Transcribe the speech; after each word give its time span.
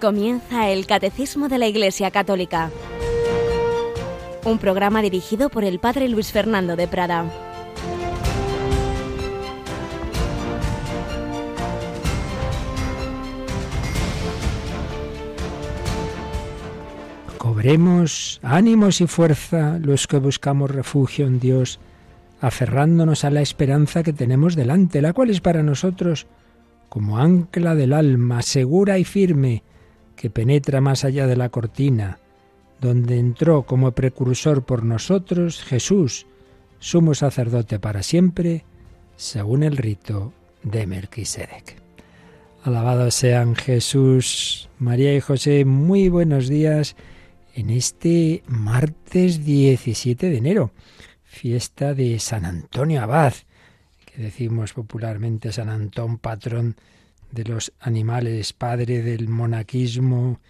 Comienza 0.00 0.70
el 0.70 0.86
Catecismo 0.86 1.48
de 1.48 1.58
la 1.58 1.66
Iglesia 1.66 2.12
Católica, 2.12 2.70
un 4.44 4.58
programa 4.58 5.02
dirigido 5.02 5.48
por 5.48 5.64
el 5.64 5.80
Padre 5.80 6.08
Luis 6.08 6.30
Fernando 6.30 6.76
de 6.76 6.86
Prada. 6.86 7.24
Cobremos 17.38 18.38
ánimos 18.44 19.00
y 19.00 19.08
fuerza 19.08 19.80
los 19.80 20.06
que 20.06 20.18
buscamos 20.18 20.70
refugio 20.70 21.26
en 21.26 21.40
Dios, 21.40 21.80
aferrándonos 22.40 23.24
a 23.24 23.30
la 23.30 23.40
esperanza 23.40 24.04
que 24.04 24.12
tenemos 24.12 24.54
delante, 24.54 25.02
la 25.02 25.12
cual 25.12 25.30
es 25.30 25.40
para 25.40 25.64
nosotros 25.64 26.28
como 26.88 27.18
ancla 27.18 27.74
del 27.74 27.92
alma, 27.92 28.42
segura 28.42 28.98
y 28.98 29.04
firme, 29.04 29.64
que 30.18 30.30
penetra 30.30 30.80
más 30.80 31.04
allá 31.04 31.28
de 31.28 31.36
la 31.36 31.48
cortina, 31.48 32.18
donde 32.80 33.20
entró 33.20 33.62
como 33.62 33.92
precursor 33.92 34.64
por 34.64 34.82
nosotros 34.84 35.62
Jesús, 35.62 36.26
sumo 36.80 37.14
sacerdote 37.14 37.78
para 37.78 38.02
siempre, 38.02 38.64
según 39.16 39.62
el 39.62 39.76
rito 39.76 40.32
de 40.64 40.88
Melquisedec. 40.88 41.76
Alabados 42.64 43.14
sean 43.14 43.54
Jesús, 43.54 44.68
María 44.80 45.14
y 45.14 45.20
José, 45.20 45.64
muy 45.64 46.08
buenos 46.08 46.48
días 46.48 46.96
en 47.54 47.70
este 47.70 48.42
martes 48.48 49.44
17 49.44 50.30
de 50.30 50.36
enero, 50.36 50.72
fiesta 51.22 51.94
de 51.94 52.18
San 52.18 52.44
Antonio 52.44 53.02
Abad, 53.02 53.34
que 54.04 54.20
decimos 54.20 54.72
popularmente 54.72 55.52
San 55.52 55.68
Antón, 55.68 56.18
patrón 56.18 56.74
los 57.32 57.72
animales, 57.78 58.52
padre 58.52 59.02
del 59.02 59.28
monaquismo, 59.28 60.40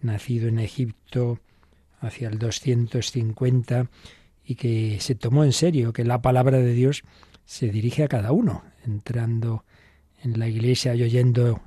nacido 0.00 0.48
en 0.48 0.58
Egipto 0.58 1.40
hacia 2.00 2.28
el 2.28 2.38
250 2.38 3.88
y 4.44 4.54
que 4.56 4.98
se 5.00 5.14
tomó 5.14 5.44
en 5.44 5.52
serio 5.52 5.92
que 5.92 6.04
la 6.04 6.20
palabra 6.20 6.58
de 6.58 6.72
Dios 6.72 7.02
se 7.46 7.68
dirige 7.68 8.04
a 8.04 8.08
cada 8.08 8.32
uno, 8.32 8.62
entrando 8.84 9.64
en 10.22 10.38
la 10.38 10.48
iglesia 10.48 10.94
y 10.94 11.02
oyendo 11.02 11.62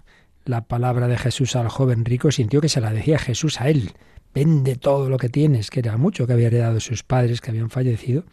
la 0.45 0.61
palabra 0.67 1.07
de 1.07 1.17
Jesús 1.17 1.55
al 1.55 1.69
joven 1.69 2.05
rico, 2.05 2.31
sintió 2.31 2.61
que 2.61 2.69
se 2.69 2.81
la 2.81 2.91
decía 2.91 3.19
Jesús 3.19 3.59
a 3.59 3.69
él, 3.69 3.91
vende 4.33 4.75
todo 4.75 5.09
lo 5.09 5.17
que 5.17 5.29
tienes, 5.29 5.69
que 5.69 5.79
era 5.79 5.97
mucho 5.97 6.25
que 6.25 6.33
había 6.33 6.47
heredado 6.47 6.79
sus 6.79 7.03
padres 7.03 7.41
que 7.41 7.51
habían 7.51 7.69
fallecido, 7.69 8.23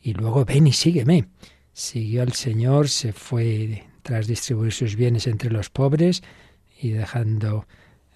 y 0.00 0.14
luego 0.14 0.44
ven 0.44 0.66
y 0.66 0.72
sígueme. 0.72 1.28
Siguió 1.72 2.22
al 2.22 2.32
Señor, 2.32 2.88
se 2.88 3.12
fue 3.12 3.87
tras 4.08 4.26
distribuir 4.26 4.72
sus 4.72 4.96
bienes 4.96 5.26
entre 5.26 5.50
los 5.50 5.68
pobres 5.68 6.22
y 6.80 6.92
dejando 6.92 7.66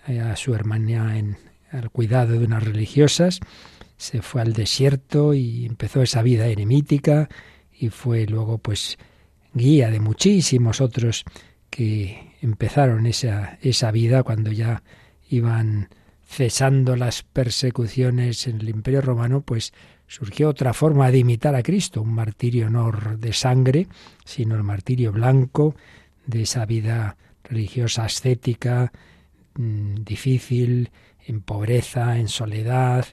a 0.07 0.37
su 0.37 0.55
hermana 0.55 1.19
en 1.19 1.37
al 1.71 1.91
cuidado 1.91 2.33
de 2.39 2.47
unas 2.47 2.65
religiosas, 2.65 3.41
se 3.99 4.23
fue 4.23 4.41
al 4.41 4.55
desierto 4.55 5.35
y 5.35 5.67
empezó 5.67 6.01
esa 6.01 6.23
vida 6.23 6.47
eremítica 6.47 7.29
y 7.79 7.91
fue 7.91 8.25
luego 8.25 8.57
pues 8.57 8.97
guía 9.53 9.91
de 9.91 10.01
muchísimos 10.01 10.81
otros 10.81 11.25
que 11.69 12.37
empezaron 12.41 13.05
esa, 13.05 13.59
esa 13.61 13.91
vida 13.91 14.23
cuando 14.23 14.51
ya 14.51 14.83
iban 15.29 15.91
cesando 16.27 16.97
las 16.97 17.23
persecuciones 17.23 18.47
en 18.47 18.63
el 18.63 18.71
Imperio 18.71 19.03
Romano, 19.03 19.43
pues 19.43 19.75
surgió 20.13 20.51
otra 20.51 20.75
forma 20.75 21.11
de 21.11 21.19
imitar 21.19 21.55
a 21.55 21.63
Cristo, 21.63 22.03
un 22.03 22.13
martirio 22.13 22.69
no 22.69 22.93
de 23.17 23.33
sangre, 23.33 23.89
sino 24.27 24.55
el 24.57 24.63
martirio 24.63 25.11
blanco 25.11 25.75
de 26.27 26.43
esa 26.43 26.67
vida 26.67 27.17
religiosa 27.43 28.05
ascética, 28.05 28.93
mm, 29.55 30.03
difícil, 30.05 30.91
en 31.27 31.41
pobreza, 31.41 32.19
en 32.19 32.29
soledad, 32.29 33.07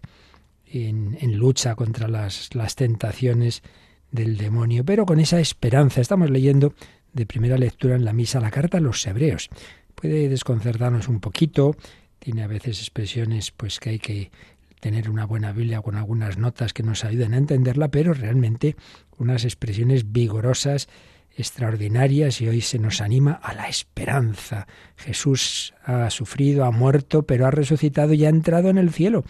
en, 0.66 1.18
en 1.22 1.38
lucha 1.38 1.76
contra 1.76 2.10
las, 2.10 2.54
las 2.54 2.76
tentaciones 2.76 3.64
del 4.12 4.36
demonio, 4.36 4.84
pero 4.84 5.06
con 5.06 5.22
esa 5.22 5.40
esperanza. 5.40 6.02
Estamos 6.02 6.30
leyendo 6.30 6.74
de 7.14 7.26
primera 7.26 7.58
lectura 7.58 7.96
en 7.96 8.04
la 8.04 8.12
misa 8.12 8.42
la 8.42 8.52
carta 8.52 8.80
a 8.80 8.82
los 8.82 9.08
hebreos. 9.08 9.48
Puede 9.96 10.28
desconcertarnos 10.28 11.08
un 11.08 11.22
poquito, 11.22 11.78
tiene 12.20 12.44
a 12.44 12.48
veces 12.48 12.80
expresiones 12.80 13.52
pues 13.52 13.80
que 13.80 13.92
hay 13.92 14.00
que 14.00 14.32
tener 14.80 15.10
una 15.10 15.26
buena 15.26 15.52
Biblia 15.52 15.82
con 15.82 15.96
algunas 15.96 16.38
notas 16.38 16.74
que 16.74 16.84
nos 16.84 17.04
ayuden 17.04 17.34
a 17.34 17.38
entenderla, 17.38 17.90
pero 17.90 18.14
realmente 18.14 18.76
unas 19.18 19.44
expresiones 19.44 20.12
vigorosas, 20.12 20.88
extraordinarias 21.36 22.42
y 22.42 22.48
hoy 22.48 22.62
se 22.62 22.80
nos 22.80 23.02
anima 23.02 23.34
a 23.34 23.54
la 23.54 23.68
esperanza. 23.68 24.68
Jesús 24.96 25.74
ha 25.84 26.10
sufrido, 26.10 26.66
ha 26.66 26.72
muerto, 26.72 27.24
pero 27.24 27.46
ha 27.46 27.52
resucitado 27.52 28.14
y 28.14 28.26
ha 28.26 28.30
entrado 28.30 28.70
en 28.70 28.78
el 28.78 28.92
cielo. 28.92 29.24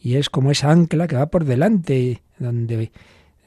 Y 0.00 0.16
es 0.16 0.30
como 0.30 0.50
esa 0.50 0.70
ancla 0.70 1.06
que 1.06 1.16
va 1.16 1.26
por 1.26 1.44
delante, 1.44 2.22
donde, 2.38 2.90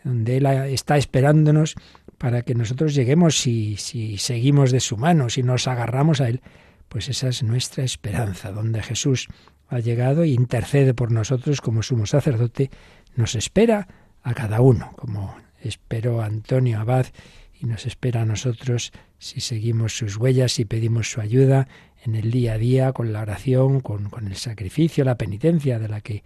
donde 0.03 0.37
Él 0.37 0.45
está 0.45 0.97
esperándonos 0.97 1.75
para 2.17 2.43
que 2.43 2.55
nosotros 2.55 2.95
lleguemos 2.95 3.37
si, 3.37 3.75
si 3.77 4.17
seguimos 4.17 4.71
de 4.71 4.79
su 4.79 4.97
mano, 4.97 5.29
si 5.29 5.43
nos 5.43 5.67
agarramos 5.67 6.21
a 6.21 6.29
Él. 6.29 6.41
Pues 6.87 7.09
esa 7.09 7.27
es 7.27 7.43
nuestra 7.43 7.83
esperanza, 7.83 8.51
donde 8.51 8.81
Jesús 8.81 9.27
ha 9.67 9.79
llegado 9.79 10.23
e 10.23 10.29
intercede 10.29 10.93
por 10.93 11.11
nosotros 11.11 11.61
como 11.61 11.83
sumo 11.83 12.05
sacerdote, 12.05 12.69
nos 13.15 13.35
espera 13.35 13.87
a 14.23 14.33
cada 14.33 14.61
uno, 14.61 14.91
como 14.95 15.35
esperó 15.61 16.21
Antonio 16.21 16.79
Abad 16.79 17.07
y 17.53 17.65
nos 17.65 17.85
espera 17.85 18.21
a 18.21 18.25
nosotros 18.25 18.91
si 19.17 19.41
seguimos 19.41 19.97
sus 19.97 20.17
huellas 20.17 20.59
y 20.59 20.65
pedimos 20.65 21.11
su 21.11 21.21
ayuda 21.21 21.67
en 22.03 22.15
el 22.15 22.29
día 22.31 22.53
a 22.53 22.57
día, 22.57 22.93
con 22.93 23.13
la 23.13 23.21
oración, 23.21 23.81
con, 23.81 24.09
con 24.09 24.27
el 24.27 24.35
sacrificio, 24.35 25.03
la 25.03 25.17
penitencia 25.17 25.79
de 25.79 25.87
la 25.87 26.01
que 26.01 26.23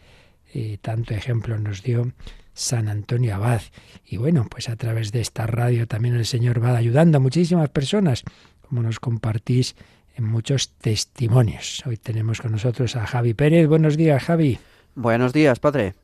eh, 0.54 0.78
tanto 0.82 1.14
ejemplo 1.14 1.58
nos 1.58 1.84
dio 1.84 2.12
San 2.54 2.90
Antonio 2.90 3.36
Abad. 3.36 3.62
Y 4.06 4.18
bueno, 4.18 4.48
pues 4.50 4.68
a 4.68 4.76
través 4.76 5.12
de 5.12 5.22
esta 5.22 5.48
radio 5.48 5.88
también 5.88 6.16
el 6.16 6.26
Señor 6.26 6.64
va 6.64 6.76
ayudando 6.76 7.18
a 7.18 7.22
muchísimas 7.22 7.70
personas, 7.70 8.24
como 8.62 8.82
nos 8.82 9.00
compartís 9.00 9.76
muchos 10.24 10.70
testimonios. 10.78 11.84
Hoy 11.86 11.98
tenemos 11.98 12.42
con 12.42 12.52
nosotros 12.52 12.96
a 12.96 13.06
Javi 13.06 13.34
Pérez. 13.34 13.68
Buenos 13.68 13.98
días, 13.98 14.24
Javi. 14.24 14.60
Buenos 14.96 15.34
días, 15.34 15.60
padre. 15.60 15.96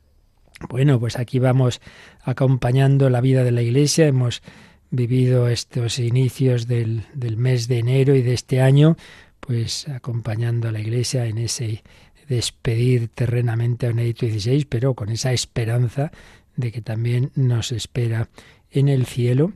Bueno, 0.68 0.98
pues 0.98 1.18
aquí 1.18 1.38
vamos 1.38 1.80
acompañando 2.22 3.10
la 3.10 3.20
vida 3.20 3.44
de 3.44 3.52
la 3.52 3.62
Iglesia. 3.62 4.06
Hemos 4.06 4.42
vivido 4.90 5.48
estos 5.48 5.98
inicios 5.98 6.66
del, 6.66 7.04
del 7.14 7.36
mes 7.36 7.68
de 7.68 7.78
enero 7.78 8.14
y 8.14 8.22
de 8.22 8.34
este 8.34 8.60
año, 8.60 8.96
pues 9.40 9.88
acompañando 9.88 10.68
a 10.68 10.72
la 10.72 10.80
Iglesia 10.80 11.26
en 11.26 11.38
ese 11.38 11.82
despedir 12.28 13.08
terrenamente 13.08 13.86
a 13.86 13.90
Benedicto 13.90 14.26
XVI, 14.26 14.66
pero 14.68 14.94
con 14.94 15.10
esa 15.10 15.32
esperanza 15.32 16.10
de 16.56 16.72
que 16.72 16.82
también 16.82 17.30
nos 17.34 17.72
espera 17.72 18.28
en 18.70 18.88
el 18.88 19.06
cielo 19.06 19.52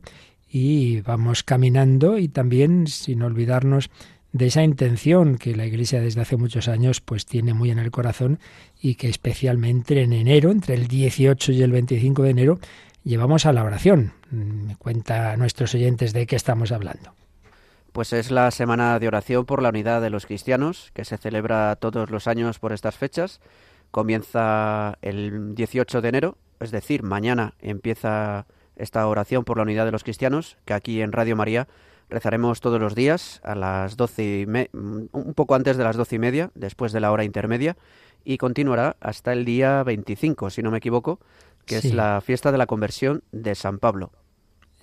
y 0.48 1.00
vamos 1.00 1.42
caminando 1.42 2.18
y 2.18 2.28
también 2.28 2.86
sin 2.86 3.22
olvidarnos 3.22 3.90
de 4.32 4.46
esa 4.46 4.62
intención 4.62 5.38
que 5.38 5.56
la 5.56 5.66
Iglesia 5.66 6.00
desde 6.00 6.20
hace 6.20 6.36
muchos 6.36 6.68
años 6.68 7.00
pues 7.00 7.26
tiene 7.26 7.54
muy 7.54 7.70
en 7.70 7.78
el 7.78 7.90
corazón 7.90 8.38
y 8.80 8.94
que 8.94 9.08
especialmente 9.08 10.00
en 10.02 10.12
enero, 10.12 10.50
entre 10.50 10.74
el 10.74 10.86
18 10.86 11.52
y 11.52 11.62
el 11.62 11.72
25 11.72 12.22
de 12.22 12.30
enero, 12.30 12.58
llevamos 13.04 13.46
a 13.46 13.52
la 13.52 13.64
oración. 13.64 14.12
Me 14.30 14.76
cuenta 14.76 15.32
a 15.32 15.36
nuestros 15.36 15.74
oyentes 15.74 16.12
de 16.12 16.26
qué 16.26 16.36
estamos 16.36 16.70
hablando. 16.72 17.12
Pues 17.92 18.12
es 18.12 18.30
la 18.30 18.50
semana 18.52 18.98
de 19.00 19.08
oración 19.08 19.44
por 19.46 19.62
la 19.62 19.70
unidad 19.70 20.00
de 20.00 20.10
los 20.10 20.26
cristianos, 20.26 20.92
que 20.94 21.04
se 21.04 21.18
celebra 21.18 21.74
todos 21.76 22.10
los 22.10 22.28
años 22.28 22.60
por 22.60 22.72
estas 22.72 22.96
fechas. 22.96 23.40
Comienza 23.90 24.96
el 25.02 25.56
18 25.56 26.00
de 26.00 26.08
enero, 26.08 26.38
es 26.60 26.70
decir, 26.70 27.02
mañana 27.02 27.54
empieza 27.60 28.46
esta 28.76 29.04
oración 29.08 29.44
por 29.44 29.56
la 29.56 29.64
unidad 29.64 29.86
de 29.86 29.90
los 29.90 30.04
cristianos, 30.04 30.56
que 30.64 30.74
aquí 30.74 31.02
en 31.02 31.10
Radio 31.10 31.34
María 31.34 31.66
Rezaremos 32.10 32.60
todos 32.60 32.80
los 32.80 32.94
días 32.94 33.40
a 33.44 33.54
las 33.54 33.96
doce 33.96 34.40
y 34.40 34.68
un 34.74 35.34
poco 35.34 35.54
antes 35.54 35.76
de 35.76 35.84
las 35.84 35.96
doce 35.96 36.16
y 36.16 36.18
media, 36.18 36.50
después 36.54 36.92
de 36.92 37.00
la 37.00 37.12
hora 37.12 37.24
intermedia, 37.24 37.76
y 38.24 38.36
continuará 38.36 38.96
hasta 39.00 39.32
el 39.32 39.44
día 39.44 39.82
25, 39.82 40.50
si 40.50 40.62
no 40.62 40.70
me 40.70 40.78
equivoco, 40.78 41.20
que 41.66 41.78
es 41.78 41.94
la 41.94 42.20
fiesta 42.20 42.52
de 42.52 42.58
la 42.58 42.66
conversión 42.66 43.22
de 43.32 43.54
San 43.54 43.78
Pablo. 43.78 44.12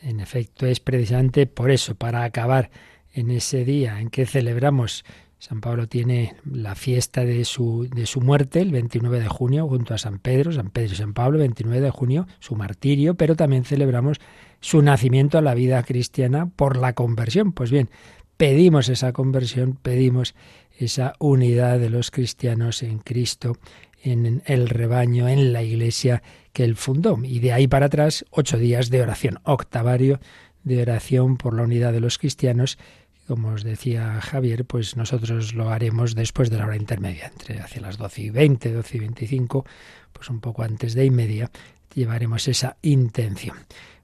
En 0.01 0.19
efecto, 0.19 0.65
es 0.65 0.79
precisamente 0.79 1.47
por 1.47 1.69
eso, 1.71 1.95
para 1.95 2.23
acabar 2.23 2.69
en 3.13 3.31
ese 3.31 3.65
día 3.65 3.99
en 3.99 4.09
que 4.09 4.25
celebramos 4.25 5.03
San 5.39 5.61
Pablo 5.61 5.87
tiene 5.87 6.35
la 6.51 6.73
fiesta 6.73 7.23
de 7.23 7.45
su, 7.45 7.87
de 7.93 8.07
su 8.07 8.21
muerte 8.21 8.59
el 8.59 8.71
29 8.71 9.19
de 9.19 9.27
junio 9.27 9.67
junto 9.67 9.93
a 9.93 9.99
San 9.99 10.17
Pedro, 10.17 10.51
San 10.51 10.71
Pedro 10.71 10.93
y 10.93 10.97
San 10.97 11.13
Pablo, 11.13 11.37
29 11.37 11.79
de 11.79 11.91
junio, 11.91 12.27
su 12.39 12.55
martirio, 12.55 13.15
pero 13.15 13.35
también 13.35 13.63
celebramos 13.63 14.17
su 14.61 14.81
nacimiento 14.81 15.37
a 15.37 15.41
la 15.41 15.53
vida 15.53 15.83
cristiana 15.83 16.47
por 16.47 16.75
la 16.75 16.93
conversión. 16.93 17.51
Pues 17.51 17.69
bien, 17.69 17.89
pedimos 18.37 18.89
esa 18.89 19.13
conversión, 19.13 19.77
pedimos 19.79 20.33
esa 20.77 21.13
unidad 21.19 21.79
de 21.79 21.91
los 21.91 22.09
cristianos 22.09 22.81
en 22.81 22.97
Cristo, 22.97 23.57
en 24.01 24.41
el 24.45 24.69
rebaño, 24.69 25.27
en 25.27 25.53
la 25.53 25.61
iglesia 25.61 26.23
que 26.51 26.63
él 26.63 26.75
fundó. 26.75 27.19
Y 27.23 27.39
de 27.39 27.53
ahí 27.53 27.67
para 27.67 27.87
atrás, 27.87 28.25
ocho 28.31 28.57
días 28.57 28.89
de 28.89 29.01
oración, 29.01 29.39
octavario 29.43 30.19
de 30.63 30.81
oración 30.81 31.37
por 31.37 31.53
la 31.53 31.63
unidad 31.63 31.93
de 31.93 31.99
los 31.99 32.17
cristianos, 32.17 32.77
como 33.27 33.49
os 33.49 33.63
decía 33.63 34.21
Javier, 34.21 34.65
pues 34.65 34.95
nosotros 34.95 35.53
lo 35.53 35.69
haremos 35.69 36.15
después 36.15 36.49
de 36.49 36.57
la 36.57 36.65
hora 36.65 36.77
intermedia, 36.77 37.27
entre 37.27 37.59
hacia 37.59 37.81
las 37.81 37.97
12 37.97 38.21
y 38.21 38.29
20, 38.29 38.71
12 38.71 38.97
y 38.97 38.99
25, 39.01 39.65
pues 40.13 40.29
un 40.29 40.39
poco 40.39 40.63
antes 40.63 40.93
de 40.93 41.05
y 41.05 41.11
media, 41.11 41.51
llevaremos 41.93 42.47
esa 42.47 42.77
intención. 42.81 43.57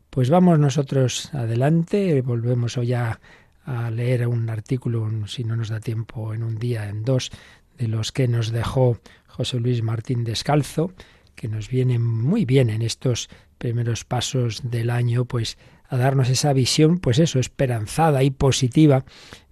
Pues 0.09 0.29
vamos 0.29 0.59
nosotros 0.59 1.33
adelante, 1.33 2.21
volvemos 2.21 2.77
hoy 2.77 2.93
a, 2.93 3.19
a 3.65 3.89
leer 3.89 4.27
un 4.27 4.49
artículo, 4.49 5.09
si 5.27 5.43
no 5.43 5.55
nos 5.55 5.69
da 5.69 5.79
tiempo 5.79 6.33
en 6.33 6.43
un 6.43 6.59
día, 6.59 6.89
en 6.89 7.03
dos, 7.03 7.31
de 7.77 7.87
los 7.87 8.11
que 8.11 8.27
nos 8.27 8.51
dejó 8.51 8.99
José 9.27 9.59
Luis 9.59 9.81
Martín 9.81 10.23
Descalzo, 10.23 10.93
que 11.35 11.47
nos 11.47 11.69
viene 11.69 11.97
muy 11.97 12.45
bien 12.45 12.69
en 12.69 12.81
estos 12.81 13.29
primeros 13.57 14.03
pasos 14.03 14.69
del 14.69 14.89
año, 14.89 15.25
pues 15.25 15.57
a 15.88 15.97
darnos 15.97 16.30
esa 16.30 16.53
visión, 16.53 17.00
pues 17.00 17.19
eso, 17.19 17.39
esperanzada 17.39 18.24
y 18.24 18.31
positiva 18.31 19.06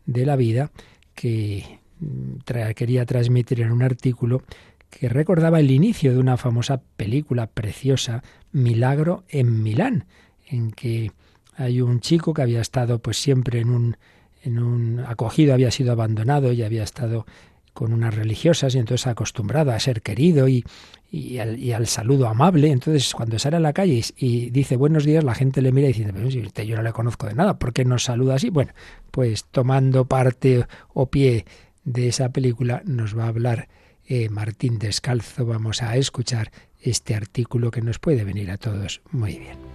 de 0.06 0.26
la 0.26 0.36
vida 0.36 0.72
que 1.14 1.80
mm, 2.00 2.72
quería 2.76 3.06
transmitir 3.06 3.62
en 3.62 3.72
un 3.72 3.84
artículo 3.84 4.44
que 4.90 5.08
recordaba 5.08 5.60
el 5.60 5.72
inicio 5.72 6.12
de 6.12 6.20
una 6.20 6.38
famosa 6.38 6.82
película 6.98 7.48
preciosa, 7.48 8.24
Milagro 8.52 9.24
en 9.30 9.64
Milán, 9.64 10.06
en 10.46 10.72
que 10.72 11.12
hay 11.56 11.82
un 11.82 12.02
chico 12.02 12.34
que 12.34 12.42
había 12.42 12.60
estado 12.62 13.00
pues 13.00 13.18
siempre 13.18 13.60
en 13.60 13.70
un 13.70 13.98
en 14.44 14.60
un 14.60 15.00
acogido, 15.00 15.54
había 15.54 15.72
sido 15.72 15.92
abandonado 15.92 16.52
y 16.52 16.64
había 16.64 16.84
estado 16.84 17.26
con 17.74 17.94
unas 17.94 18.16
religiosas 18.16 18.76
y 18.76 18.80
entonces 18.80 19.08
acostumbrado 19.08 19.72
a 19.72 19.80
ser 19.80 20.02
querido 20.02 20.48
y, 20.48 20.66
y, 21.12 21.40
al, 21.40 21.88
saludo 21.88 22.28
amable. 22.28 22.70
Entonces, 22.70 23.14
cuando 23.14 23.38
sale 23.40 23.58
a 23.58 23.60
la 23.60 23.74
calle 23.74 24.04
y, 24.18 24.50
dice 24.50 24.76
buenos 24.76 25.06
días, 25.06 25.24
la 25.24 25.36
gente 25.36 25.62
le 25.62 25.72
mira 25.72 25.90
y 25.90 26.40
usted 26.40 26.64
yo 26.64 26.78
no 26.78 26.84
le 26.84 26.94
conozco 26.94 27.28
de 27.28 27.36
nada, 27.36 27.60
¿por 27.60 27.74
qué 27.74 27.86
nos 27.86 28.04
saluda 28.04 28.36
así? 28.36 28.50
Bueno, 28.50 28.74
pues 29.12 29.46
tomando 29.46 30.06
parte 30.06 30.66
o 30.94 31.08
pie 31.08 31.46
de 31.84 32.08
esa 32.08 32.30
película 32.30 32.82
nos 32.86 33.18
va 33.18 33.26
a 33.26 33.30
hablar 33.30 33.68
eh, 34.08 34.30
Martín 34.30 34.80
Descalzo. 34.80 35.46
Vamos 35.46 35.82
a 35.82 35.96
escuchar 35.98 36.52
este 36.80 37.16
artículo 37.16 37.72
que 37.72 37.82
nos 37.82 38.00
puede 38.00 38.24
venir 38.24 38.52
a 38.52 38.58
todos 38.58 39.02
muy 39.12 39.38
bien. 39.38 39.71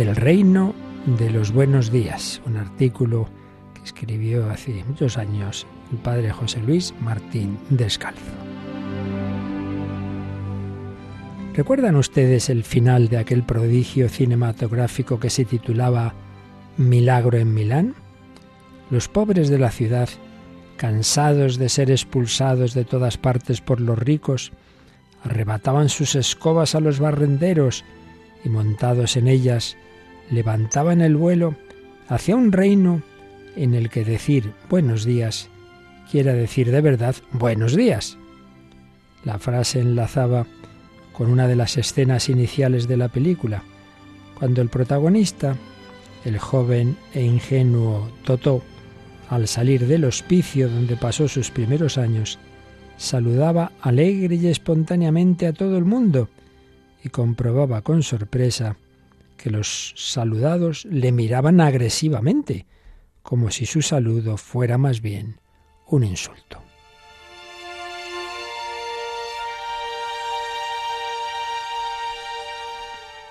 El 0.00 0.16
reino 0.16 0.74
de 1.18 1.28
los 1.28 1.52
buenos 1.52 1.92
días, 1.92 2.40
un 2.46 2.56
artículo 2.56 3.28
que 3.74 3.82
escribió 3.82 4.48
hace 4.48 4.82
muchos 4.88 5.18
años 5.18 5.66
el 5.92 5.98
padre 5.98 6.30
José 6.30 6.62
Luis 6.62 6.94
Martín 7.02 7.58
Descalzo. 7.68 8.32
¿Recuerdan 11.52 11.96
ustedes 11.96 12.48
el 12.48 12.64
final 12.64 13.08
de 13.08 13.18
aquel 13.18 13.42
prodigio 13.42 14.08
cinematográfico 14.08 15.20
que 15.20 15.28
se 15.28 15.44
titulaba 15.44 16.14
Milagro 16.78 17.36
en 17.36 17.52
Milán? 17.52 17.94
Los 18.88 19.06
pobres 19.06 19.50
de 19.50 19.58
la 19.58 19.70
ciudad, 19.70 20.08
cansados 20.78 21.58
de 21.58 21.68
ser 21.68 21.90
expulsados 21.90 22.72
de 22.72 22.86
todas 22.86 23.18
partes 23.18 23.60
por 23.60 23.82
los 23.82 23.98
ricos, 23.98 24.50
arrebataban 25.22 25.90
sus 25.90 26.14
escobas 26.14 26.74
a 26.74 26.80
los 26.80 27.00
barrenderos 27.00 27.84
y 28.42 28.48
montados 28.48 29.18
en 29.18 29.28
ellas 29.28 29.76
levantaban 30.30 31.00
el 31.00 31.16
vuelo 31.16 31.54
hacia 32.08 32.36
un 32.36 32.52
reino 32.52 33.02
en 33.56 33.74
el 33.74 33.90
que 33.90 34.04
decir 34.04 34.52
buenos 34.68 35.04
días 35.04 35.50
quiera 36.10 36.34
decir 36.34 36.70
de 36.70 36.80
verdad 36.80 37.14
buenos 37.32 37.76
días. 37.76 38.18
La 39.24 39.38
frase 39.38 39.80
enlazaba 39.80 40.46
con 41.12 41.30
una 41.30 41.46
de 41.46 41.54
las 41.54 41.76
escenas 41.76 42.28
iniciales 42.28 42.88
de 42.88 42.96
la 42.96 43.08
película, 43.08 43.62
cuando 44.38 44.60
el 44.60 44.68
protagonista, 44.68 45.56
el 46.24 46.38
joven 46.38 46.96
e 47.14 47.22
ingenuo 47.22 48.10
Totó, 48.24 48.62
al 49.28 49.46
salir 49.46 49.86
del 49.86 50.04
hospicio 50.04 50.68
donde 50.68 50.96
pasó 50.96 51.28
sus 51.28 51.50
primeros 51.50 51.96
años, 51.96 52.38
saludaba 52.96 53.70
alegre 53.80 54.34
y 54.34 54.48
espontáneamente 54.48 55.46
a 55.46 55.52
todo 55.52 55.78
el 55.78 55.84
mundo 55.84 56.28
y 57.04 57.10
comprobaba 57.10 57.82
con 57.82 58.02
sorpresa 58.02 58.76
que 59.40 59.50
los 59.50 59.94
saludados 59.96 60.84
le 60.84 61.12
miraban 61.12 61.60
agresivamente, 61.60 62.66
como 63.22 63.50
si 63.50 63.64
su 63.64 63.80
saludo 63.80 64.36
fuera 64.36 64.76
más 64.76 65.00
bien 65.00 65.40
un 65.86 66.04
insulto. 66.04 66.62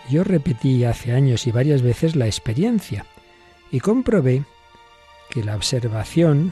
Yo 0.09 0.23
repetí 0.23 0.83
hace 0.83 1.13
años 1.13 1.45
y 1.45 1.51
varias 1.51 1.83
veces 1.83 2.15
la 2.15 2.25
experiencia 2.25 3.05
y 3.71 3.79
comprobé 3.79 4.43
que 5.29 5.43
la 5.43 5.55
observación 5.55 6.51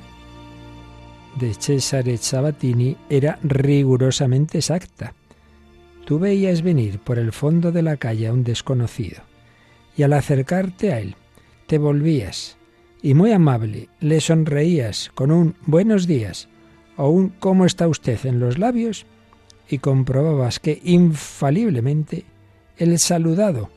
de 1.40 1.56
Cesare 1.56 2.18
Sabatini 2.18 2.96
era 3.10 3.40
rigurosamente 3.42 4.60
exacta. 4.60 5.16
Tú 6.06 6.20
veías 6.20 6.62
venir 6.62 7.00
por 7.00 7.18
el 7.18 7.34
fondo 7.34 7.72
de 7.72 7.82
la 7.82 7.98
calle 7.98 8.28
a 8.28 8.34
un 8.34 8.44
desconocido 8.44 9.27
y 9.98 10.04
al 10.04 10.14
acercarte 10.14 10.94
a 10.94 11.00
él 11.00 11.16
te 11.66 11.80
volvías 11.80 12.58
y 13.02 13.14
muy 13.14 13.32
amable 13.32 13.90
le 14.00 14.22
sonreías 14.22 15.12
con 15.14 15.32
un 15.32 15.56
buenos 15.66 16.08
días 16.08 16.48
o 16.96 17.10
un 17.10 17.30
cómo 17.30 17.66
está 17.66 17.88
usted 17.88 18.26
en 18.26 18.40
los 18.40 18.58
labios 18.58 19.06
y 19.70 19.80
comprobabas 19.80 20.60
que 20.60 20.80
infaliblemente 20.84 22.26
el 22.78 22.98
saludado, 23.00 23.70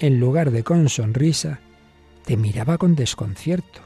en 0.00 0.20
lugar 0.20 0.52
de 0.52 0.62
con 0.62 0.88
sonrisa, 0.88 1.60
te 2.24 2.36
miraba 2.36 2.78
con 2.78 2.94
desconcierto, 2.94 3.80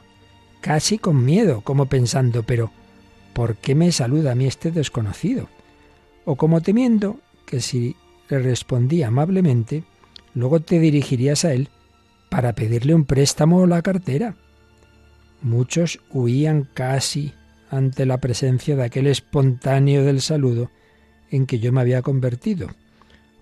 casi 0.61 0.97
con 0.97 1.25
miedo, 1.25 1.61
como 1.61 1.87
pensando, 1.87 2.43
pero 2.43 2.71
¿por 3.33 3.57
qué 3.57 3.75
me 3.75 3.91
saluda 3.91 4.31
a 4.31 4.35
mí 4.35 4.45
este 4.45 4.71
desconocido? 4.71 5.49
O 6.23 6.35
como 6.35 6.61
temiendo 6.61 7.19
que 7.45 7.61
si 7.61 7.95
le 8.29 8.39
respondía 8.39 9.07
amablemente, 9.07 9.83
luego 10.33 10.59
te 10.59 10.79
dirigirías 10.79 11.45
a 11.45 11.53
él 11.53 11.69
para 12.29 12.53
pedirle 12.53 12.95
un 12.95 13.05
préstamo 13.05 13.57
o 13.57 13.67
la 13.67 13.81
cartera. 13.81 14.35
Muchos 15.41 15.99
huían 16.09 16.67
casi 16.73 17.33
ante 17.69 18.05
la 18.05 18.19
presencia 18.19 18.75
de 18.75 18.83
aquel 18.83 19.07
espontáneo 19.07 20.03
del 20.03 20.21
saludo 20.21 20.71
en 21.29 21.45
que 21.45 21.59
yo 21.59 21.71
me 21.71 21.81
había 21.81 22.01
convertido, 22.01 22.67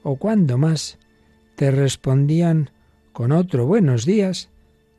o 0.04 0.16
cuando 0.16 0.58
más 0.58 0.98
te 1.56 1.72
respondían 1.72 2.70
con 3.12 3.32
otro 3.32 3.66
buenos 3.66 4.06
días 4.06 4.50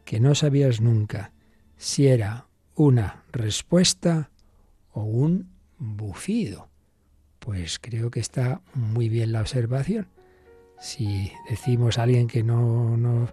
que 0.05 0.21
no 0.21 0.35
sabías 0.35 0.81
nunca 0.81 1.33
si 1.77 2.07
era 2.07 2.47
una 2.75 3.25
respuesta 3.33 4.31
o 4.93 5.03
un 5.03 5.51
bufido. 5.79 6.69
Pues 7.39 7.79
creo 7.79 8.11
que 8.11 8.21
está 8.21 8.61
muy 8.75 9.09
bien 9.09 9.33
la 9.33 9.41
observación. 9.41 10.12
Si 10.83 11.31
decimos 11.49 11.97
a 11.97 12.03
alguien 12.03 12.27
que 12.27 12.43
no, 12.43 12.97
no 12.97 13.29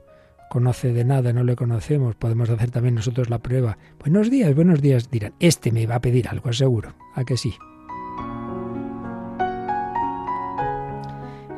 conoce 0.52 0.94
de 0.94 1.04
nada, 1.04 1.34
no 1.34 1.44
le 1.44 1.56
conocemos, 1.56 2.16
podemos 2.16 2.48
hacer 2.52 2.70
también 2.70 2.94
nosotros 2.94 3.32
la 3.32 3.40
prueba. 3.40 3.80
Buenos 4.00 4.30
días, 4.30 4.54
buenos 4.54 4.84
días, 4.84 5.10
dirán, 5.10 5.34
este 5.40 5.72
me 5.72 5.88
va 5.88 5.96
a 5.96 6.00
pedir 6.00 6.28
algo, 6.28 6.54
seguro. 6.54 6.94
¿A 7.16 7.24
que 7.24 7.38
sí? 7.38 7.56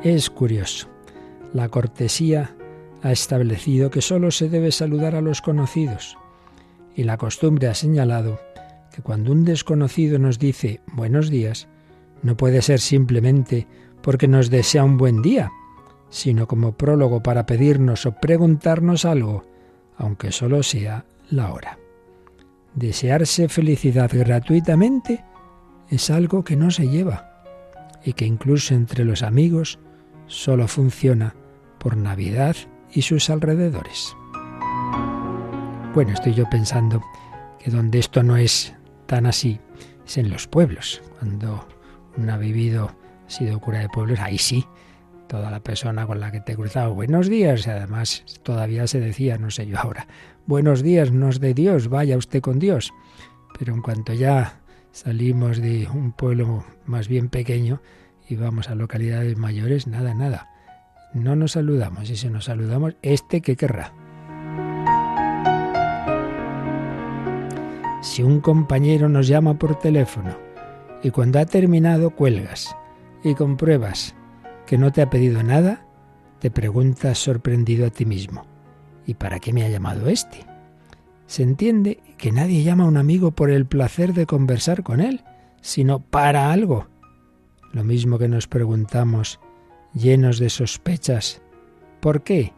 Es 0.02 0.30
curioso. 0.30 0.88
La 1.52 1.68
cortesía 1.68 2.56
ha 3.02 3.12
establecido 3.12 3.90
que 3.90 4.00
solo 4.00 4.30
se 4.30 4.48
debe 4.48 4.72
saludar 4.72 5.14
a 5.14 5.20
los 5.20 5.42
conocidos. 5.42 6.16
Y 6.96 7.02
la 7.02 7.18
costumbre 7.18 7.68
ha 7.68 7.74
señalado 7.74 8.40
que 8.94 9.02
cuando 9.02 9.30
un 9.30 9.44
desconocido 9.44 10.18
nos 10.18 10.38
dice 10.38 10.80
buenos 10.86 11.28
días, 11.28 11.68
no 12.22 12.34
puede 12.34 12.62
ser 12.62 12.80
simplemente 12.80 13.66
porque 14.00 14.26
nos 14.26 14.48
desea 14.48 14.84
un 14.84 14.96
buen 14.96 15.20
día, 15.20 15.52
sino 16.12 16.46
como 16.46 16.72
prólogo 16.72 17.22
para 17.22 17.46
pedirnos 17.46 18.04
o 18.04 18.12
preguntarnos 18.12 19.06
algo, 19.06 19.44
aunque 19.96 20.30
solo 20.30 20.62
sea 20.62 21.06
la 21.30 21.50
hora. 21.50 21.78
Desearse 22.74 23.48
felicidad 23.48 24.10
gratuitamente 24.12 25.24
es 25.88 26.10
algo 26.10 26.44
que 26.44 26.54
no 26.54 26.70
se 26.70 26.88
lleva 26.88 27.42
y 28.04 28.12
que 28.12 28.26
incluso 28.26 28.74
entre 28.74 29.06
los 29.06 29.22
amigos 29.22 29.78
solo 30.26 30.68
funciona 30.68 31.34
por 31.78 31.96
Navidad 31.96 32.56
y 32.92 33.02
sus 33.02 33.30
alrededores. 33.30 34.14
Bueno, 35.94 36.12
estoy 36.12 36.34
yo 36.34 36.44
pensando 36.50 37.02
que 37.58 37.70
donde 37.70 37.98
esto 37.98 38.22
no 38.22 38.36
es 38.36 38.74
tan 39.06 39.24
así 39.24 39.60
es 40.04 40.18
en 40.18 40.28
los 40.28 40.46
pueblos. 40.46 41.00
Cuando 41.18 41.66
uno 42.18 42.34
ha 42.34 42.36
vivido, 42.36 42.90
ha 43.26 43.30
sido 43.30 43.58
cura 43.60 43.78
de 43.78 43.88
pueblos, 43.88 44.20
ahí 44.20 44.36
sí 44.36 44.66
toda 45.32 45.50
la 45.50 45.60
persona 45.60 46.06
con 46.06 46.20
la 46.20 46.30
que 46.30 46.42
te 46.42 46.52
he 46.52 46.56
cruzado. 46.56 46.92
Buenos 46.92 47.26
días, 47.26 47.66
y 47.66 47.70
además 47.70 48.22
todavía 48.42 48.86
se 48.86 49.00
decía, 49.00 49.38
no 49.38 49.50
sé 49.50 49.66
yo 49.66 49.78
ahora, 49.78 50.06
buenos 50.44 50.82
días, 50.82 51.10
nos 51.10 51.40
de 51.40 51.54
Dios, 51.54 51.88
vaya 51.88 52.18
usted 52.18 52.42
con 52.42 52.58
Dios. 52.58 52.92
Pero 53.58 53.72
en 53.72 53.80
cuanto 53.80 54.12
ya 54.12 54.60
salimos 54.90 55.56
de 55.56 55.88
un 55.88 56.12
pueblo 56.12 56.66
más 56.84 57.08
bien 57.08 57.30
pequeño 57.30 57.80
y 58.28 58.36
vamos 58.36 58.68
a 58.68 58.74
localidades 58.74 59.38
mayores, 59.38 59.86
nada, 59.86 60.12
nada. 60.12 60.50
No 61.14 61.34
nos 61.34 61.52
saludamos 61.52 62.10
y 62.10 62.16
si 62.16 62.28
nos 62.28 62.44
saludamos, 62.44 62.96
este 63.00 63.40
que 63.40 63.56
querrá. 63.56 63.94
Si 68.02 68.22
un 68.22 68.42
compañero 68.42 69.08
nos 69.08 69.28
llama 69.28 69.58
por 69.58 69.78
teléfono 69.78 70.36
y 71.02 71.10
cuando 71.10 71.38
ha 71.38 71.46
terminado 71.46 72.10
cuelgas 72.10 72.76
y 73.24 73.34
compruebas 73.34 74.14
que 74.72 74.78
no 74.78 74.90
te 74.90 75.02
ha 75.02 75.10
pedido 75.10 75.42
nada, 75.42 75.84
te 76.38 76.50
preguntas 76.50 77.18
sorprendido 77.18 77.84
a 77.84 77.90
ti 77.90 78.06
mismo, 78.06 78.46
¿y 79.04 79.12
para 79.12 79.38
qué 79.38 79.52
me 79.52 79.66
ha 79.66 79.68
llamado 79.68 80.08
este? 80.08 80.46
Se 81.26 81.42
entiende 81.42 82.00
que 82.16 82.32
nadie 82.32 82.62
llama 82.62 82.84
a 82.84 82.86
un 82.86 82.96
amigo 82.96 83.32
por 83.32 83.50
el 83.50 83.66
placer 83.66 84.14
de 84.14 84.24
conversar 84.24 84.82
con 84.82 85.00
él, 85.00 85.24
sino 85.60 85.98
para 86.00 86.50
algo. 86.54 86.88
Lo 87.74 87.84
mismo 87.84 88.18
que 88.18 88.28
nos 88.28 88.46
preguntamos, 88.46 89.40
llenos 89.92 90.38
de 90.38 90.48
sospechas, 90.48 91.42
¿por 92.00 92.22
qué 92.22 92.54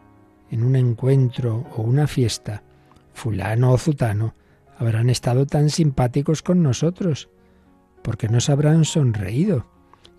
en 0.51 0.63
un 0.63 0.77
encuentro 0.77 1.67
o 1.75 1.81
una 1.81 2.07
fiesta 2.07 2.63
fulano 3.11 3.73
o 3.73 3.77
zutano 3.77 4.35
habrán 4.77 5.09
estado 5.09 5.45
tan 5.45 5.69
simpáticos 5.69 6.41
con 6.41 6.63
nosotros? 6.63 7.29
porque 8.03 8.29
nos 8.29 8.49
habrán 8.49 8.85
sonreído? 8.85 9.74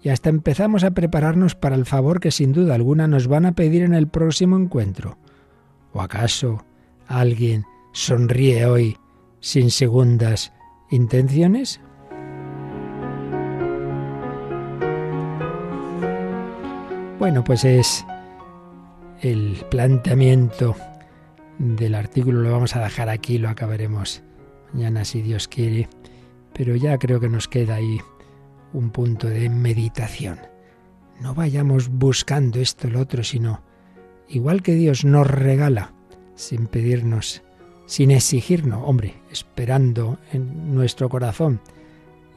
Y 0.07 0.09
hasta 0.09 0.31
empezamos 0.31 0.85
a 0.85 0.93
prepararnos 0.93 1.57
para 1.57 1.75
el 1.75 1.85
favor 1.85 2.21
que 2.21 2.31
sin 2.31 2.53
duda 2.53 2.77
alguna 2.77 3.09
nos 3.09 3.27
van 3.27 3.45
a 3.45 3.57
pedir 3.57 3.83
en 3.83 3.93
el 3.93 4.07
próximo 4.07 4.57
encuentro. 4.57 5.19
¿O 5.93 6.01
acaso 6.01 6.65
alguien 7.09 7.65
sonríe 7.91 8.67
hoy 8.67 8.99
sin 9.41 9.73
segundas 9.73 10.53
intenciones? 10.93 11.81
Bueno, 17.19 17.43
pues 17.43 17.65
es 17.65 18.07
el 19.23 19.57
planteamiento 19.73 20.77
del 21.59 21.97
artículo, 21.97 22.43
lo 22.43 22.53
vamos 22.53 22.77
a 22.77 22.85
dejar 22.85 23.09
aquí, 23.09 23.39
lo 23.39 23.49
acabaremos 23.49 24.23
mañana 24.73 25.05
si 25.05 25.21
Dios 25.21 25.49
quiere 25.49 25.89
pero 26.57 26.75
ya 26.75 26.97
creo 26.99 27.21
que 27.21 27.29
nos 27.29 27.49
queda 27.49 27.75
ahí 27.75 28.01
un 28.77 28.91
punto 28.91 29.29
de 29.29 29.49
meditación. 29.49 30.39
No 31.21 31.35
vayamos 31.35 31.89
buscando 31.89 32.61
esto 32.61 32.89
o 32.89 32.91
lo 32.91 33.01
otro, 33.01 33.25
sino 33.25 33.63
igual 34.29 34.63
que 34.63 34.75
Dios 34.75 35.05
nos 35.05 35.27
regala, 35.27 35.95
sin 36.35 36.67
pedirnos, 36.67 37.43
sin 37.87 38.11
exigirnos, 38.11 38.83
hombre, 38.85 39.15
esperando 39.31 40.19
en 40.31 40.75
nuestro 40.75 41.09
corazón 41.09 41.61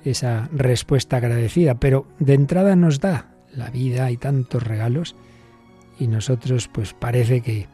esa 0.06 0.48
respuesta 0.54 1.18
agradecida, 1.18 1.76
pero 1.76 2.08
de 2.20 2.36
entrada 2.36 2.78
nos 2.78 3.02
da 3.02 3.36
la 3.54 3.70
vida 3.70 4.10
y 4.10 4.16
tantos 4.16 4.64
regalos 4.64 5.18
y 6.00 6.08
nosotros 6.08 6.70
pues 6.70 6.94
parece 6.94 7.42
que 7.42 7.68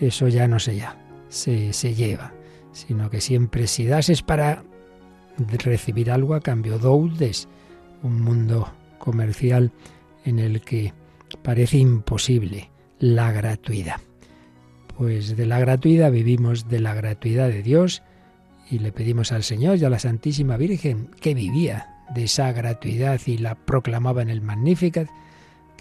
eso 0.00 0.26
ya 0.26 0.48
no 0.48 0.58
se 0.58 0.74
ya, 0.74 0.96
se, 1.28 1.72
se 1.72 1.94
lleva, 1.94 2.32
sino 2.72 3.08
que 3.08 3.20
siempre 3.20 3.68
si 3.68 3.86
das 3.86 4.08
es 4.08 4.22
para 4.22 4.64
recibir 5.62 6.10
algo 6.10 6.34
a 6.34 6.40
cambio. 6.40 6.78
Doudes, 6.78 7.48
un 8.04 8.20
mundo 8.20 8.72
comercial 8.98 9.72
en 10.24 10.38
el 10.38 10.60
que 10.60 10.92
parece 11.42 11.78
imposible 11.78 12.70
la 12.98 13.32
gratuidad. 13.32 14.00
Pues 14.96 15.36
de 15.36 15.46
la 15.46 15.58
gratuidad 15.58 16.12
vivimos 16.12 16.68
de 16.68 16.80
la 16.80 16.94
gratuidad 16.94 17.48
de 17.48 17.62
Dios 17.62 18.02
y 18.70 18.78
le 18.78 18.92
pedimos 18.92 19.32
al 19.32 19.42
Señor 19.42 19.78
y 19.78 19.84
a 19.84 19.90
la 19.90 19.98
Santísima 19.98 20.56
Virgen 20.56 21.10
que 21.20 21.34
vivía 21.34 22.04
de 22.14 22.24
esa 22.24 22.52
gratuidad 22.52 23.20
y 23.26 23.38
la 23.38 23.56
proclamaba 23.56 24.22
en 24.22 24.30
el 24.30 24.40
Magnificat, 24.40 25.08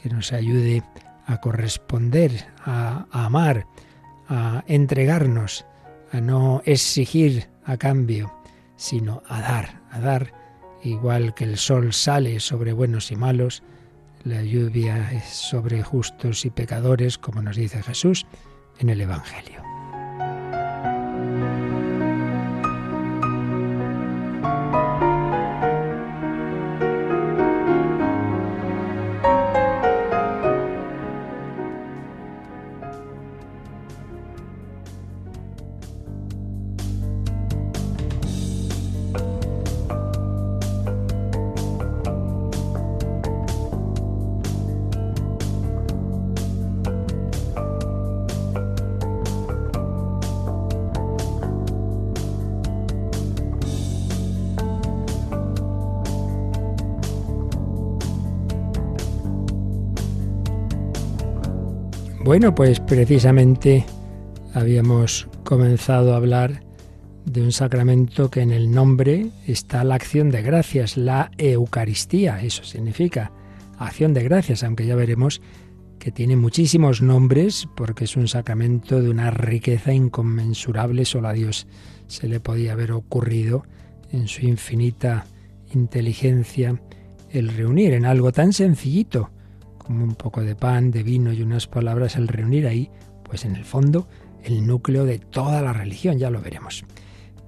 que 0.02 0.10
nos 0.10 0.34
ayude 0.34 0.84
a 1.26 1.40
corresponder, 1.40 2.48
a, 2.66 3.06
a 3.12 3.26
amar, 3.26 3.68
a 4.28 4.64
entregarnos, 4.68 5.66
a 6.12 6.22
no 6.22 6.62
exigir 6.66 7.50
a 7.66 7.78
cambio, 7.78 8.34
sino 8.76 9.22
a 9.28 9.42
dar, 9.42 9.82
a 9.92 10.00
dar, 10.00 10.43
igual 10.84 11.34
que 11.34 11.44
el 11.44 11.58
sol 11.58 11.94
sale 11.94 12.40
sobre 12.40 12.74
buenos 12.74 13.12
y 13.12 13.16
malos, 13.16 13.64
la 14.24 14.42
lluvia 14.42 15.12
es 15.12 15.26
sobre 15.26 15.84
justos 15.84 16.46
y 16.46 16.50
pecadores, 16.50 17.18
como 17.18 17.42
nos 17.42 17.58
dice 17.58 17.84
Jesús 17.84 18.26
en 18.80 18.90
el 18.90 19.02
Evangelio. 19.02 19.73
Bueno, 62.34 62.56
pues 62.56 62.80
precisamente 62.80 63.86
habíamos 64.56 65.28
comenzado 65.44 66.14
a 66.14 66.18
hablar 66.18 66.64
de 67.26 67.44
un 67.44 67.52
sacramento 67.52 68.32
que 68.32 68.42
en 68.42 68.50
el 68.50 68.72
nombre 68.72 69.28
está 69.46 69.84
la 69.84 69.94
acción 69.94 70.32
de 70.32 70.42
gracias, 70.42 70.98
la 70.98 71.30
Eucaristía, 71.38 72.42
eso 72.42 72.64
significa 72.64 73.32
acción 73.78 74.16
de 74.16 74.24
gracias, 74.24 74.64
aunque 74.64 74.88
ya 74.88 74.96
veremos 74.96 75.44
que 76.00 76.12
tiene 76.12 76.36
muchísimos 76.36 77.04
nombres 77.04 77.68
porque 77.78 78.06
es 78.06 78.18
un 78.18 78.28
sacramento 78.28 79.00
de 79.00 79.12
una 79.12 79.30
riqueza 79.30 79.94
inconmensurable, 79.94 81.06
solo 81.06 81.28
a 81.28 81.34
Dios 81.34 81.68
se 82.08 82.28
le 82.28 82.40
podía 82.40 82.72
haber 82.72 82.94
ocurrido 82.94 83.64
en 84.12 84.28
su 84.28 84.48
infinita 84.48 85.28
inteligencia 85.72 86.82
el 87.30 87.50
reunir 87.50 87.94
en 87.94 88.06
algo 88.06 88.32
tan 88.32 88.54
sencillito 88.54 89.30
como 89.84 90.04
un 90.04 90.16
poco 90.16 90.42
de 90.42 90.56
pan, 90.56 90.92
de 90.92 91.04
vino 91.04 91.32
y 91.34 91.42
unas 91.42 91.68
palabras, 91.68 92.16
el 92.16 92.28
reunir 92.28 92.68
ahí, 92.68 92.90
pues 93.24 93.46
en 93.46 93.56
el 93.56 93.66
fondo, 93.66 94.08
el 94.44 94.66
núcleo 94.66 95.06
de 95.06 95.20
toda 95.20 95.62
la 95.62 95.74
religión, 95.74 96.18
ya 96.18 96.30
lo 96.30 96.42
veremos. 96.42 96.86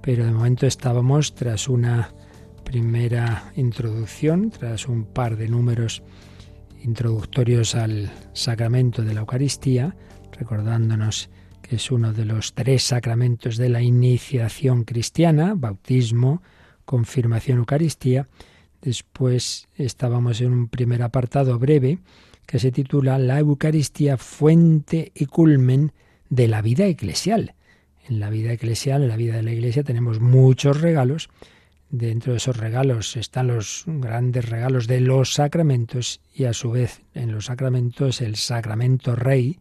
Pero 0.02 0.24
de 0.24 0.32
momento 0.32 0.66
estábamos 0.66 1.34
tras 1.34 1.68
una 1.68 2.10
primera 2.64 3.52
introducción, 3.56 4.50
tras 4.50 4.86
un 4.88 5.04
par 5.04 5.36
de 5.36 5.48
números 5.48 6.02
introductorios 6.82 7.74
al 7.74 8.10
sacramento 8.32 9.02
de 9.02 9.14
la 9.14 9.20
Eucaristía, 9.20 9.96
recordándonos 10.32 11.30
que 11.62 11.76
es 11.76 11.90
uno 11.90 12.12
de 12.12 12.24
los 12.24 12.54
tres 12.54 12.84
sacramentos 12.84 13.56
de 13.56 13.68
la 13.68 13.82
iniciación 13.82 14.84
cristiana, 14.84 15.54
bautismo, 15.56 16.42
confirmación, 16.84 17.58
Eucaristía. 17.58 18.28
Después 18.80 19.68
estábamos 19.74 20.40
en 20.40 20.52
un 20.52 20.68
primer 20.68 21.02
apartado 21.02 21.58
breve 21.58 21.98
que 22.46 22.58
se 22.58 22.72
titula 22.72 23.18
La 23.18 23.38
Eucaristía, 23.40 24.16
fuente 24.16 25.12
y 25.14 25.26
culmen 25.26 25.92
de 26.30 26.48
la 26.48 26.62
vida 26.62 26.86
eclesial. 26.86 27.54
En 28.08 28.20
la 28.20 28.30
vida 28.30 28.52
eclesial, 28.52 29.02
en 29.02 29.08
la 29.08 29.16
vida 29.16 29.34
de 29.34 29.42
la 29.42 29.52
Iglesia, 29.52 29.82
tenemos 29.82 30.20
muchos 30.20 30.80
regalos. 30.80 31.28
Dentro 31.90 32.32
de 32.32 32.38
esos 32.38 32.56
regalos 32.56 33.16
están 33.16 33.48
los 33.48 33.84
grandes 33.86 34.48
regalos 34.48 34.86
de 34.86 35.00
los 35.00 35.34
sacramentos 35.34 36.20
y 36.34 36.44
a 36.44 36.52
su 36.52 36.70
vez 36.70 37.02
en 37.14 37.32
los 37.32 37.46
sacramentos 37.46 38.20
el 38.20 38.36
sacramento 38.36 39.14
rey, 39.14 39.58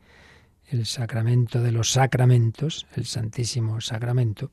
el 0.67 0.85
sacramento 0.85 1.61
de 1.61 1.71
los 1.71 1.91
sacramentos, 1.91 2.87
el 2.95 3.05
Santísimo 3.05 3.79
Sacramento, 3.81 4.49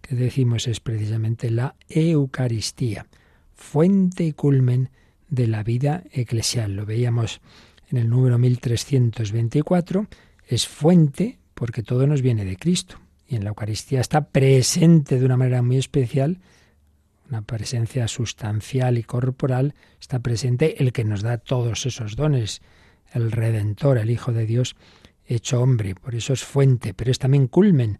que 0.00 0.14
decimos 0.14 0.68
es 0.68 0.78
precisamente 0.78 1.50
la 1.50 1.74
Eucaristía, 1.88 3.06
fuente 3.54 4.24
y 4.24 4.32
culmen 4.32 4.90
de 5.28 5.48
la 5.48 5.64
vida 5.64 6.04
eclesial. 6.12 6.76
Lo 6.76 6.86
veíamos 6.86 7.40
en 7.88 7.98
el 7.98 8.08
número 8.08 8.38
1324, 8.38 10.06
es 10.46 10.66
fuente 10.66 11.38
porque 11.54 11.82
todo 11.82 12.06
nos 12.06 12.22
viene 12.22 12.44
de 12.44 12.56
Cristo. 12.56 12.98
Y 13.28 13.36
en 13.36 13.44
la 13.44 13.48
Eucaristía 13.48 14.00
está 14.00 14.28
presente 14.28 15.18
de 15.18 15.24
una 15.24 15.36
manera 15.36 15.62
muy 15.62 15.78
especial, 15.78 16.38
una 17.28 17.42
presencia 17.42 18.06
sustancial 18.06 18.98
y 18.98 19.02
corporal, 19.02 19.74
está 20.00 20.20
presente 20.20 20.82
el 20.82 20.92
que 20.92 21.04
nos 21.04 21.22
da 21.22 21.38
todos 21.38 21.86
esos 21.86 22.14
dones, 22.14 22.62
el 23.12 23.32
Redentor, 23.32 23.98
el 23.98 24.10
Hijo 24.10 24.32
de 24.32 24.46
Dios 24.46 24.76
hecho 25.26 25.60
hombre. 25.60 25.94
Por 25.94 26.14
eso 26.14 26.32
es 26.32 26.44
fuente, 26.44 26.94
pero 26.94 27.10
es 27.10 27.18
también 27.18 27.48
culmen, 27.48 27.98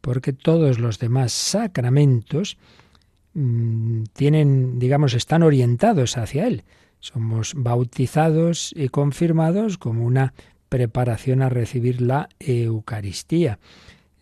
porque 0.00 0.32
todos 0.32 0.78
los 0.78 0.98
demás 0.98 1.32
sacramentos 1.32 2.58
mm, 3.34 4.04
tienen, 4.12 4.78
digamos, 4.78 5.14
están 5.14 5.42
orientados 5.42 6.16
hacia 6.18 6.46
Él. 6.46 6.64
Somos 7.06 7.54
bautizados 7.54 8.72
y 8.74 8.88
confirmados 8.88 9.78
como 9.78 10.04
una 10.04 10.34
preparación 10.68 11.40
a 11.40 11.48
recibir 11.48 12.00
la 12.02 12.28
Eucaristía. 12.40 13.60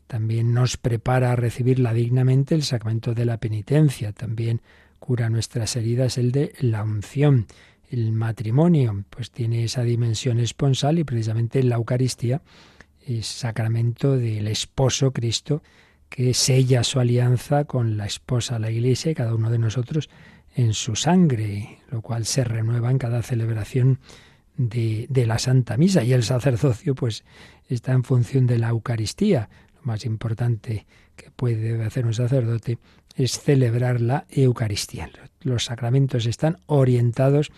También 0.06 0.52
nos 0.52 0.76
prepara 0.76 1.32
a 1.32 1.36
recibirla 1.36 1.94
dignamente 1.94 2.54
el 2.54 2.62
sacramento 2.62 3.14
de 3.14 3.24
la 3.24 3.38
penitencia. 3.38 4.12
También 4.12 4.60
cura 4.98 5.30
nuestras 5.30 5.76
heridas 5.76 6.18
el 6.18 6.30
de 6.30 6.52
la 6.60 6.84
unción. 6.84 7.46
El 7.90 8.12
matrimonio, 8.12 9.04
pues 9.08 9.30
tiene 9.30 9.64
esa 9.64 9.82
dimensión 9.82 10.38
esponsal 10.38 10.98
y 10.98 11.04
precisamente 11.04 11.62
la 11.62 11.76
Eucaristía 11.76 12.42
es 13.00 13.26
sacramento 13.26 14.18
del 14.18 14.46
esposo 14.46 15.10
Cristo 15.14 15.62
que 16.10 16.34
sella 16.34 16.84
su 16.84 17.00
alianza 17.00 17.64
con 17.64 17.96
la 17.96 18.04
esposa, 18.04 18.58
la 18.58 18.70
Iglesia, 18.70 19.12
y 19.12 19.14
cada 19.14 19.34
uno 19.34 19.48
de 19.48 19.58
nosotros 19.58 20.10
en 20.54 20.74
su 20.74 20.96
sangre, 20.96 21.78
lo 21.90 22.00
cual 22.00 22.24
se 22.24 22.44
renueva 22.44 22.90
en 22.90 22.98
cada 22.98 23.22
celebración 23.22 23.98
de, 24.56 25.06
de, 25.08 25.26
la 25.26 25.38
Santa 25.38 25.76
Misa. 25.76 26.04
Y 26.04 26.12
el 26.12 26.22
sacerdocio, 26.22 26.94
pues, 26.94 27.24
está 27.68 27.92
en 27.92 28.04
función 28.04 28.46
de 28.46 28.58
la 28.58 28.68
Eucaristía. 28.68 29.48
Lo 29.74 29.82
más 29.82 30.04
importante 30.04 30.86
que 31.16 31.30
puede 31.30 31.82
hacer 31.84 32.06
un 32.06 32.14
sacerdote 32.14 32.78
es 33.16 33.38
celebrar 33.38 34.00
la 34.00 34.26
Eucaristía. 34.30 35.10
Los 35.42 35.64
sacramentos 35.64 36.26
están 36.26 36.58
orientados 36.66 37.52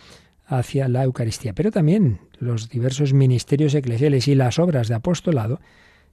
hacia 0.45 0.87
la 0.87 1.03
Eucaristía, 1.03 1.53
pero 1.53 1.71
también 1.71 2.19
los 2.39 2.69
diversos 2.69 3.13
ministerios 3.13 3.73
eclesiales 3.75 4.27
y 4.27 4.35
las 4.35 4.59
obras 4.59 4.87
de 4.87 4.95
apostolado, 4.95 5.59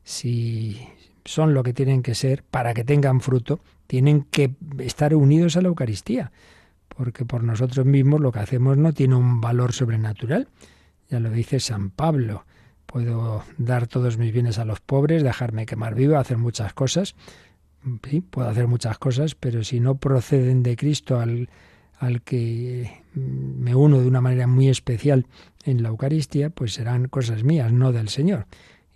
si 0.02 0.80
son 1.24 1.54
lo 1.54 1.62
que 1.62 1.72
tienen 1.72 2.02
que 2.02 2.14
ser 2.14 2.42
para 2.42 2.74
que 2.74 2.84
tengan 2.84 3.20
fruto, 3.20 3.60
tienen 3.86 4.22
que 4.22 4.54
estar 4.78 5.14
unidos 5.14 5.56
a 5.56 5.62
la 5.62 5.68
Eucaristía, 5.68 6.32
porque 6.96 7.24
por 7.24 7.42
nosotros 7.44 7.86
mismos 7.86 8.20
lo 8.20 8.32
que 8.32 8.40
hacemos 8.40 8.76
no 8.76 8.92
tiene 8.92 9.14
un 9.14 9.40
valor 9.40 9.72
sobrenatural. 9.72 10.48
Ya 11.08 11.20
lo 11.20 11.30
dice 11.30 11.60
San 11.60 11.90
Pablo, 11.90 12.46
puedo 12.86 13.44
dar 13.58 13.86
todos 13.86 14.18
mis 14.18 14.32
bienes 14.32 14.58
a 14.58 14.64
los 14.64 14.80
pobres, 14.80 15.22
dejarme 15.22 15.66
quemar 15.66 15.94
vivo, 15.94 16.16
hacer 16.16 16.38
muchas 16.38 16.72
cosas. 16.72 17.14
Sí, 18.08 18.20
puedo 18.22 18.48
hacer 18.48 18.66
muchas 18.66 18.98
cosas, 18.98 19.34
pero 19.34 19.62
si 19.62 19.80
no 19.80 19.96
proceden 19.96 20.62
de 20.62 20.76
Cristo 20.76 21.20
al, 21.20 21.50
al 21.98 22.22
que 22.22 23.02
me 23.14 23.74
uno 23.74 24.00
de 24.00 24.06
una 24.06 24.22
manera 24.22 24.46
muy 24.46 24.68
especial 24.68 25.26
en 25.64 25.82
la 25.82 25.90
Eucaristía, 25.90 26.50
pues 26.50 26.72
serán 26.72 27.08
cosas 27.08 27.44
mías, 27.44 27.72
no 27.72 27.92
del 27.92 28.08
Señor 28.08 28.46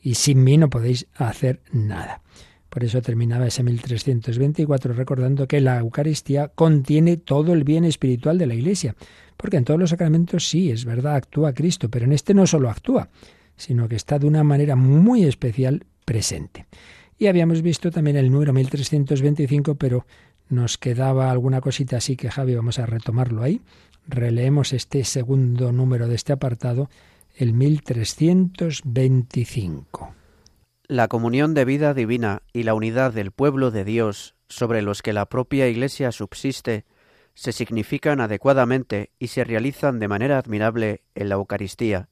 y 0.03 0.15
sin 0.15 0.45
mí 0.45 0.57
no 0.57 0.71
podéis 0.71 1.07
hacer 1.15 1.61
nada. 1.73 2.23
Por 2.79 2.85
eso 2.85 3.03
terminaba 3.03 3.49
ese 3.49 3.65
1324 3.65 4.95
recordando 4.95 5.49
que 5.49 5.61
la 5.61 5.81
Eucaristía 5.81 6.47
contiene 6.47 7.17
todo 7.17 7.53
el 7.53 7.65
bien 7.65 7.85
espiritual 7.85 8.39
de 8.39 8.47
la 8.47 8.55
Iglesia, 8.55 8.95
porque 9.37 9.57
en 9.57 9.65
todos 9.65 9.81
los 9.81 9.91
sacramentos 9.91 10.49
sí, 10.49 10.71
es 10.71 10.85
verdad, 10.85 11.17
actúa 11.17 11.55
Cristo, 11.55 11.89
pero 11.89 12.05
en 12.05 12.13
este 12.13 12.35
no 12.35 12.47
solo 12.47 12.71
actúa, 12.71 13.09
sino 13.57 13.89
que 13.89 13.97
está 13.97 14.21
de 14.21 14.29
una 14.29 14.45
manera 14.45 14.77
muy 14.77 15.25
especial 15.25 15.87
presente. 16.05 16.67
Y 17.19 17.27
habíamos 17.27 17.63
visto 17.63 17.91
también 17.91 18.17
el 18.17 18.31
número 18.31 18.53
1325, 18.53 19.75
pero 19.75 20.07
nos 20.49 20.79
quedaba 20.79 21.33
alguna 21.33 21.61
cosita 21.61 21.97
así 21.97 22.15
que 22.15 22.31
Javi 22.31 22.55
vamos 22.55 22.79
a 22.79 22.87
retomarlo 22.87 23.43
ahí. 23.43 23.61
Releemos 24.07 24.73
este 24.73 25.03
segundo 25.03 25.73
número 25.73 26.07
de 26.07 26.15
este 26.15 26.33
apartado 26.33 26.91
el 27.35 27.55
1325. 27.55 30.18
La 30.91 31.07
comunión 31.09 31.53
de 31.53 31.67
vida 31.67 31.93
divina 31.93 32.41
y 32.55 32.63
la 32.63 32.73
unidad 32.73 33.13
del 33.13 33.31
pueblo 33.31 33.71
de 33.71 33.85
Dios 33.85 34.35
sobre 34.49 34.81
los 34.81 35.03
que 35.03 35.13
la 35.13 35.27
propia 35.27 35.69
Iglesia 35.69 36.13
subsiste 36.13 36.87
se 37.35 37.53
significan 37.53 38.23
adecuadamente 38.23 39.11
y 39.19 39.27
se 39.27 39.45
realizan 39.45 39.99
de 39.99 40.09
manera 40.09 40.39
admirable 40.39 41.03
en 41.15 41.29
la 41.29 41.35
Eucaristía. 41.35 42.09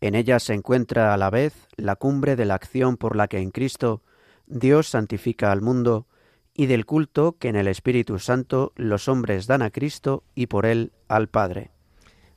En 0.00 0.14
ella 0.14 0.40
se 0.40 0.54
encuentra 0.54 1.12
a 1.12 1.18
la 1.18 1.28
vez 1.28 1.68
la 1.76 1.96
cumbre 1.96 2.36
de 2.36 2.46
la 2.46 2.54
acción 2.54 2.96
por 2.96 3.16
la 3.16 3.28
que 3.28 3.38
en 3.38 3.50
Cristo 3.50 4.02
Dios 4.46 4.88
santifica 4.88 5.52
al 5.52 5.60
mundo 5.60 6.06
y 6.54 6.66
del 6.66 6.86
culto 6.86 7.36
que 7.38 7.48
en 7.48 7.56
el 7.56 7.68
Espíritu 7.68 8.18
Santo 8.18 8.72
los 8.76 9.08
hombres 9.08 9.46
dan 9.46 9.60
a 9.60 9.68
Cristo 9.68 10.24
y 10.34 10.46
por 10.46 10.64
él 10.64 10.92
al 11.08 11.28
Padre. 11.28 11.70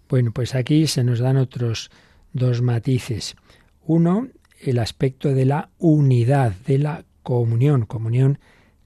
Bueno, 0.09 0.33
pues 0.33 0.55
aquí 0.55 0.87
se 0.87 1.05
nos 1.05 1.19
dan 1.19 1.37
otros 1.37 1.89
dos 2.33 2.61
matices. 2.61 3.37
Uno, 3.81 4.27
el 4.61 4.79
aspecto 4.79 5.33
de 5.33 5.45
la 5.45 5.69
unidad, 5.77 6.53
de 6.65 6.79
la 6.79 7.05
comunión. 7.23 7.85
Comunión 7.85 8.39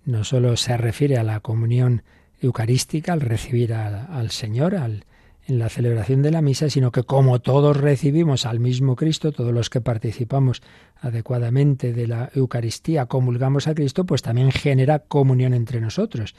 no 0.05 0.23
solo 0.23 0.57
se 0.57 0.77
refiere 0.77 1.17
a 1.17 1.23
la 1.23 1.39
comunión 1.39 2.03
eucarística, 2.41 3.13
al 3.13 3.21
recibir 3.21 3.73
al, 3.73 4.31
Señor, 4.31 4.75
al, 4.75 5.05
en 5.45 5.59
la 5.59 5.69
celebración 5.69 6.21
de 6.21 6.31
la 6.31 6.41
misa, 6.41 6.69
sino 6.69 6.91
que 6.91 7.03
como 7.03 7.39
todos 7.39 7.77
recibimos 7.77 8.45
al 8.45 8.59
mismo 8.59 8.95
Cristo, 8.95 9.31
todos 9.31 9.53
los 9.53 9.69
que 9.69 9.81
participamos 9.81 10.61
adecuadamente 10.99 11.93
de 11.93 12.07
la 12.07 12.29
Eucaristía, 12.35 13.05
comulgamos 13.05 13.67
a 13.67 13.75
Cristo, 13.75 14.05
pues 14.05 14.21
también 14.21 14.51
genera 14.51 14.99
comunión 14.99 15.53
entre 15.53 15.79
nosotros. 15.79 16.35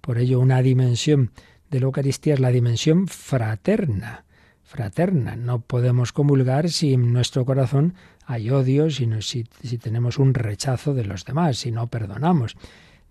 Por 0.00 0.18
ello, 0.18 0.38
una 0.38 0.62
dimensión 0.62 1.32
de 1.70 1.80
la 1.80 1.86
Eucaristía 1.86 2.34
es 2.34 2.40
la 2.40 2.50
dimensión 2.50 3.08
fraterna 3.08 4.24
fraterna. 4.68 5.34
No 5.34 5.62
podemos 5.62 6.12
comulgar 6.12 6.68
si 6.68 6.98
nuestro 6.98 7.46
corazón 7.46 7.94
hay 8.30 8.50
odio, 8.50 8.90
si, 8.90 9.08
si 9.22 9.78
tenemos 9.78 10.18
un 10.18 10.34
rechazo 10.34 10.92
de 10.92 11.02
los 11.02 11.24
demás, 11.24 11.56
si 11.56 11.72
no 11.72 11.86
perdonamos. 11.86 12.56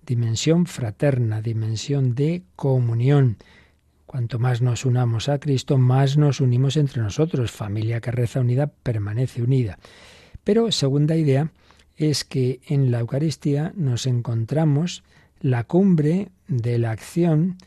Dimensión 0.05 0.67
fraterna, 0.67 1.41
dimensión 1.41 2.13
de 2.13 2.43
comunión. 2.55 3.37
Cuanto 4.05 4.37
más 4.37 4.61
nos 4.61 4.85
unamos 4.85 5.27
a 5.27 5.39
Cristo, 5.39 5.79
más 5.79 6.17
nos 6.17 6.39
unimos 6.39 6.77
entre 6.77 7.01
nosotros. 7.01 7.49
Familia 7.49 7.99
que 7.99 8.11
reza 8.11 8.41
unida 8.41 8.67
permanece 8.67 9.41
unida. 9.41 9.79
Pero 10.43 10.71
segunda 10.71 11.15
idea 11.15 11.51
es 11.95 12.23
que 12.23 12.59
en 12.67 12.91
la 12.91 12.99
Eucaristía 12.99 13.73
nos 13.75 14.05
encontramos 14.05 15.03
la 15.41 15.63
cumbre 15.63 16.27
de 16.47 16.77
la 16.77 16.91
acción 16.91 17.57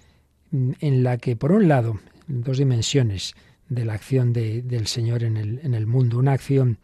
en 0.53 1.03
la 1.03 1.19
que, 1.19 1.35
por 1.35 1.51
un 1.51 1.67
lado, 1.67 1.99
dos 2.29 2.59
dimensiones, 2.59 3.35
de 3.69 3.85
la 3.85 3.95
acción 3.95 4.33
de, 4.33 4.63
del 4.63 4.87
Señor 4.87 5.25
en 5.25 5.37
el, 5.37 5.59
en 5.65 5.75
el 5.75 5.89
mundo, 5.89 6.17
una 6.17 6.33
acción 6.33 6.79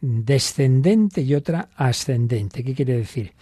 descendente 0.00 1.22
y 1.22 1.34
otra 1.34 1.68
ascendente. 1.76 2.64
¿Qué 2.64 2.74
quiere 2.74 2.96
decir? 2.96 3.32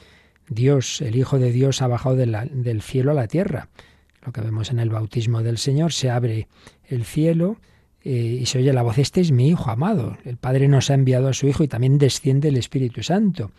Dios, 0.49 1.01
el 1.01 1.17
Hijo 1.17 1.39
de 1.39 1.53
Dios, 1.53 1.83
ha 1.83 1.87
bajado 1.87 2.17
del 2.17 2.83
cielo 2.83 3.11
a 3.11 3.15
la 3.15 3.27
tierra. 3.27 3.69
Lo 4.25 4.33
que 4.33 4.41
vemos 4.41 4.71
en 4.71 4.79
el 4.79 4.91
bautismo 4.91 5.43
del 5.43 5.59
Señor, 5.59 5.93
se 5.93 6.11
abre 6.11 6.49
el 6.89 7.05
cielo 7.05 7.59
eh, 8.03 8.39
y 8.41 8.47
se 8.47 8.59
oye 8.59 8.73
la 8.73 8.83
voz, 8.83 8.99
este 8.99 9.21
es 9.21 9.33
mi 9.33 9.49
Hijo 9.49 9.71
amado. 9.71 10.17
El 10.25 10.37
Padre 10.37 10.69
nos 10.69 10.91
ha 10.91 10.95
enviado 10.95 11.29
a 11.29 11.33
su 11.33 11.47
Hijo 11.47 11.65
y 11.65 11.69
también 11.69 11.99
desciende 11.99 12.49
el 12.49 12.57
Espíritu 12.57 13.03
Santo. 13.03 13.51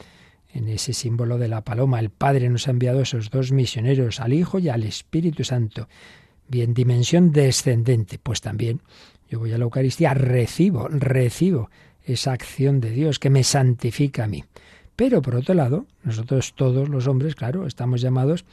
En 0.53 0.69
ese 0.69 0.93
símbolo 0.93 1.37
de 1.37 1.49
la 1.49 1.63
paloma, 1.63 1.99
el 1.99 2.09
Padre 2.09 2.49
nos 2.49 2.67
ha 2.67 2.71
enviado 2.71 2.99
a 2.99 3.03
esos 3.03 3.29
dos 3.29 3.51
misioneros, 3.51 4.19
al 4.19 4.33
Hijo 4.33 4.59
y 4.59 4.69
al 4.69 4.83
Espíritu 4.83 5.43
Santo. 5.43 5.87
Bien, 6.47 6.73
dimensión 6.73 7.33
descendente, 7.33 8.17
pues 8.17 8.39
también 8.39 8.81
yo 9.29 9.39
voy 9.39 9.51
a 9.51 9.57
la 9.57 9.65
Eucaristía, 9.65 10.13
recibo, 10.13 10.87
recibo 10.87 11.69
esa 12.07 12.31
acción 12.31 12.79
de 12.81 12.91
Dios 12.91 13.19
que 13.19 13.29
me 13.29 13.43
santifica 13.43 14.23
a 14.23 14.27
mí. 14.27 14.43
Pero 14.95 15.21
por 15.21 15.35
otro 15.35 15.53
lado, 15.53 15.85
nosotros 16.03 16.53
todos 16.55 16.89
los 16.89 17.07
hombres, 17.07 17.35
claro, 17.35 17.67
estamos 17.67 18.01
llamados 18.01 18.45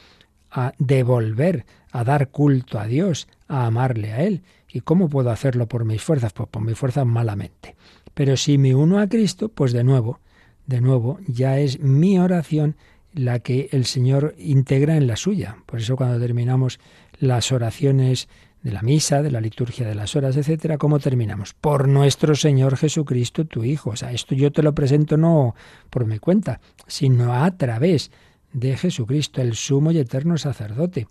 a 0.50 0.74
devolver, 0.78 1.64
a 1.90 2.04
dar 2.04 2.28
culto 2.28 2.78
a 2.78 2.86
Dios, 2.86 3.28
a 3.48 3.66
amarle 3.66 4.12
a 4.12 4.22
Él. 4.22 4.42
¿Y 4.70 4.80
cómo 4.80 5.08
puedo 5.08 5.30
hacerlo 5.30 5.66
por 5.66 5.84
mis 5.84 6.02
fuerzas? 6.02 6.32
Pues 6.32 6.48
por 6.48 6.62
mis 6.62 6.76
fuerzas 6.76 7.06
malamente. 7.06 7.76
Pero 8.12 8.36
si 8.36 8.58
me 8.58 8.74
uno 8.74 9.00
a 9.00 9.08
Cristo, 9.08 9.48
pues 9.48 9.72
de 9.72 9.84
nuevo, 9.84 10.20
de 10.66 10.80
nuevo, 10.80 11.18
ya 11.26 11.58
es 11.58 11.80
mi 11.80 12.18
oración 12.18 12.76
la 13.14 13.38
que 13.38 13.68
el 13.72 13.84
Señor 13.84 14.34
integra 14.38 14.96
en 14.96 15.06
la 15.06 15.16
suya. 15.16 15.58
Por 15.66 15.80
eso 15.80 15.96
cuando 15.96 16.18
terminamos 16.18 16.78
las 17.18 17.52
oraciones 17.52 18.28
de 18.64 18.72
la 18.72 18.80
misa, 18.80 19.22
de 19.22 19.30
la 19.30 19.42
liturgia 19.42 19.86
de 19.86 19.94
las 19.94 20.16
horas, 20.16 20.38
etcétera, 20.38 20.78
¿cómo 20.78 20.98
terminamos? 20.98 21.52
Por 21.52 21.86
nuestro 21.86 22.34
Señor 22.34 22.78
Jesucristo, 22.78 23.44
tu 23.44 23.62
Hijo. 23.62 23.90
O 23.90 23.96
sea, 23.96 24.10
esto 24.10 24.34
yo 24.34 24.50
te 24.50 24.62
lo 24.62 24.74
presento 24.74 25.18
no 25.18 25.54
por 25.90 26.06
mi 26.06 26.18
cuenta, 26.18 26.60
sino 26.86 27.34
a 27.34 27.50
través 27.58 28.10
de 28.54 28.74
Jesucristo, 28.78 29.42
el 29.42 29.54
sumo 29.54 29.92
y 29.92 29.98
eterno 29.98 30.38
sacerdote. 30.38 31.08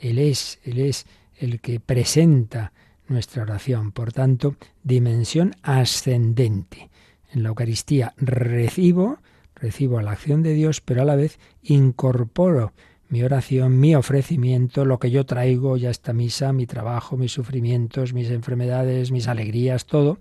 Él 0.00 0.18
es, 0.18 0.58
Él 0.64 0.80
es 0.80 1.04
el 1.36 1.60
que 1.60 1.78
presenta 1.78 2.72
nuestra 3.06 3.42
oración. 3.42 3.92
Por 3.92 4.12
tanto, 4.12 4.56
dimensión 4.82 5.54
ascendente. 5.62 6.88
En 7.30 7.42
la 7.42 7.50
Eucaristía 7.50 8.14
recibo, 8.16 9.18
recibo 9.54 10.00
la 10.00 10.12
acción 10.12 10.42
de 10.42 10.54
Dios, 10.54 10.80
pero 10.80 11.02
a 11.02 11.04
la 11.04 11.16
vez 11.16 11.38
incorporo 11.62 12.72
mi 13.08 13.22
oración, 13.22 13.78
mi 13.78 13.94
ofrecimiento, 13.94 14.84
lo 14.84 14.98
que 14.98 15.10
yo 15.10 15.24
traigo 15.24 15.76
ya 15.76 15.90
esta 15.90 16.12
misa, 16.12 16.52
mi 16.52 16.66
trabajo, 16.66 17.16
mis 17.16 17.32
sufrimientos, 17.32 18.12
mis 18.12 18.30
enfermedades, 18.30 19.10
mis 19.10 19.28
alegrías, 19.28 19.86
todo, 19.86 20.18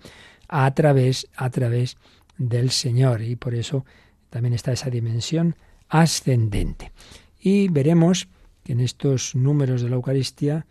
a 0.48 0.74
través, 0.74 1.28
a 1.36 1.50
través 1.50 1.98
del 2.38 2.72
Señor. 2.72 3.22
Y 3.22 3.36
por 3.36 3.56
eso 3.56 3.86
también 4.30 4.54
está 4.54 4.72
esa 4.72 4.90
dimensión 4.90 5.56
ascendente. 5.90 6.92
Y 7.40 7.68
veremos 7.70 8.28
que 8.64 8.74
en 8.74 8.80
estos 8.80 9.36
números 9.36 9.82
de 9.82 9.90
la 9.90 9.96
Eucaristía 9.96 10.66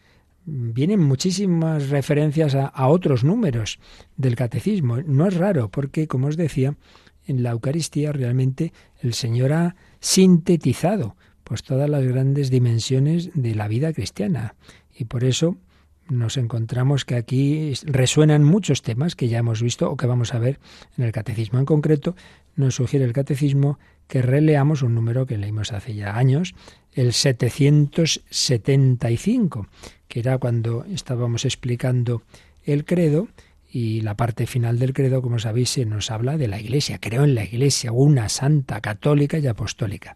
vienen 0.44 1.00
muchísimas 1.00 1.88
referencias 1.88 2.54
a, 2.54 2.66
a, 2.66 2.88
otros 2.88 3.22
números 3.22 3.78
del 4.16 4.34
catecismo. 4.34 5.00
No 5.02 5.26
es 5.26 5.36
raro, 5.36 5.68
porque, 5.68 6.08
como 6.08 6.26
os 6.26 6.36
decía, 6.36 6.76
en 7.26 7.42
la 7.42 7.50
Eucaristía 7.50 8.12
realmente 8.12 8.72
el 9.00 9.14
Señor 9.14 9.52
ha 9.52 9.76
sintetizado 10.00 11.16
pues 11.52 11.64
todas 11.64 11.90
las 11.90 12.06
grandes 12.06 12.48
dimensiones 12.48 13.28
de 13.34 13.54
la 13.54 13.68
vida 13.68 13.92
cristiana. 13.92 14.54
Y 14.96 15.04
por 15.04 15.22
eso 15.22 15.58
nos 16.08 16.38
encontramos 16.38 17.04
que 17.04 17.14
aquí 17.14 17.74
resuenan 17.84 18.42
muchos 18.42 18.80
temas 18.80 19.16
que 19.16 19.28
ya 19.28 19.40
hemos 19.40 19.60
visto 19.60 19.90
o 19.90 19.98
que 19.98 20.06
vamos 20.06 20.32
a 20.32 20.38
ver 20.38 20.60
en 20.96 21.04
el 21.04 21.12
catecismo. 21.12 21.58
En 21.58 21.66
concreto, 21.66 22.16
nos 22.56 22.76
sugiere 22.76 23.04
el 23.04 23.12
catecismo 23.12 23.78
que 24.08 24.22
releamos 24.22 24.80
un 24.80 24.94
número 24.94 25.26
que 25.26 25.36
leímos 25.36 25.72
hace 25.72 25.94
ya 25.94 26.16
años, 26.16 26.54
el 26.94 27.12
775, 27.12 29.66
que 30.08 30.20
era 30.20 30.38
cuando 30.38 30.86
estábamos 30.86 31.44
explicando 31.44 32.22
el 32.64 32.86
credo 32.86 33.28
y 33.70 34.00
la 34.02 34.16
parte 34.16 34.46
final 34.46 34.78
del 34.78 34.92
credo, 34.92 35.22
como 35.22 35.38
sabéis, 35.38 35.70
se 35.70 35.86
nos 35.86 36.10
habla 36.10 36.36
de 36.36 36.46
la 36.46 36.60
Iglesia. 36.60 36.98
Creo 36.98 37.24
en 37.24 37.34
la 37.34 37.44
Iglesia, 37.44 37.90
una 37.90 38.28
santa, 38.28 38.82
católica 38.82 39.38
y 39.38 39.46
apostólica. 39.46 40.14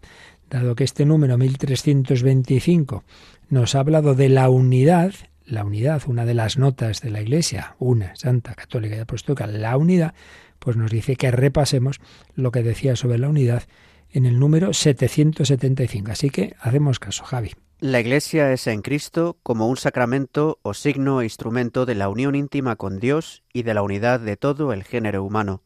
Dado 0.50 0.76
que 0.76 0.84
este 0.84 1.04
número 1.04 1.38
1325 1.38 3.04
nos 3.48 3.74
ha 3.74 3.80
hablado 3.80 4.14
de 4.14 4.28
la 4.28 4.48
unidad, 4.48 5.12
la 5.44 5.64
unidad, 5.64 6.02
una 6.06 6.24
de 6.24 6.34
las 6.34 6.56
notas 6.56 7.00
de 7.00 7.10
la 7.10 7.20
Iglesia, 7.20 7.74
una, 7.78 8.14
santa, 8.14 8.54
católica 8.54 8.96
y 8.96 9.00
apostólica, 9.00 9.46
la 9.46 9.76
unidad, 9.76 10.14
pues 10.58 10.76
nos 10.76 10.90
dice 10.90 11.16
que 11.16 11.30
repasemos 11.30 12.00
lo 12.34 12.52
que 12.52 12.62
decía 12.62 12.96
sobre 12.96 13.18
la 13.18 13.28
unidad 13.28 13.64
en 14.10 14.24
el 14.24 14.38
número 14.38 14.72
775. 14.72 16.12
Así 16.12 16.30
que 16.30 16.54
hacemos 16.60 16.98
caso, 16.98 17.24
Javi. 17.24 17.52
La 17.78 18.00
Iglesia 18.00 18.52
es 18.52 18.66
en 18.68 18.80
Cristo 18.80 19.36
como 19.42 19.68
un 19.68 19.76
sacramento 19.76 20.60
o 20.62 20.72
signo 20.72 21.20
e 21.20 21.24
instrumento 21.24 21.84
de 21.86 21.94
la 21.94 22.08
unión 22.08 22.34
íntima 22.34 22.76
con 22.76 23.00
Dios 23.00 23.42
y 23.52 23.64
de 23.64 23.74
la 23.74 23.82
unidad 23.82 24.20
de 24.20 24.36
todo 24.36 24.72
el 24.72 24.84
género 24.84 25.22
humano. 25.22 25.62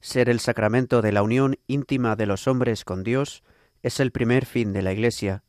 Ser 0.00 0.28
el 0.28 0.40
sacramento 0.40 1.02
de 1.02 1.10
la 1.10 1.22
unión 1.22 1.58
íntima 1.66 2.14
de 2.16 2.26
los 2.26 2.46
hombres 2.46 2.84
con 2.84 3.02
Dios 3.02 3.42
es 3.82 4.00
el 4.00 4.10
primer 4.10 4.46
fin 4.46 4.72
de 4.72 4.82
la 4.82 4.92
Iglesia, 4.92 5.42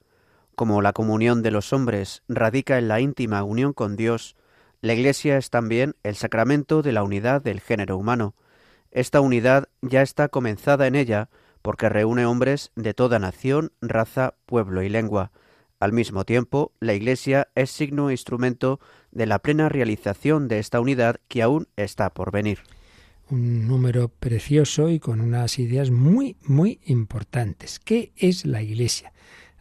como 0.56 0.82
la 0.82 0.94
comunión 0.94 1.42
de 1.42 1.50
los 1.52 1.74
hombres 1.74 2.24
radica 2.28 2.78
en 2.78 2.88
la 2.88 3.00
íntima 3.00 3.44
unión 3.44 3.74
con 3.74 3.96
Dios, 3.96 4.36
la 4.82 4.94
Iglesia 4.94 5.38
es 5.38 5.50
también 5.50 5.96
el 6.04 6.16
sacramento 6.16 6.82
de 6.82 6.92
la 6.92 7.04
unidad 7.04 7.42
del 7.42 7.62
género 7.62 7.98
humano. 7.98 8.36
Esta 8.92 9.22
unidad 9.22 9.70
ya 9.82 10.02
está 10.02 10.28
comenzada 10.28 10.88
en 10.88 10.96
ella 10.96 11.30
porque 11.62 11.90
reúne 11.90 12.26
hombres 12.26 12.72
de 12.76 12.94
toda 12.94 13.20
nación, 13.20 13.72
raza, 13.82 14.36
pueblo 14.46 14.84
y 14.84 14.90
lengua. 14.90 15.32
Al 15.80 15.94
mismo 15.94 16.26
tiempo, 16.26 16.74
la 16.80 16.94
Iglesia 16.94 17.48
es 17.56 17.72
signo 17.72 18.10
e 18.10 18.14
instrumento 18.14 18.80
de 19.12 19.26
la 19.26 19.40
plena 19.40 19.70
realización 19.70 20.48
de 20.48 20.60
esta 20.60 20.80
unidad 20.80 21.18
que 21.28 21.42
aún 21.42 21.68
está 21.76 22.12
por 22.12 22.32
venir. 22.32 22.60
Un 23.32 23.68
número 23.68 24.10
precioso 24.10 24.90
y 24.90 25.00
con 25.00 25.22
unas 25.22 25.58
ideas 25.58 25.90
muy, 25.90 26.36
muy 26.44 26.80
importantes. 26.86 27.80
¿Qué 27.80 28.12
es 28.18 28.46
la 28.46 28.62
Iglesia? 28.62 29.14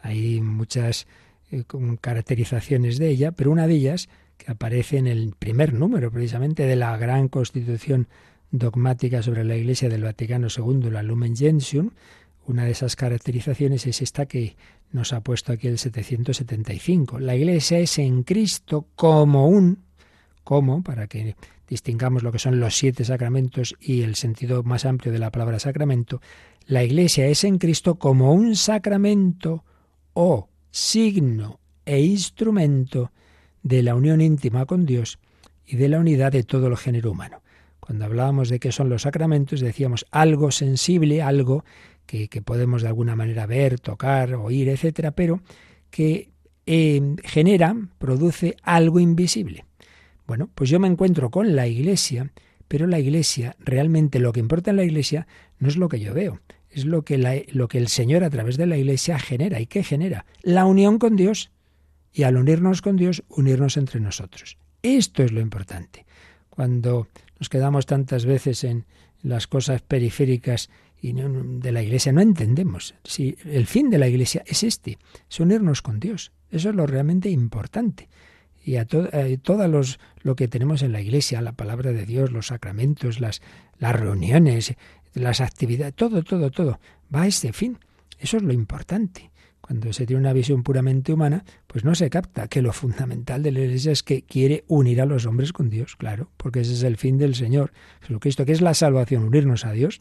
Hay 0.02 0.40
muchas 0.40 1.06
eh, 1.50 1.64
caracterizaciones 2.00 2.98
de 2.98 3.08
ella, 3.08 3.32
pero 3.32 3.52
una 3.52 3.68
de 3.68 3.74
ellas, 3.74 4.08
que 4.36 4.50
aparece 4.50 4.98
en 4.98 5.06
el 5.06 5.34
primer 5.38 5.72
número 5.72 6.10
precisamente 6.10 6.64
de 6.64 6.76
la 6.76 6.96
gran 6.96 7.28
constitución 7.28 8.08
dogmática 8.50 9.22
sobre 9.22 9.44
la 9.44 9.56
Iglesia 9.56 9.88
del 9.88 10.02
Vaticano 10.02 10.48
II, 10.54 10.90
la 10.90 11.04
Lumen 11.04 11.36
Gentium, 11.36 11.90
una 12.46 12.64
de 12.64 12.72
esas 12.72 12.96
caracterizaciones 12.96 13.86
es 13.86 14.02
esta 14.02 14.26
que 14.26 14.56
nos 14.90 15.12
ha 15.12 15.20
puesto 15.20 15.52
aquí 15.52 15.68
el 15.68 15.78
775. 15.78 17.20
La 17.20 17.36
Iglesia 17.36 17.78
es 17.78 17.98
en 17.98 18.24
Cristo 18.24 18.88
como 18.96 19.46
un, 19.46 19.84
como, 20.44 20.82
para 20.82 21.06
que 21.06 21.36
distingamos 21.68 22.22
lo 22.22 22.32
que 22.32 22.38
son 22.38 22.60
los 22.60 22.76
siete 22.76 23.04
sacramentos 23.04 23.76
y 23.80 24.02
el 24.02 24.16
sentido 24.16 24.62
más 24.62 24.84
amplio 24.84 25.12
de 25.12 25.18
la 25.18 25.30
palabra 25.30 25.58
sacramento, 25.58 26.20
la 26.66 26.84
Iglesia 26.84 27.26
es 27.26 27.44
en 27.44 27.58
Cristo 27.58 27.96
como 27.96 28.32
un 28.32 28.56
sacramento 28.56 29.64
o 30.12 30.48
signo 30.70 31.60
e 31.84 32.00
instrumento 32.00 33.12
de 33.62 33.82
la 33.82 33.94
unión 33.94 34.20
íntima 34.20 34.66
con 34.66 34.86
Dios 34.86 35.18
y 35.66 35.76
de 35.76 35.88
la 35.88 35.98
unidad 35.98 36.32
de 36.32 36.42
todo 36.42 36.66
el 36.66 36.76
género 36.76 37.12
humano. 37.12 37.42
Cuando 37.78 38.04
hablábamos 38.04 38.48
de 38.48 38.60
qué 38.60 38.72
son 38.72 38.88
los 38.88 39.02
sacramentos, 39.02 39.60
decíamos 39.60 40.06
algo 40.10 40.50
sensible, 40.50 41.22
algo 41.22 41.64
que, 42.06 42.28
podemos 42.42 42.82
de 42.82 42.88
alguna 42.88 43.14
manera 43.14 43.46
ver, 43.46 43.78
tocar, 43.78 44.34
oír, 44.34 44.68
etcétera, 44.68 45.12
pero 45.12 45.40
que 45.90 46.30
eh, 46.66 47.16
genera, 47.22 47.76
produce 47.98 48.56
algo 48.62 48.98
invisible. 48.98 49.64
Bueno, 50.30 50.48
pues 50.54 50.70
yo 50.70 50.78
me 50.78 50.86
encuentro 50.86 51.28
con 51.32 51.56
la 51.56 51.66
Iglesia, 51.66 52.30
pero 52.68 52.86
la 52.86 53.00
Iglesia, 53.00 53.56
realmente 53.58 54.20
lo 54.20 54.32
que 54.32 54.38
importa 54.38 54.70
en 54.70 54.76
la 54.76 54.84
Iglesia 54.84 55.26
no 55.58 55.66
es 55.66 55.76
lo 55.76 55.88
que 55.88 55.98
yo 55.98 56.14
veo, 56.14 56.38
es 56.70 56.84
lo 56.84 57.02
que, 57.02 57.48
lo 57.50 57.66
que 57.66 57.78
el 57.78 57.88
Señor 57.88 58.22
a 58.22 58.30
través 58.30 58.56
de 58.56 58.66
la 58.66 58.76
Iglesia 58.76 59.18
genera. 59.18 59.60
¿Y 59.60 59.66
qué 59.66 59.82
genera? 59.82 60.26
La 60.42 60.66
unión 60.66 61.00
con 61.00 61.16
Dios. 61.16 61.50
Y 62.12 62.22
al 62.22 62.36
unirnos 62.36 62.80
con 62.80 62.96
Dios, 62.96 63.24
unirnos 63.28 63.76
entre 63.76 63.98
nosotros. 63.98 64.56
Esto 64.84 65.24
es 65.24 65.32
lo 65.32 65.40
importante. 65.40 66.06
Cuando 66.48 67.08
nos 67.40 67.48
quedamos 67.48 67.86
tantas 67.86 68.24
veces 68.24 68.62
en 68.62 68.86
las 69.24 69.48
cosas 69.48 69.82
periféricas 69.82 70.70
y 71.02 71.12
de 71.12 71.72
la 71.72 71.82
Iglesia, 71.82 72.12
no 72.12 72.20
entendemos. 72.20 72.94
Si 73.02 73.36
el 73.46 73.66
fin 73.66 73.90
de 73.90 73.98
la 73.98 74.06
Iglesia 74.06 74.44
es 74.46 74.62
este, 74.62 74.96
es 75.28 75.40
unirnos 75.40 75.82
con 75.82 75.98
Dios. 75.98 76.30
Eso 76.52 76.68
es 76.70 76.76
lo 76.76 76.86
realmente 76.86 77.30
importante. 77.30 78.08
Y 78.70 78.76
a, 78.76 78.84
todo 78.84 79.66
los, 79.66 79.98
lo 80.22 80.36
que 80.36 80.46
tenemos 80.46 80.82
en 80.82 80.92
la 80.92 81.00
Iglesia, 81.00 81.42
la 81.42 81.50
palabra 81.50 81.90
de 81.90 82.06
Dios, 82.06 82.30
los 82.30 82.46
sacramentos, 82.46 83.18
las, 83.18 83.42
las 83.80 83.98
reuniones, 83.98 84.76
las 85.12 85.40
actividades, 85.40 85.92
todo, 85.96 86.22
todo, 86.22 86.52
todo, 86.52 86.78
va 87.12 87.22
a 87.22 87.26
este 87.26 87.52
fin. 87.52 87.78
Eso 88.20 88.36
es 88.36 88.44
lo 88.44 88.52
importante. 88.52 89.32
Cuando 89.60 89.92
se 89.92 90.06
tiene 90.06 90.20
una 90.20 90.32
visión 90.32 90.62
puramente 90.62 91.12
humana, 91.12 91.42
pues 91.66 91.84
no 91.84 91.96
se 91.96 92.10
capta 92.10 92.46
que 92.46 92.62
lo 92.62 92.72
fundamental 92.72 93.42
de 93.42 93.50
la 93.50 93.58
Iglesia 93.58 93.90
es 93.90 94.04
que 94.04 94.22
quiere 94.22 94.62
unir 94.68 95.00
a 95.00 95.04
los 95.04 95.26
hombres 95.26 95.52
con 95.52 95.68
Dios, 95.68 95.96
claro, 95.96 96.30
porque 96.36 96.60
ese 96.60 96.74
es 96.74 96.84
el 96.84 96.96
fin 96.96 97.18
del 97.18 97.34
Señor 97.34 97.72
Jesucristo, 98.02 98.46
que 98.46 98.52
es 98.52 98.60
la 98.60 98.74
salvación, 98.74 99.24
unirnos 99.24 99.64
a 99.64 99.72
Dios, 99.72 100.00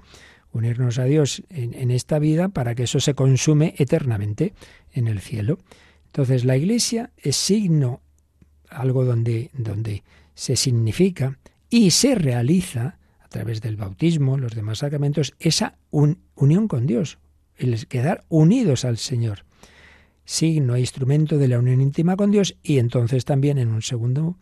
unirnos 0.51 0.99
a 0.99 1.05
Dios 1.05 1.41
en, 1.49 1.73
en 1.73 1.89
esta 1.89 2.19
vida 2.19 2.49
para 2.49 2.75
que 2.75 2.83
eso 2.83 2.99
se 2.99 3.15
consume 3.15 3.73
eternamente 3.79 4.53
en 4.93 5.07
el 5.07 5.21
cielo. 5.21 5.57
Entonces 6.05 6.45
la 6.45 6.55
Iglesia 6.55 7.09
es 7.17 7.35
signo, 7.35 8.01
algo 8.69 9.05
donde, 9.05 9.49
donde 9.53 10.03
se 10.33 10.55
significa 10.55 11.37
y 11.69 11.91
se 11.91 12.15
realiza 12.15 12.97
a 13.19 13.27
través 13.27 13.61
del 13.61 13.77
bautismo, 13.77 14.37
los 14.37 14.55
demás 14.55 14.79
sacramentos, 14.79 15.33
esa 15.39 15.75
unión 15.91 16.67
con 16.67 16.87
Dios, 16.87 17.19
el 17.57 17.87
quedar 17.87 18.23
unidos 18.29 18.85
al 18.85 18.97
Señor. 18.97 19.45
Signo 20.25 20.75
e 20.75 20.79
instrumento 20.79 21.37
de 21.37 21.47
la 21.47 21.59
unión 21.59 21.81
íntima 21.81 22.15
con 22.15 22.31
Dios 22.31 22.55
y 22.63 22.77
entonces 22.79 23.25
también 23.25 23.57
en 23.57 23.69
un 23.69 23.81
segundo, 23.81 24.37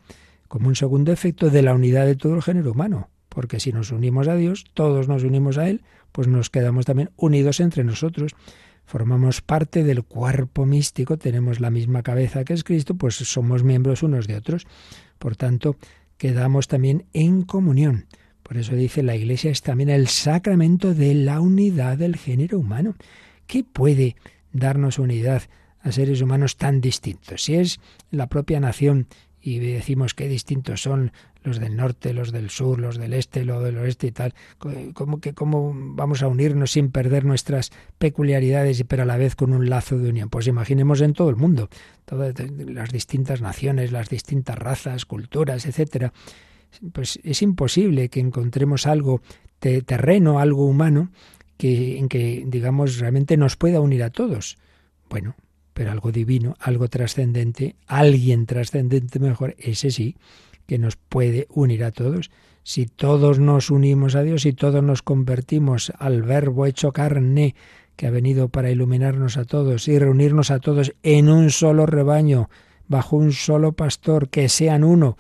como 0.48 0.68
un 0.68 0.76
segundo 0.76 1.12
efecto 1.12 1.50
de 1.50 1.62
la 1.62 1.74
unidad 1.74 2.06
de 2.06 2.16
todo 2.16 2.36
el 2.36 2.44
género 2.44 2.72
humano. 2.72 3.10
Porque 3.30 3.60
si 3.60 3.72
nos 3.72 3.92
unimos 3.92 4.28
a 4.28 4.36
Dios, 4.36 4.66
todos 4.74 5.08
nos 5.08 5.24
unimos 5.24 5.58
a 5.58 5.70
Él, 5.70 5.82
pues 6.12 6.28
nos 6.28 6.50
quedamos 6.50 6.86
también 6.86 7.12
unidos 7.16 7.60
entre 7.60 7.84
nosotros. 7.84 8.36
Formamos 8.88 9.42
parte 9.42 9.84
del 9.84 10.04
cuerpo 10.04 10.66
místico, 10.66 11.18
tenemos 11.18 11.60
la 11.60 11.70
misma 11.70 12.04
cabeza 12.04 12.46
que 12.46 12.54
es 12.54 12.64
Cristo, 12.64 12.96
pues 12.96 13.16
somos 13.16 13.66
miembros 13.66 14.02
unos 14.02 14.28
de 14.28 14.38
otros. 14.38 14.66
Por 15.20 15.36
tanto, 15.36 15.76
quedamos 16.18 16.70
también 16.70 17.04
en 17.12 17.42
comunión. 17.42 18.06
Por 18.44 18.56
eso 18.56 18.76
dice 18.76 19.04
la 19.04 19.18
Iglesia 19.18 19.52
es 19.52 19.62
también 19.62 19.90
el 19.90 20.08
sacramento 20.08 20.94
de 20.94 21.16
la 21.16 21.42
unidad 21.42 21.98
del 21.98 22.16
género 22.16 22.60
humano. 22.60 22.96
¿Qué 23.46 23.66
puede 23.66 24.16
darnos 24.54 25.00
unidad 25.00 25.44
a 25.82 25.92
seres 25.92 26.22
humanos 26.22 26.56
tan 26.56 26.80
distintos? 26.80 27.44
Si 27.44 27.56
es 27.56 27.82
la 28.10 28.28
propia 28.28 28.62
nación 28.62 29.08
y 29.42 29.60
decimos 29.60 30.14
qué 30.14 30.30
distintos 30.30 30.82
son 30.82 31.12
los 31.48 31.60
del 31.60 31.76
norte, 31.76 32.14
los 32.14 32.32
del 32.32 32.50
sur, 32.50 32.80
los 32.80 32.98
del 32.98 33.14
este, 33.14 33.44
los 33.44 33.64
del 33.64 33.78
oeste 33.78 34.08
y 34.08 34.12
tal, 34.12 34.34
¿cómo, 34.94 35.20
que, 35.20 35.34
cómo 35.34 35.74
vamos 35.76 36.22
a 36.22 36.28
unirnos 36.28 36.72
sin 36.72 36.92
perder 36.92 37.26
nuestras 37.26 37.72
peculiaridades 37.98 38.80
y 38.80 38.84
pero 38.84 39.04
a 39.04 39.06
la 39.06 39.18
vez 39.18 39.36
con 39.36 39.54
un 39.54 39.70
lazo 39.70 39.98
de 39.98 40.10
unión? 40.10 40.30
Pues 40.30 40.48
imaginemos 40.48 41.02
en 41.02 41.14
todo 41.14 41.30
el 41.30 41.36
mundo, 41.36 41.70
todas 42.06 42.34
las 42.58 42.92
distintas 42.92 43.42
naciones, 43.42 43.92
las 43.92 44.10
distintas 44.10 44.58
razas, 44.58 45.06
culturas, 45.06 45.66
etcétera 45.66 46.14
pues 46.92 47.20
es 47.24 47.42
imposible 47.42 48.10
que 48.10 48.20
encontremos 48.20 48.88
algo 48.88 49.22
de 49.62 49.82
terreno, 49.82 50.40
algo 50.40 50.66
humano, 50.66 51.12
que, 51.58 51.98
en 51.98 52.08
que, 52.08 52.44
digamos, 52.46 53.00
realmente 53.00 53.38
nos 53.38 53.56
pueda 53.56 53.82
unir 53.82 54.04
a 54.04 54.12
todos. 54.12 54.58
Bueno, 55.10 55.36
pero 55.74 55.92
algo 55.92 56.12
divino, 56.12 56.56
algo 56.60 56.88
trascendente, 56.88 57.76
alguien 57.88 58.46
trascendente 58.46 59.20
mejor, 59.20 59.56
ese 59.58 59.92
sí, 59.92 60.16
que 60.68 60.78
nos 60.78 60.96
puede 60.96 61.48
unir 61.50 61.84
a 61.84 61.92
todos. 61.92 62.30
Si 62.64 62.86
todos 62.86 63.40
nos 63.40 63.72
unimos 63.72 64.16
a 64.16 64.24
Dios 64.24 64.46
y 64.46 64.54
todos 64.54 64.84
nos 64.84 65.02
convertimos 65.02 65.92
al 65.98 66.22
verbo 66.22 66.66
hecho 66.66 66.92
carne 66.92 67.56
que 67.96 68.08
ha 68.08 68.12
venido 68.12 68.50
para 68.50 68.70
iluminarnos 68.70 69.38
a 69.38 69.46
todos 69.46 69.88
y 69.88 69.98
reunirnos 69.98 70.52
a 70.52 70.60
todos 70.60 70.94
en 71.02 71.30
un 71.30 71.50
solo 71.50 71.86
rebaño, 71.86 72.50
bajo 72.88 73.18
un 73.18 73.32
solo 73.32 73.72
pastor, 73.72 74.30
que 74.30 74.50
sean 74.50 74.84
uno. 74.84 75.18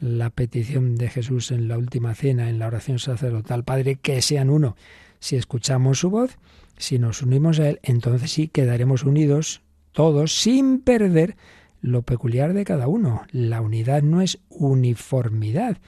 La 0.00 0.30
petición 0.30 0.96
de 0.96 1.08
Jesús 1.08 1.50
en 1.50 1.68
la 1.68 1.78
última 1.78 2.14
cena, 2.14 2.50
en 2.50 2.58
la 2.58 2.66
oración 2.66 2.98
sacerdotal, 2.98 3.64
Padre, 3.64 3.96
que 3.96 4.20
sean 4.20 4.50
uno. 4.50 4.76
Si 5.20 5.36
escuchamos 5.36 6.00
su 6.00 6.10
voz, 6.10 6.38
si 6.76 6.98
nos 6.98 7.22
unimos 7.22 7.58
a 7.58 7.70
Él, 7.70 7.80
entonces 7.82 8.30
sí 8.30 8.48
quedaremos 8.48 9.02
unidos 9.04 9.62
todos 9.92 10.32
sin 10.32 10.80
perder 10.80 11.36
lo 11.80 12.02
peculiar 12.02 12.52
de 12.52 12.64
cada 12.64 12.88
uno. 12.88 13.22
La 13.30 13.60
unidad 13.60 14.02
no 14.02 14.20
es 14.20 14.38
uniformidad. 14.48 15.78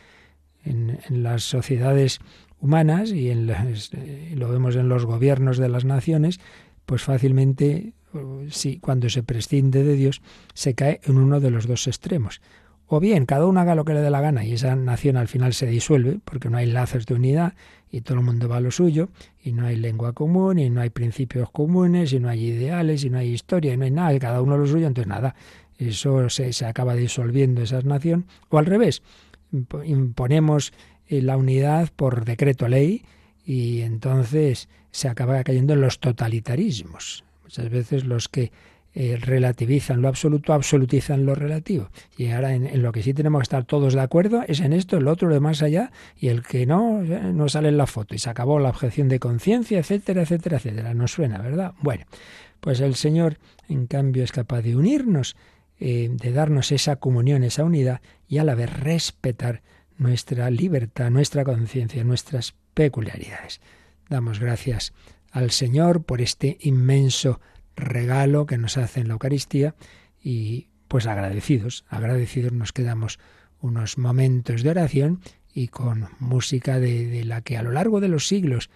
En, 0.65 0.99
las 1.09 1.43
sociedades 1.43 2.21
humanas 2.61 3.13
y 3.13 3.31
en 3.31 3.47
lo 3.47 4.49
vemos 4.51 4.77
en 4.77 4.89
los 4.89 5.07
gobiernos 5.07 5.57
de 5.57 5.69
las 5.69 5.85
naciones, 5.85 6.39
pues 6.85 7.03
fácilmente, 7.03 7.95
sí, 8.51 8.79
cuando 8.79 9.09
se 9.09 9.23
prescinde 9.23 9.85
de 9.85 9.95
Dios, 9.95 10.21
se 10.53 10.75
cae 10.75 11.01
en 11.05 11.17
uno 11.17 11.41
de 11.41 11.51
los 11.51 11.67
dos 11.67 11.87
extremos. 11.87 12.41
O 12.93 12.99
bien, 12.99 13.25
cada 13.25 13.47
uno 13.47 13.61
haga 13.61 13.77
lo 13.77 13.85
que 13.85 13.95
le 13.95 14.01
dé 14.01 14.11
la 14.11 14.21
gana 14.21 14.45
y 14.45 14.55
esa 14.55 14.75
nación 14.75 15.17
al 15.17 15.29
final 15.29 15.55
se 15.55 15.67
disuelve 15.67 16.19
porque 16.25 16.51
no 16.51 16.57
hay 16.57 16.67
lazos 16.67 17.07
de 17.07 17.15
unidad 17.15 17.55
y 17.89 18.01
todo 18.01 18.19
el 18.19 18.25
mundo 18.25 18.49
va 18.49 18.57
a 18.57 18.61
lo 18.61 18.73
suyo 18.73 19.11
y 19.41 19.53
no 19.53 19.65
hay 19.65 19.77
lengua 19.77 20.13
común 20.13 20.59
y 20.59 20.71
no 20.71 20.81
hay 20.81 20.91
principios 20.91 21.51
comunes 21.53 22.13
y 22.13 22.19
no 22.19 22.29
hay 22.29 22.47
ideales 22.47 23.05
y 23.05 23.11
no 23.11 23.19
hay 23.19 23.29
historia 23.31 23.75
y 23.75 23.77
no 23.77 23.85
hay 23.85 23.93
nada, 23.93 24.13
y 24.13 24.19
cada 24.19 24.43
uno 24.43 24.57
lo 24.57 24.67
suyo, 24.67 24.89
entonces 24.89 25.07
nada, 25.07 25.37
eso 25.89 26.29
se, 26.29 26.53
se 26.53 26.67
acaba 26.67 26.95
disolviendo 26.95 27.63
esa 27.63 27.81
nación. 27.83 28.27
O 28.49 28.59
al 28.59 28.67
revés, 28.67 29.03
imponemos 29.85 30.73
eh, 31.07 31.23
la 31.23 31.37
unidad 31.37 31.91
por 31.95 32.25
decreto 32.25 32.69
ley 32.69 33.05
y 33.45 33.81
entonces 33.81 34.69
se 34.91 35.09
acaba 35.09 35.43
cayendo 35.43 35.75
en 35.75 35.81
los 35.81 35.99
totalitarismos. 35.99 37.25
Muchas 37.43 37.71
veces 37.71 38.05
los 38.05 38.29
que 38.29 38.53
eh, 38.93 39.17
relativizan 39.21 40.03
lo 40.03 40.09
absoluto, 40.09 40.53
absolutizan 40.53 41.25
lo 41.25 41.35
relativo. 41.35 41.91
Y 42.17 42.31
ahora 42.31 42.55
en, 42.55 42.83
lo 42.83 42.91
que 42.93 43.03
sí 43.03 43.15
tenemos 43.15 43.41
que 43.41 43.45
estar 43.45 43.65
todos 43.65 43.95
de 43.95 44.01
acuerdo 44.01 44.43
es 44.47 44.61
en 44.61 44.73
esto, 44.73 44.97
el 44.97 45.07
otro 45.09 45.29
de 45.33 45.41
más 45.41 45.63
allá, 45.63 45.93
y 46.17 46.29
el 46.29 46.43
que 46.43 46.67
no, 46.67 47.03
no 47.03 47.49
sale 47.49 47.69
en 47.69 47.77
la 47.77 47.87
foto. 47.87 48.15
Y 48.15 48.19
se 48.19 48.31
acabó 48.31 48.59
la 48.59 48.71
objeción 48.71 49.09
de 49.09 49.21
conciencia, 49.21 49.79
etcétera, 49.79 50.23
etcétera, 50.23 50.57
etcétera. 50.57 50.95
No 50.95 51.07
suena, 51.07 51.39
¿verdad? 51.39 51.75
Bueno, 51.81 52.05
pues 52.61 52.81
el 52.81 52.97
Señor, 52.97 53.39
en 53.69 53.87
cambio, 53.87 54.25
es 54.25 54.33
capaz 54.33 54.63
de 54.63 54.77
unirnos, 54.77 55.37
eh, 55.81 56.11
de 56.13 56.33
darnos 56.33 56.73
esa 56.73 56.97
comunión, 56.97 57.43
esa 57.43 57.65
unidad, 57.65 58.03
y 58.29 58.39
a 58.39 58.45
la 58.45 58.55
vez 58.55 58.71
respetar 58.71 59.63
nuestra 59.97 60.51
libertad, 60.51 61.11
nuestra 61.11 61.43
conciencia, 61.43 62.05
nuestras 62.05 62.55
peculiaridades. 62.75 63.61
Damos 64.09 64.41
gracias 64.41 64.93
al 65.31 65.51
Señor 65.51 66.05
por 66.05 66.21
este 66.21 66.59
inmenso 66.61 67.41
regalo 67.77 68.47
que 68.47 68.59
nos 68.59 68.77
hace 68.77 69.01
en 69.01 69.09
la 69.09 69.15
Eucaristía 69.15 69.75
y 70.23 70.69
pues 70.87 71.07
agradecidos, 71.07 71.85
agradecidos 71.89 72.53
nos 72.53 72.73
quedamos 72.73 73.19
unos 73.61 73.97
momentos 73.97 74.63
de 74.63 74.71
oración 74.71 75.21
y 75.55 75.69
con 75.69 76.09
música 76.19 76.79
de, 76.79 77.25
la 77.25 77.43
que 77.43 77.57
a 77.57 77.63
lo 77.63 77.73
largo 77.73 78.01
de 78.01 78.09
los 78.09 78.27
siglos 78.27 78.71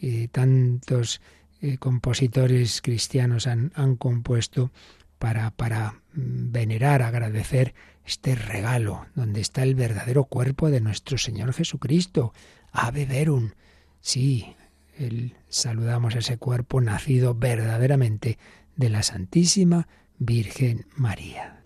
eh, 0.00 0.28
tantos 0.30 1.20
eh, 1.60 1.78
compositores 1.78 2.82
cristianos 2.82 3.46
han, 3.46 3.72
han 3.74 3.96
compuesto 3.96 4.70
para, 5.18 5.50
para 5.50 6.02
mm, 6.14 6.52
venerar, 6.52 7.02
agradecer 7.02 7.74
este 8.04 8.34
regalo, 8.34 9.06
donde 9.14 9.40
está 9.40 9.62
el 9.62 9.74
verdadero 9.74 10.24
cuerpo 10.24 10.70
de 10.70 10.80
nuestro 10.80 11.18
Señor 11.18 11.52
Jesucristo. 11.52 12.32
Ave 12.72 13.04
verum. 13.04 13.50
Sí, 14.00 14.54
el, 14.96 15.34
saludamos 15.48 16.14
ese 16.14 16.38
cuerpo 16.38 16.80
nacido 16.80 17.34
verdaderamente 17.34 18.38
de 18.76 18.90
la 18.90 19.02
Santísima 19.02 19.88
Virgen 20.18 20.86
María. 20.96 21.62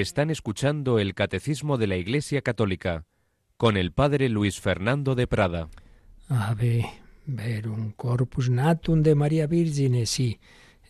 Están 0.00 0.30
escuchando 0.30 0.98
el 0.98 1.14
Catecismo 1.14 1.76
de 1.76 1.86
la 1.86 1.96
Iglesia 1.96 2.40
Católica 2.40 3.04
con 3.58 3.76
el 3.76 3.92
Padre 3.92 4.30
Luis 4.30 4.58
Fernando 4.58 5.14
de 5.14 5.26
Prada. 5.26 5.68
Ave 6.28 6.86
verum 7.26 7.92
corpus 7.92 8.48
natum 8.48 9.02
de 9.02 9.14
María 9.14 9.46
Virgine, 9.46 10.06
sí, 10.06 10.40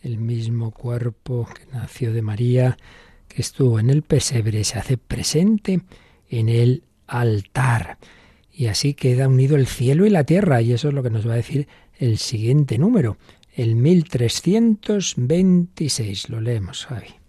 el 0.01 0.17
mismo 0.17 0.71
cuerpo 0.71 1.45
que 1.53 1.65
nació 1.73 2.13
de 2.13 2.21
María, 2.21 2.77
que 3.27 3.41
estuvo 3.41 3.79
en 3.79 3.89
el 3.89 4.01
pesebre, 4.01 4.63
se 4.63 4.79
hace 4.79 4.97
presente 4.97 5.81
en 6.29 6.47
el 6.47 6.85
altar. 7.05 7.97
Y 8.49 8.67
así 8.67 8.93
queda 8.93 9.27
unido 9.27 9.57
el 9.57 9.67
cielo 9.67 10.05
y 10.05 10.09
la 10.09 10.23
tierra, 10.23 10.61
y 10.61 10.71
eso 10.71 10.87
es 10.87 10.93
lo 10.93 11.03
que 11.03 11.09
nos 11.09 11.27
va 11.27 11.33
a 11.33 11.35
decir 11.35 11.67
el 11.97 12.17
siguiente 12.17 12.77
número, 12.77 13.17
el 13.55 13.75
1326. 13.75 16.29
Lo 16.29 16.39
leemos, 16.39 16.85
Javi. 16.85 17.20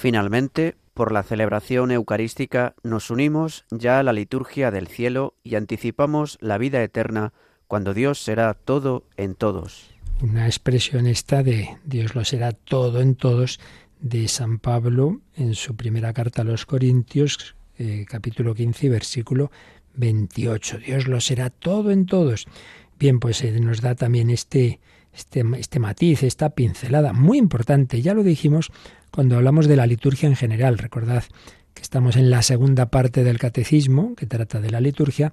Finalmente, 0.00 0.76
por 0.94 1.12
la 1.12 1.22
celebración 1.22 1.90
eucarística 1.90 2.74
nos 2.82 3.10
unimos 3.10 3.66
ya 3.70 3.98
a 3.98 4.02
la 4.02 4.14
liturgia 4.14 4.70
del 4.70 4.86
cielo 4.86 5.34
y 5.44 5.56
anticipamos 5.56 6.38
la 6.40 6.56
vida 6.56 6.82
eterna 6.82 7.34
cuando 7.66 7.92
Dios 7.92 8.18
será 8.18 8.54
todo 8.54 9.04
en 9.18 9.34
todos. 9.34 9.90
Una 10.22 10.46
expresión 10.46 11.06
esta 11.06 11.42
de 11.42 11.76
Dios 11.84 12.14
lo 12.14 12.24
será 12.24 12.52
todo 12.52 13.02
en 13.02 13.14
todos 13.14 13.60
de 14.00 14.26
San 14.28 14.58
Pablo 14.58 15.20
en 15.36 15.54
su 15.54 15.76
primera 15.76 16.14
carta 16.14 16.40
a 16.40 16.46
los 16.46 16.64
Corintios, 16.64 17.54
eh, 17.76 18.06
capítulo 18.08 18.54
15, 18.54 18.88
versículo 18.88 19.50
28. 19.96 20.78
Dios 20.78 21.08
lo 21.08 21.20
será 21.20 21.50
todo 21.50 21.90
en 21.90 22.06
todos. 22.06 22.46
Bien, 22.98 23.20
pues 23.20 23.44
eh, 23.44 23.60
nos 23.60 23.82
da 23.82 23.94
también 23.96 24.30
este, 24.30 24.80
este, 25.12 25.44
este 25.58 25.78
matiz, 25.78 26.22
esta 26.22 26.48
pincelada 26.48 27.12
muy 27.12 27.36
importante. 27.36 28.00
Ya 28.00 28.14
lo 28.14 28.22
dijimos 28.22 28.72
cuando 29.10 29.36
hablamos 29.36 29.66
de 29.66 29.76
la 29.76 29.86
liturgia 29.86 30.28
en 30.28 30.36
general. 30.36 30.78
Recordad 30.78 31.24
que 31.74 31.82
estamos 31.82 32.16
en 32.16 32.30
la 32.30 32.42
segunda 32.42 32.86
parte 32.86 33.24
del 33.24 33.38
catecismo, 33.38 34.14
que 34.14 34.26
trata 34.26 34.60
de 34.60 34.70
la 34.70 34.80
liturgia, 34.80 35.32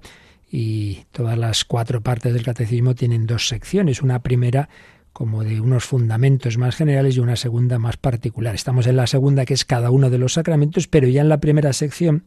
y 0.50 1.04
todas 1.12 1.36
las 1.36 1.64
cuatro 1.64 2.00
partes 2.00 2.32
del 2.32 2.44
catecismo 2.44 2.94
tienen 2.94 3.26
dos 3.26 3.48
secciones. 3.48 4.02
Una 4.02 4.22
primera 4.22 4.68
como 5.12 5.42
de 5.42 5.60
unos 5.60 5.84
fundamentos 5.84 6.58
más 6.58 6.76
generales 6.76 7.16
y 7.16 7.20
una 7.20 7.34
segunda 7.34 7.78
más 7.78 7.96
particular. 7.96 8.54
Estamos 8.54 8.86
en 8.86 8.96
la 8.96 9.08
segunda, 9.08 9.44
que 9.44 9.54
es 9.54 9.64
cada 9.64 9.90
uno 9.90 10.10
de 10.10 10.18
los 10.18 10.34
sacramentos, 10.34 10.86
pero 10.86 11.08
ya 11.08 11.22
en 11.22 11.28
la 11.28 11.40
primera 11.40 11.72
sección, 11.72 12.22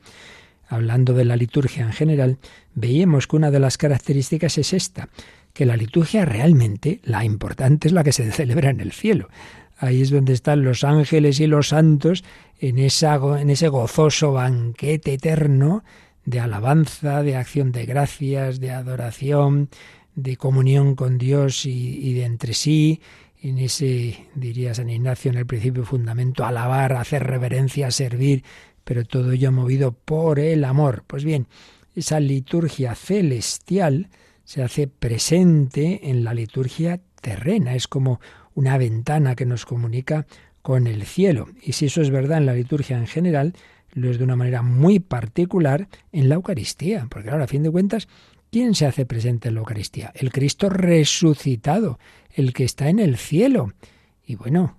hablando 0.67 1.13
de 1.13 1.23
la 1.23 1.37
liturgia 1.37 1.85
en 1.85 1.93
general, 1.93 2.37
veíamos 2.73 3.27
que 3.27 3.37
una 3.37 3.49
de 3.49 3.61
las 3.61 3.77
características 3.77 4.57
es 4.57 4.73
esta, 4.73 5.07
que 5.53 5.65
la 5.65 5.77
liturgia 5.77 6.25
realmente, 6.25 6.99
la 7.03 7.23
importante 7.23 7.87
es 7.87 7.93
la 7.93 8.03
que 8.03 8.11
se 8.11 8.29
celebra 8.33 8.71
en 8.71 8.81
el 8.81 8.91
cielo. 8.91 9.29
Ahí 9.81 10.03
es 10.03 10.11
donde 10.11 10.33
están 10.33 10.63
los 10.63 10.83
ángeles 10.83 11.39
y 11.39 11.47
los 11.47 11.69
santos 11.69 12.23
en, 12.59 12.77
esa, 12.77 13.15
en 13.39 13.49
ese 13.49 13.67
gozoso 13.67 14.33
banquete 14.33 15.15
eterno 15.15 15.83
de 16.23 16.39
alabanza, 16.39 17.23
de 17.23 17.35
acción 17.35 17.71
de 17.71 17.87
gracias, 17.87 18.59
de 18.59 18.69
adoración, 18.69 19.69
de 20.13 20.37
comunión 20.37 20.93
con 20.93 21.17
Dios 21.17 21.65
y, 21.65 22.13
de 22.13 22.25
entre 22.25 22.53
sí, 22.53 23.01
en 23.41 23.57
ese, 23.57 24.27
diría 24.35 24.75
San 24.75 24.87
Ignacio 24.87 25.31
en 25.31 25.39
el 25.39 25.47
principio 25.47 25.83
fundamento, 25.83 26.45
alabar, 26.45 26.93
hacer 26.93 27.23
reverencia, 27.25 27.89
servir, 27.89 28.43
pero 28.83 29.03
todo 29.03 29.31
ello 29.31 29.51
movido 29.51 29.93
por 29.93 30.37
el 30.37 30.63
amor. 30.63 31.05
Pues 31.07 31.23
bien, 31.23 31.47
esa 31.95 32.19
liturgia 32.19 32.93
celestial 32.93 34.09
se 34.43 34.61
hace 34.61 34.85
presente 34.85 36.11
en 36.11 36.23
la 36.23 36.35
liturgia 36.35 37.01
terrena, 37.19 37.73
es 37.73 37.87
como 37.87 38.19
una 38.55 38.77
ventana 38.77 39.35
que 39.35 39.45
nos 39.45 39.65
comunica 39.65 40.25
con 40.61 40.87
el 40.87 41.05
cielo. 41.05 41.47
Y 41.61 41.73
si 41.73 41.85
eso 41.85 42.01
es 42.01 42.09
verdad 42.09 42.37
en 42.37 42.45
la 42.45 42.53
liturgia 42.53 42.97
en 42.97 43.07
general, 43.07 43.53
lo 43.93 44.09
es 44.09 44.17
de 44.17 44.23
una 44.23 44.35
manera 44.35 44.61
muy 44.61 44.99
particular 44.99 45.87
en 46.11 46.29
la 46.29 46.35
Eucaristía, 46.35 47.07
porque 47.09 47.29
ahora, 47.29 47.45
a 47.45 47.47
fin 47.47 47.63
de 47.63 47.71
cuentas, 47.71 48.07
¿quién 48.51 48.75
se 48.75 48.85
hace 48.85 49.05
presente 49.05 49.49
en 49.49 49.55
la 49.55 49.61
Eucaristía? 49.61 50.11
El 50.15 50.31
Cristo 50.31 50.69
resucitado, 50.69 51.99
el 52.33 52.53
que 52.53 52.63
está 52.63 52.89
en 52.89 52.99
el 52.99 53.17
cielo. 53.17 53.73
Y 54.25 54.35
bueno, 54.35 54.77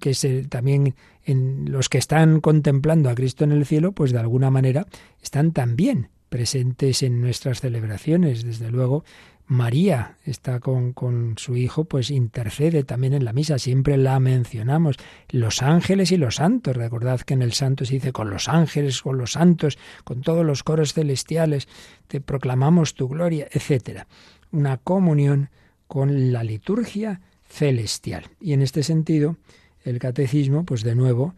que 0.00 0.12
también 0.48 0.94
en 1.24 1.70
los 1.70 1.88
que 1.88 1.98
están 1.98 2.40
contemplando 2.40 3.08
a 3.08 3.14
Cristo 3.14 3.44
en 3.44 3.52
el 3.52 3.64
cielo, 3.64 3.92
pues 3.92 4.12
de 4.12 4.18
alguna 4.18 4.50
manera 4.50 4.86
están 5.22 5.52
también 5.52 6.08
presentes 6.28 7.02
en 7.02 7.20
nuestras 7.20 7.60
celebraciones. 7.60 8.44
Desde 8.44 8.70
luego, 8.70 9.04
María 9.52 10.16
está 10.24 10.60
con, 10.60 10.94
con, 10.94 11.34
su 11.36 11.58
hijo, 11.58 11.84
pues 11.84 12.10
intercede 12.10 12.84
también 12.84 13.12
en 13.12 13.26
la 13.26 13.34
misa, 13.34 13.58
siempre 13.58 13.98
la 13.98 14.18
mencionamos. 14.18 14.96
Los 15.28 15.60
ángeles 15.60 16.10
y 16.10 16.16
los 16.16 16.36
santos, 16.36 16.74
recordad 16.74 17.20
que 17.20 17.34
en 17.34 17.42
el 17.42 17.52
santo 17.52 17.84
se 17.84 17.94
dice 17.94 18.12
con 18.12 18.30
los 18.30 18.48
ángeles, 18.48 19.02
con 19.02 19.18
los 19.18 19.32
santos, 19.32 19.76
con 20.04 20.22
todos 20.22 20.46
los 20.46 20.62
coros 20.62 20.94
celestiales, 20.94 21.68
te 22.08 22.22
proclamamos 22.22 22.94
tu 22.94 23.08
gloria, 23.08 23.46
etc. 23.52 24.04
Una 24.52 24.78
comunión 24.78 25.50
con 25.86 26.32
la 26.32 26.44
liturgia 26.44 27.20
celestial. 27.44 28.24
Y 28.40 28.54
en 28.54 28.62
este 28.62 28.82
sentido, 28.82 29.36
el 29.84 29.98
catecismo, 29.98 30.64
pues 30.64 30.82
de 30.82 30.94
nuevo, 30.94 31.34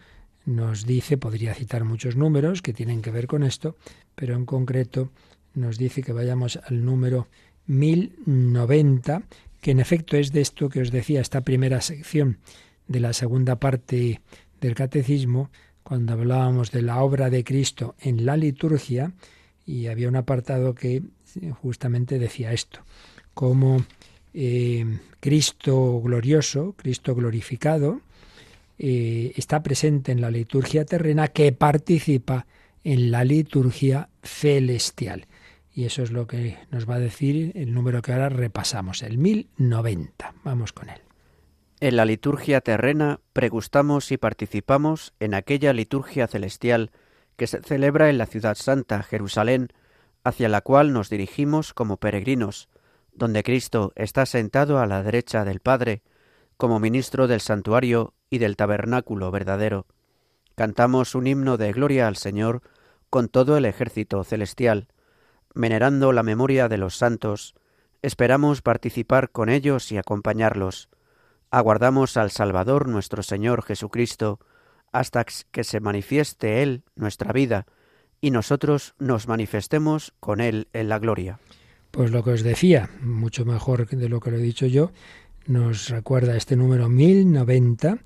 nos 0.46 0.86
dice, 0.86 1.16
podría 1.16 1.52
citar 1.52 1.82
muchos 1.82 2.14
números 2.14 2.62
que 2.62 2.72
tienen 2.72 3.02
que 3.02 3.10
ver 3.10 3.26
con 3.26 3.42
esto, 3.42 3.76
pero 4.14 4.36
en 4.36 4.46
concreto 4.46 5.10
nos 5.52 5.78
dice 5.78 6.04
que 6.04 6.12
vayamos 6.12 6.60
al 6.64 6.84
número 6.84 7.26
1090, 7.66 9.22
que 9.60 9.70
en 9.70 9.80
efecto 9.80 10.16
es 10.16 10.32
de 10.32 10.40
esto 10.40 10.68
que 10.68 10.80
os 10.80 10.90
decía, 10.90 11.20
esta 11.20 11.40
primera 11.42 11.80
sección 11.80 12.38
de 12.86 13.00
la 13.00 13.12
segunda 13.12 13.56
parte 13.56 14.20
del 14.60 14.74
catecismo, 14.74 15.50
cuando 15.82 16.12
hablábamos 16.12 16.70
de 16.70 16.82
la 16.82 17.02
obra 17.02 17.30
de 17.30 17.44
Cristo 17.44 17.94
en 18.00 18.26
la 18.26 18.36
liturgia, 18.36 19.12
y 19.66 19.86
había 19.86 20.08
un 20.08 20.16
apartado 20.16 20.74
que 20.74 21.02
justamente 21.62 22.18
decía 22.18 22.52
esto, 22.52 22.80
como 23.32 23.84
eh, 24.34 24.98
Cristo 25.20 26.00
glorioso, 26.00 26.74
Cristo 26.76 27.14
glorificado, 27.14 28.00
eh, 28.78 29.32
está 29.36 29.62
presente 29.62 30.12
en 30.12 30.20
la 30.20 30.30
liturgia 30.30 30.84
terrena 30.84 31.28
que 31.28 31.52
participa 31.52 32.46
en 32.82 33.10
la 33.10 33.24
liturgia 33.24 34.08
celestial. 34.22 35.26
Y 35.74 35.86
eso 35.86 36.04
es 36.04 36.12
lo 36.12 36.28
que 36.28 36.56
nos 36.70 36.88
va 36.88 36.94
a 36.94 37.00
decir 37.00 37.50
el 37.56 37.74
número 37.74 38.00
que 38.00 38.12
ahora 38.12 38.28
repasamos, 38.28 39.02
el 39.02 39.18
1090. 39.18 40.34
Vamos 40.44 40.72
con 40.72 40.88
él. 40.88 41.00
En 41.80 41.96
la 41.96 42.04
liturgia 42.04 42.60
terrena 42.60 43.20
pregustamos 43.32 44.12
y 44.12 44.16
participamos 44.16 45.14
en 45.18 45.34
aquella 45.34 45.72
liturgia 45.72 46.28
celestial 46.28 46.92
que 47.36 47.48
se 47.48 47.60
celebra 47.60 48.08
en 48.08 48.18
la 48.18 48.26
ciudad 48.26 48.54
santa, 48.54 49.02
Jerusalén, 49.02 49.68
hacia 50.22 50.48
la 50.48 50.60
cual 50.60 50.92
nos 50.92 51.10
dirigimos 51.10 51.74
como 51.74 51.96
peregrinos, 51.96 52.68
donde 53.12 53.42
Cristo 53.42 53.92
está 53.96 54.26
sentado 54.26 54.78
a 54.78 54.86
la 54.86 55.02
derecha 55.02 55.44
del 55.44 55.58
Padre, 55.58 56.02
como 56.56 56.78
ministro 56.78 57.26
del 57.26 57.40
santuario 57.40 58.14
y 58.30 58.38
del 58.38 58.56
tabernáculo 58.56 59.32
verdadero. 59.32 59.86
Cantamos 60.54 61.16
un 61.16 61.26
himno 61.26 61.56
de 61.56 61.72
gloria 61.72 62.06
al 62.06 62.16
Señor 62.16 62.62
con 63.10 63.28
todo 63.28 63.56
el 63.56 63.64
ejército 63.64 64.22
celestial 64.22 64.86
venerando 65.54 66.12
la 66.12 66.22
memoria 66.22 66.68
de 66.68 66.78
los 66.78 66.96
santos, 66.96 67.54
esperamos 68.02 68.62
participar 68.62 69.30
con 69.30 69.48
ellos 69.48 69.90
y 69.92 69.96
acompañarlos. 69.96 70.88
Aguardamos 71.50 72.16
al 72.16 72.30
Salvador 72.30 72.88
nuestro 72.88 73.22
Señor 73.22 73.62
Jesucristo, 73.62 74.40
hasta 74.92 75.24
que 75.24 75.64
se 75.64 75.80
manifieste 75.80 76.62
Él 76.62 76.82
nuestra 76.96 77.32
vida, 77.32 77.66
y 78.20 78.30
nosotros 78.30 78.94
nos 78.98 79.28
manifestemos 79.28 80.14
con 80.20 80.40
Él 80.40 80.68
en 80.72 80.88
la 80.88 80.98
gloria. 80.98 81.38
Pues 81.90 82.10
lo 82.10 82.24
que 82.24 82.30
os 82.30 82.42
decía, 82.42 82.90
mucho 83.00 83.44
mejor 83.44 83.86
de 83.88 84.08
lo 84.08 84.20
que 84.20 84.30
lo 84.30 84.38
he 84.38 84.42
dicho 84.42 84.66
yo, 84.66 84.90
nos 85.46 85.90
recuerda 85.90 86.36
este 86.36 86.56
número 86.56 86.88
1090, 86.88 87.98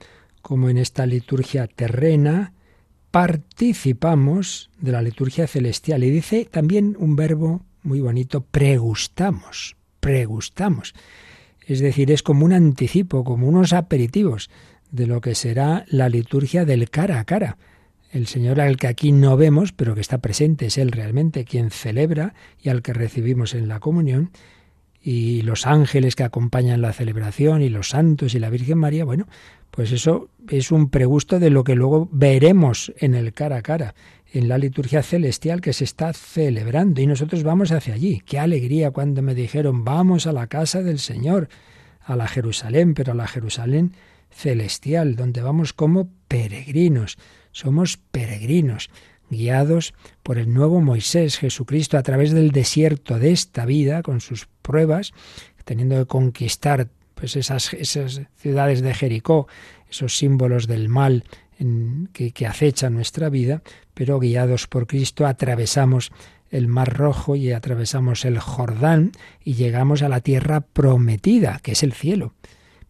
como 0.42 0.68
en 0.68 0.76
esta 0.76 1.06
liturgia 1.06 1.66
terrena, 1.66 2.52
participamos 3.10 4.70
de 4.80 4.92
la 4.92 5.02
liturgia 5.02 5.46
celestial. 5.46 6.04
Y 6.04 6.10
dice 6.10 6.48
también 6.50 6.96
un 6.98 7.16
verbo 7.16 7.64
muy 7.82 8.00
bonito, 8.00 8.42
pregustamos, 8.42 9.76
pregustamos. 10.00 10.94
Es 11.66 11.80
decir, 11.80 12.10
es 12.10 12.22
como 12.22 12.44
un 12.44 12.52
anticipo, 12.52 13.24
como 13.24 13.48
unos 13.48 13.72
aperitivos 13.72 14.50
de 14.90 15.06
lo 15.06 15.20
que 15.20 15.34
será 15.34 15.84
la 15.88 16.08
liturgia 16.08 16.64
del 16.64 16.90
cara 16.90 17.20
a 17.20 17.24
cara. 17.24 17.58
El 18.10 18.26
Señor 18.26 18.60
al 18.60 18.78
que 18.78 18.86
aquí 18.86 19.12
no 19.12 19.36
vemos, 19.36 19.72
pero 19.72 19.94
que 19.94 20.00
está 20.00 20.18
presente, 20.18 20.66
es 20.66 20.78
Él 20.78 20.92
realmente 20.92 21.44
quien 21.44 21.70
celebra 21.70 22.34
y 22.60 22.70
al 22.70 22.80
que 22.80 22.94
recibimos 22.94 23.54
en 23.54 23.68
la 23.68 23.80
comunión, 23.80 24.30
y 25.02 25.42
los 25.42 25.66
ángeles 25.66 26.16
que 26.16 26.24
acompañan 26.24 26.82
la 26.82 26.92
celebración, 26.92 27.62
y 27.62 27.68
los 27.68 27.90
santos 27.90 28.34
y 28.34 28.38
la 28.38 28.50
Virgen 28.50 28.78
María, 28.78 29.04
bueno, 29.04 29.26
pues 29.70 29.92
eso 29.92 30.28
es 30.48 30.72
un 30.72 30.90
pregusto 30.90 31.38
de 31.38 31.50
lo 31.50 31.64
que 31.64 31.74
luego 31.74 32.08
veremos 32.10 32.92
en 32.98 33.14
el 33.14 33.32
cara 33.32 33.58
a 33.58 33.62
cara, 33.62 33.94
en 34.32 34.48
la 34.48 34.58
liturgia 34.58 35.02
celestial 35.02 35.60
que 35.60 35.72
se 35.72 35.84
está 35.84 36.12
celebrando. 36.12 37.00
Y 37.00 37.06
nosotros 37.06 37.42
vamos 37.42 37.72
hacia 37.72 37.94
allí. 37.94 38.22
Qué 38.26 38.38
alegría 38.38 38.90
cuando 38.90 39.22
me 39.22 39.34
dijeron, 39.34 39.84
vamos 39.84 40.26
a 40.26 40.32
la 40.32 40.46
casa 40.46 40.82
del 40.82 40.98
Señor, 40.98 41.48
a 42.00 42.16
la 42.16 42.28
Jerusalén, 42.28 42.94
pero 42.94 43.12
a 43.12 43.14
la 43.14 43.26
Jerusalén 43.26 43.92
celestial, 44.30 45.16
donde 45.16 45.42
vamos 45.42 45.72
como 45.72 46.10
peregrinos. 46.28 47.16
somos 47.52 47.96
peregrinos, 47.96 48.90
guiados 49.30 49.94
por 50.22 50.38
el 50.38 50.52
nuevo 50.52 50.80
Moisés, 50.80 51.38
Jesucristo, 51.38 51.98
a 51.98 52.02
través 52.02 52.32
del 52.32 52.50
desierto 52.50 53.18
de 53.18 53.32
esta 53.32 53.64
vida, 53.66 54.02
con 54.02 54.20
sus 54.20 54.48
pruebas, 54.68 55.14
teniendo 55.64 55.96
que 55.96 56.04
conquistar 56.04 56.88
pues 57.14 57.34
esas, 57.34 57.72
esas 57.72 58.20
ciudades 58.36 58.82
de 58.82 58.92
Jericó, 58.92 59.48
esos 59.90 60.18
símbolos 60.18 60.66
del 60.66 60.90
mal 60.90 61.24
que, 62.12 62.32
que 62.32 62.46
acecha 62.46 62.90
nuestra 62.90 63.30
vida, 63.30 63.62
pero 63.94 64.20
guiados 64.20 64.66
por 64.66 64.86
Cristo 64.86 65.26
atravesamos 65.26 66.12
el 66.50 66.68
Mar 66.68 66.96
Rojo 66.96 67.34
y 67.34 67.52
atravesamos 67.52 68.26
el 68.26 68.38
Jordán 68.38 69.12
y 69.42 69.54
llegamos 69.54 70.02
a 70.02 70.08
la 70.08 70.20
tierra 70.20 70.60
prometida, 70.60 71.60
que 71.62 71.72
es 71.72 71.82
el 71.82 71.94
cielo. 71.94 72.34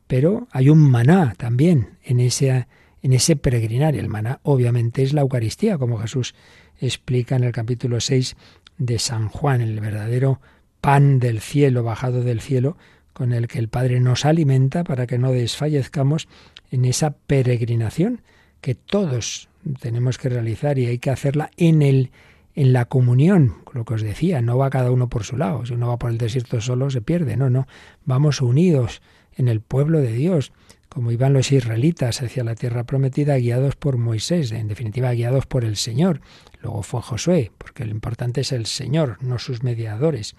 Pero 0.08 0.48
hay 0.50 0.68
un 0.68 0.90
maná 0.90 1.34
también 1.36 1.98
en 2.02 2.18
ese, 2.18 2.66
en 3.02 3.12
ese 3.12 3.36
peregrinar. 3.36 3.94
El 3.94 4.08
maná 4.08 4.40
obviamente 4.42 5.02
es 5.02 5.12
la 5.12 5.20
Eucaristía, 5.20 5.78
como 5.78 5.98
Jesús 5.98 6.34
explica 6.80 7.36
en 7.36 7.44
el 7.44 7.52
capítulo 7.52 8.00
6 8.00 8.36
de 8.78 8.98
San 8.98 9.28
Juan, 9.28 9.60
el 9.60 9.80
verdadero 9.80 10.40
pan 10.88 11.18
del 11.18 11.42
cielo, 11.42 11.82
bajado 11.82 12.22
del 12.22 12.40
cielo, 12.40 12.78
con 13.12 13.34
el 13.34 13.46
que 13.46 13.58
el 13.58 13.68
Padre 13.68 14.00
nos 14.00 14.24
alimenta 14.24 14.84
para 14.84 15.06
que 15.06 15.18
no 15.18 15.32
desfallezcamos 15.32 16.28
en 16.70 16.86
esa 16.86 17.10
peregrinación 17.10 18.22
que 18.62 18.74
todos 18.74 19.50
tenemos 19.80 20.16
que 20.16 20.30
realizar 20.30 20.78
y 20.78 20.86
hay 20.86 20.98
que 20.98 21.10
hacerla 21.10 21.50
en 21.58 21.82
el 21.82 22.10
en 22.54 22.72
la 22.72 22.86
comunión, 22.86 23.56
lo 23.74 23.84
que 23.84 23.94
os 23.94 24.02
decía, 24.02 24.40
no 24.40 24.56
va 24.56 24.70
cada 24.70 24.90
uno 24.90 25.10
por 25.10 25.24
su 25.24 25.36
lado, 25.36 25.66
si 25.66 25.74
uno 25.74 25.88
va 25.88 25.98
por 25.98 26.10
el 26.10 26.16
desierto 26.16 26.62
solo 26.62 26.88
se 26.88 27.02
pierde, 27.02 27.36
no, 27.36 27.50
no, 27.50 27.68
vamos 28.06 28.40
unidos 28.40 29.02
en 29.36 29.48
el 29.48 29.60
pueblo 29.60 30.00
de 30.00 30.12
Dios, 30.12 30.52
como 30.88 31.12
iban 31.12 31.34
los 31.34 31.52
israelitas 31.52 32.22
hacia 32.22 32.44
la 32.44 32.54
tierra 32.54 32.84
prometida, 32.84 33.36
guiados 33.36 33.76
por 33.76 33.98
Moisés, 33.98 34.52
en 34.52 34.68
definitiva 34.68 35.12
guiados 35.12 35.44
por 35.44 35.64
el 35.66 35.76
Señor. 35.76 36.22
Luego 36.62 36.82
fue 36.82 37.02
Josué, 37.02 37.52
porque 37.58 37.84
lo 37.84 37.90
importante 37.90 38.40
es 38.40 38.52
el 38.52 38.64
Señor, 38.64 39.18
no 39.20 39.38
sus 39.38 39.62
mediadores. 39.62 40.34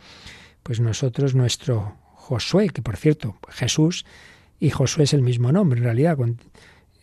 Pues 0.63 0.79
nosotros, 0.79 1.35
nuestro 1.35 1.95
Josué, 2.13 2.69
que 2.69 2.81
por 2.81 2.97
cierto, 2.97 3.37
Jesús 3.49 4.05
y 4.59 4.69
Josué 4.69 5.05
es 5.05 5.13
el 5.13 5.21
mismo 5.21 5.51
nombre, 5.51 5.79
en 5.79 5.85
realidad, 5.85 6.17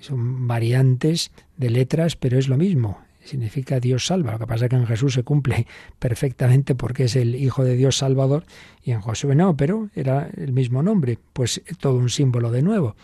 son 0.01 0.47
variantes 0.47 1.33
de 1.57 1.71
letras, 1.71 2.17
pero 2.17 2.39
es 2.39 2.49
lo 2.49 2.57
mismo 2.57 2.99
significa 3.27 3.81
Dios 3.81 4.07
salva. 4.07 4.33
Lo 4.33 4.39
que 4.39 4.47
pasa 4.47 4.67
es 4.67 4.71
que 4.71 4.77
en 4.77 4.87
Jesús 4.87 5.15
se 5.15 5.23
cumple 5.23 5.67
perfectamente 5.99 6.75
porque 6.75 7.05
es 7.05 7.17
el 7.17 7.35
Hijo 7.35 7.65
de 7.65 7.77
Dios 7.77 7.99
Salvador 7.99 8.45
y 8.83 8.93
en 8.93 9.01
Josué 9.01 9.35
no, 9.35 9.57
pero 9.57 9.91
era 9.95 10.31
el 10.37 10.53
mismo 10.53 10.83
nombre, 10.83 11.19
pues 11.33 11.61
todo 11.81 11.99
un 11.99 12.09
símbolo 12.09 12.51
de 12.51 12.63
nuevo. 12.63 12.97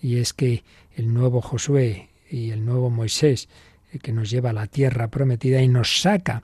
Y 0.00 0.16
es 0.18 0.32
que 0.32 0.62
el 0.94 1.12
nuevo 1.12 1.40
Josué 1.40 2.10
y 2.30 2.50
el 2.50 2.64
nuevo 2.64 2.90
Moisés, 2.90 3.48
el 3.92 4.00
que 4.00 4.12
nos 4.12 4.30
lleva 4.30 4.50
a 4.50 4.54
la 4.54 4.66
tierra 4.66 5.08
prometida 5.08 5.62
y 5.62 5.68
nos 5.68 6.00
saca 6.00 6.42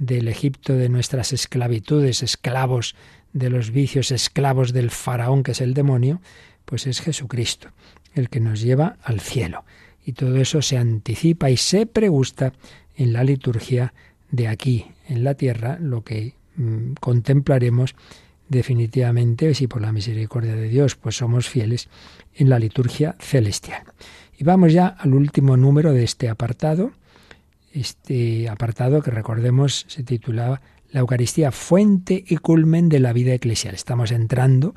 del 0.00 0.26
Egipto 0.26 0.72
de 0.72 0.88
nuestras 0.88 1.32
esclavitudes, 1.32 2.24
esclavos 2.24 2.96
de 3.32 3.50
los 3.50 3.70
vicios, 3.70 4.10
esclavos 4.10 4.72
del 4.72 4.90
faraón 4.90 5.44
que 5.44 5.52
es 5.52 5.60
el 5.60 5.74
demonio, 5.74 6.20
pues 6.64 6.88
es 6.88 7.00
Jesucristo, 7.00 7.68
el 8.14 8.28
que 8.28 8.40
nos 8.40 8.60
lleva 8.60 8.96
al 9.04 9.20
cielo 9.20 9.64
y 10.04 10.12
todo 10.12 10.36
eso 10.36 10.62
se 10.62 10.76
anticipa 10.76 11.50
y 11.50 11.56
se 11.56 11.86
pregusta 11.86 12.52
en 12.96 13.12
la 13.12 13.24
liturgia 13.24 13.94
de 14.30 14.48
aquí, 14.48 14.86
en 15.08 15.24
la 15.24 15.34
tierra, 15.34 15.78
lo 15.80 16.02
que 16.02 16.34
mm, 16.56 16.94
contemplaremos 17.00 17.94
definitivamente, 18.48 19.54
si 19.54 19.66
por 19.66 19.80
la 19.80 19.92
misericordia 19.92 20.56
de 20.56 20.68
Dios 20.68 20.96
pues 20.96 21.16
somos 21.16 21.48
fieles, 21.48 21.88
en 22.34 22.48
la 22.48 22.58
liturgia 22.58 23.16
celestial. 23.20 23.82
Y 24.36 24.44
vamos 24.44 24.72
ya 24.72 24.86
al 24.86 25.14
último 25.14 25.56
número 25.56 25.92
de 25.92 26.04
este 26.04 26.28
apartado, 26.28 26.92
este 27.72 28.48
apartado 28.48 29.02
que 29.02 29.10
recordemos 29.10 29.84
se 29.88 30.02
titulaba 30.02 30.60
La 30.90 31.00
Eucaristía, 31.00 31.52
fuente 31.52 32.24
y 32.26 32.36
culmen 32.36 32.88
de 32.88 33.00
la 33.00 33.12
vida 33.12 33.34
eclesial. 33.34 33.74
Estamos 33.74 34.10
entrando 34.10 34.74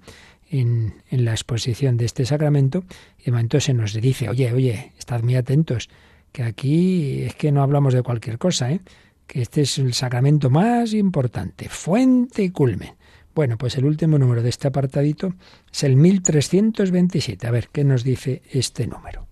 en, 0.50 0.94
la 1.10 1.32
exposición 1.32 1.98
de 1.98 2.06
este 2.06 2.26
sacramento, 2.26 2.84
y 3.18 3.30
entonces 3.30 3.66
se 3.66 3.74
nos 3.74 3.94
dice, 3.94 4.30
oye, 4.30 4.54
oye, 4.54 4.94
estad 4.98 5.24
muy 5.24 5.36
atentos, 5.36 5.90
que 6.32 6.44
aquí 6.44 7.24
es 7.24 7.36
que 7.36 7.52
no 7.52 7.64
hablamos 7.64 7.94
de 7.94 8.04
cualquier 8.04 8.38
cosa, 8.38 8.72
¿eh? 8.72 8.82
que 9.28 9.42
este 9.42 9.62
es 9.62 9.78
el 9.78 9.94
sacramento 9.94 10.50
más 10.50 10.94
importante, 10.94 11.70
fuente 11.70 12.44
y 12.44 12.50
culmen. 12.50 12.96
Bueno, 13.34 13.58
pues 13.58 13.78
el 13.78 13.86
último 13.86 14.20
número 14.20 14.44
de 14.44 14.50
este 14.50 14.68
apartadito 14.68 15.34
es 15.72 15.84
el 15.84 15.96
1327. 15.96 17.48
A 17.48 17.52
ver, 17.52 17.70
¿qué 17.72 17.84
nos 17.84 18.04
dice 18.04 18.44
este 18.52 18.86
número? 18.86 19.28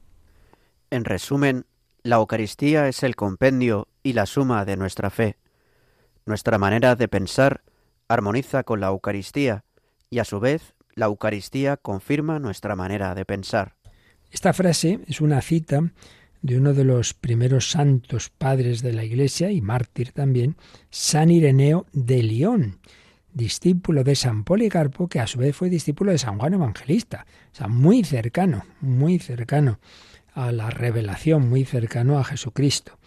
En 0.89 1.05
resumen, 1.05 1.65
la 2.03 2.15
Eucaristía 2.15 2.87
es 2.87 3.03
el 3.03 3.15
compendio 3.15 3.87
y 4.01 4.13
la 4.13 4.25
suma 4.25 4.65
de 4.65 4.75
nuestra 4.75 5.09
fe. 5.09 5.37
Nuestra 6.25 6.57
manera 6.57 6.95
de 6.95 7.07
pensar 7.07 7.61
armoniza 8.07 8.63
con 8.63 8.79
la 8.79 8.87
Eucaristía 8.87 9.63
y 10.09 10.19
a 10.19 10.25
su 10.25 10.39
vez 10.39 10.73
la 10.95 11.05
Eucaristía 11.05 11.77
confirma 11.77 12.39
nuestra 12.39 12.75
manera 12.75 13.13
de 13.15 13.25
pensar. 13.25 13.75
Esta 14.31 14.53
frase 14.53 14.99
es 15.07 15.21
una 15.21 15.41
cita 15.41 15.91
de 16.41 16.57
uno 16.57 16.73
de 16.73 16.85
los 16.85 17.13
primeros 17.13 17.69
santos 17.69 18.29
padres 18.29 18.81
de 18.81 18.93
la 18.93 19.03
Iglesia 19.03 19.51
y 19.51 19.61
mártir 19.61 20.11
también, 20.11 20.57
San 20.89 21.29
Ireneo 21.29 21.85
de 21.93 22.23
León, 22.23 22.79
discípulo 23.31 24.03
de 24.03 24.15
San 24.15 24.43
Policarpo, 24.43 25.07
que 25.07 25.19
a 25.19 25.27
su 25.27 25.37
vez 25.37 25.55
fue 25.55 25.69
discípulo 25.69 26.11
de 26.11 26.17
San 26.17 26.39
Juan 26.39 26.55
Evangelista, 26.55 27.27
o 27.51 27.55
sea, 27.55 27.67
muy 27.67 28.03
cercano, 28.03 28.65
muy 28.79 29.19
cercano 29.19 29.79
a 30.33 30.51
la 30.51 30.69
revelación, 30.69 31.49
muy 31.49 31.65
cercano 31.65 32.17
a 32.19 32.23
Jesucristo. 32.23 32.97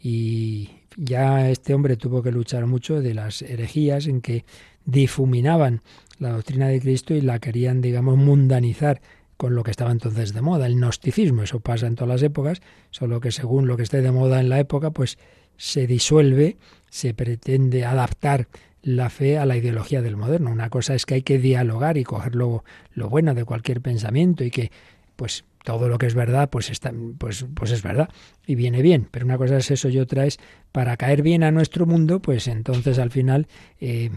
Y 0.00 0.70
ya 0.96 1.50
este 1.50 1.74
hombre 1.74 1.96
tuvo 1.96 2.22
que 2.22 2.32
luchar 2.32 2.66
mucho 2.66 3.00
de 3.00 3.14
las 3.14 3.42
herejías 3.42 4.06
en 4.06 4.20
que 4.20 4.44
difuminaban 4.84 5.82
la 6.18 6.30
doctrina 6.30 6.68
de 6.68 6.80
Cristo 6.80 7.14
y 7.14 7.20
la 7.20 7.38
querían, 7.38 7.80
digamos, 7.80 8.16
mundanizar 8.16 9.00
con 9.36 9.54
lo 9.54 9.62
que 9.62 9.70
estaba 9.70 9.92
entonces 9.92 10.32
de 10.34 10.42
moda, 10.42 10.66
el 10.66 10.74
gnosticismo. 10.74 11.42
Eso 11.42 11.60
pasa 11.60 11.86
en 11.86 11.94
todas 11.94 12.08
las 12.08 12.22
épocas, 12.22 12.60
solo 12.90 13.20
que 13.20 13.30
según 13.30 13.68
lo 13.68 13.76
que 13.76 13.84
esté 13.84 14.02
de 14.02 14.10
moda 14.10 14.40
en 14.40 14.48
la 14.48 14.58
época, 14.58 14.90
pues 14.90 15.18
se 15.56 15.86
disuelve, 15.86 16.56
se 16.90 17.14
pretende 17.14 17.84
adaptar 17.84 18.48
la 18.82 19.10
fe 19.10 19.38
a 19.38 19.46
la 19.46 19.56
ideología 19.56 20.02
del 20.02 20.16
moderno. 20.16 20.50
Una 20.50 20.70
cosa 20.70 20.94
es 20.94 21.06
que 21.06 21.14
hay 21.14 21.22
que 21.22 21.38
dialogar 21.38 21.98
y 21.98 22.04
coger 22.04 22.34
lo, 22.34 22.64
lo 22.92 23.08
bueno 23.08 23.34
de 23.34 23.44
cualquier 23.44 23.80
pensamiento 23.80 24.44
y 24.44 24.50
que 24.50 24.72
pues 25.16 25.44
todo 25.68 25.90
lo 25.90 25.98
que 25.98 26.06
es 26.06 26.14
verdad 26.14 26.48
pues 26.48 26.70
está 26.70 26.94
pues 27.18 27.44
pues 27.54 27.72
es 27.72 27.82
verdad 27.82 28.08
y 28.46 28.54
viene 28.54 28.80
bien 28.80 29.06
pero 29.10 29.26
una 29.26 29.36
cosa 29.36 29.58
es 29.58 29.70
eso 29.70 29.90
y 29.90 29.98
otra 29.98 30.24
es 30.24 30.38
para 30.72 30.96
caer 30.96 31.20
bien 31.20 31.42
a 31.42 31.50
nuestro 31.50 31.84
mundo 31.84 32.22
pues 32.22 32.48
entonces 32.48 32.98
al 32.98 33.10
final 33.10 33.48
eh, 33.78 34.08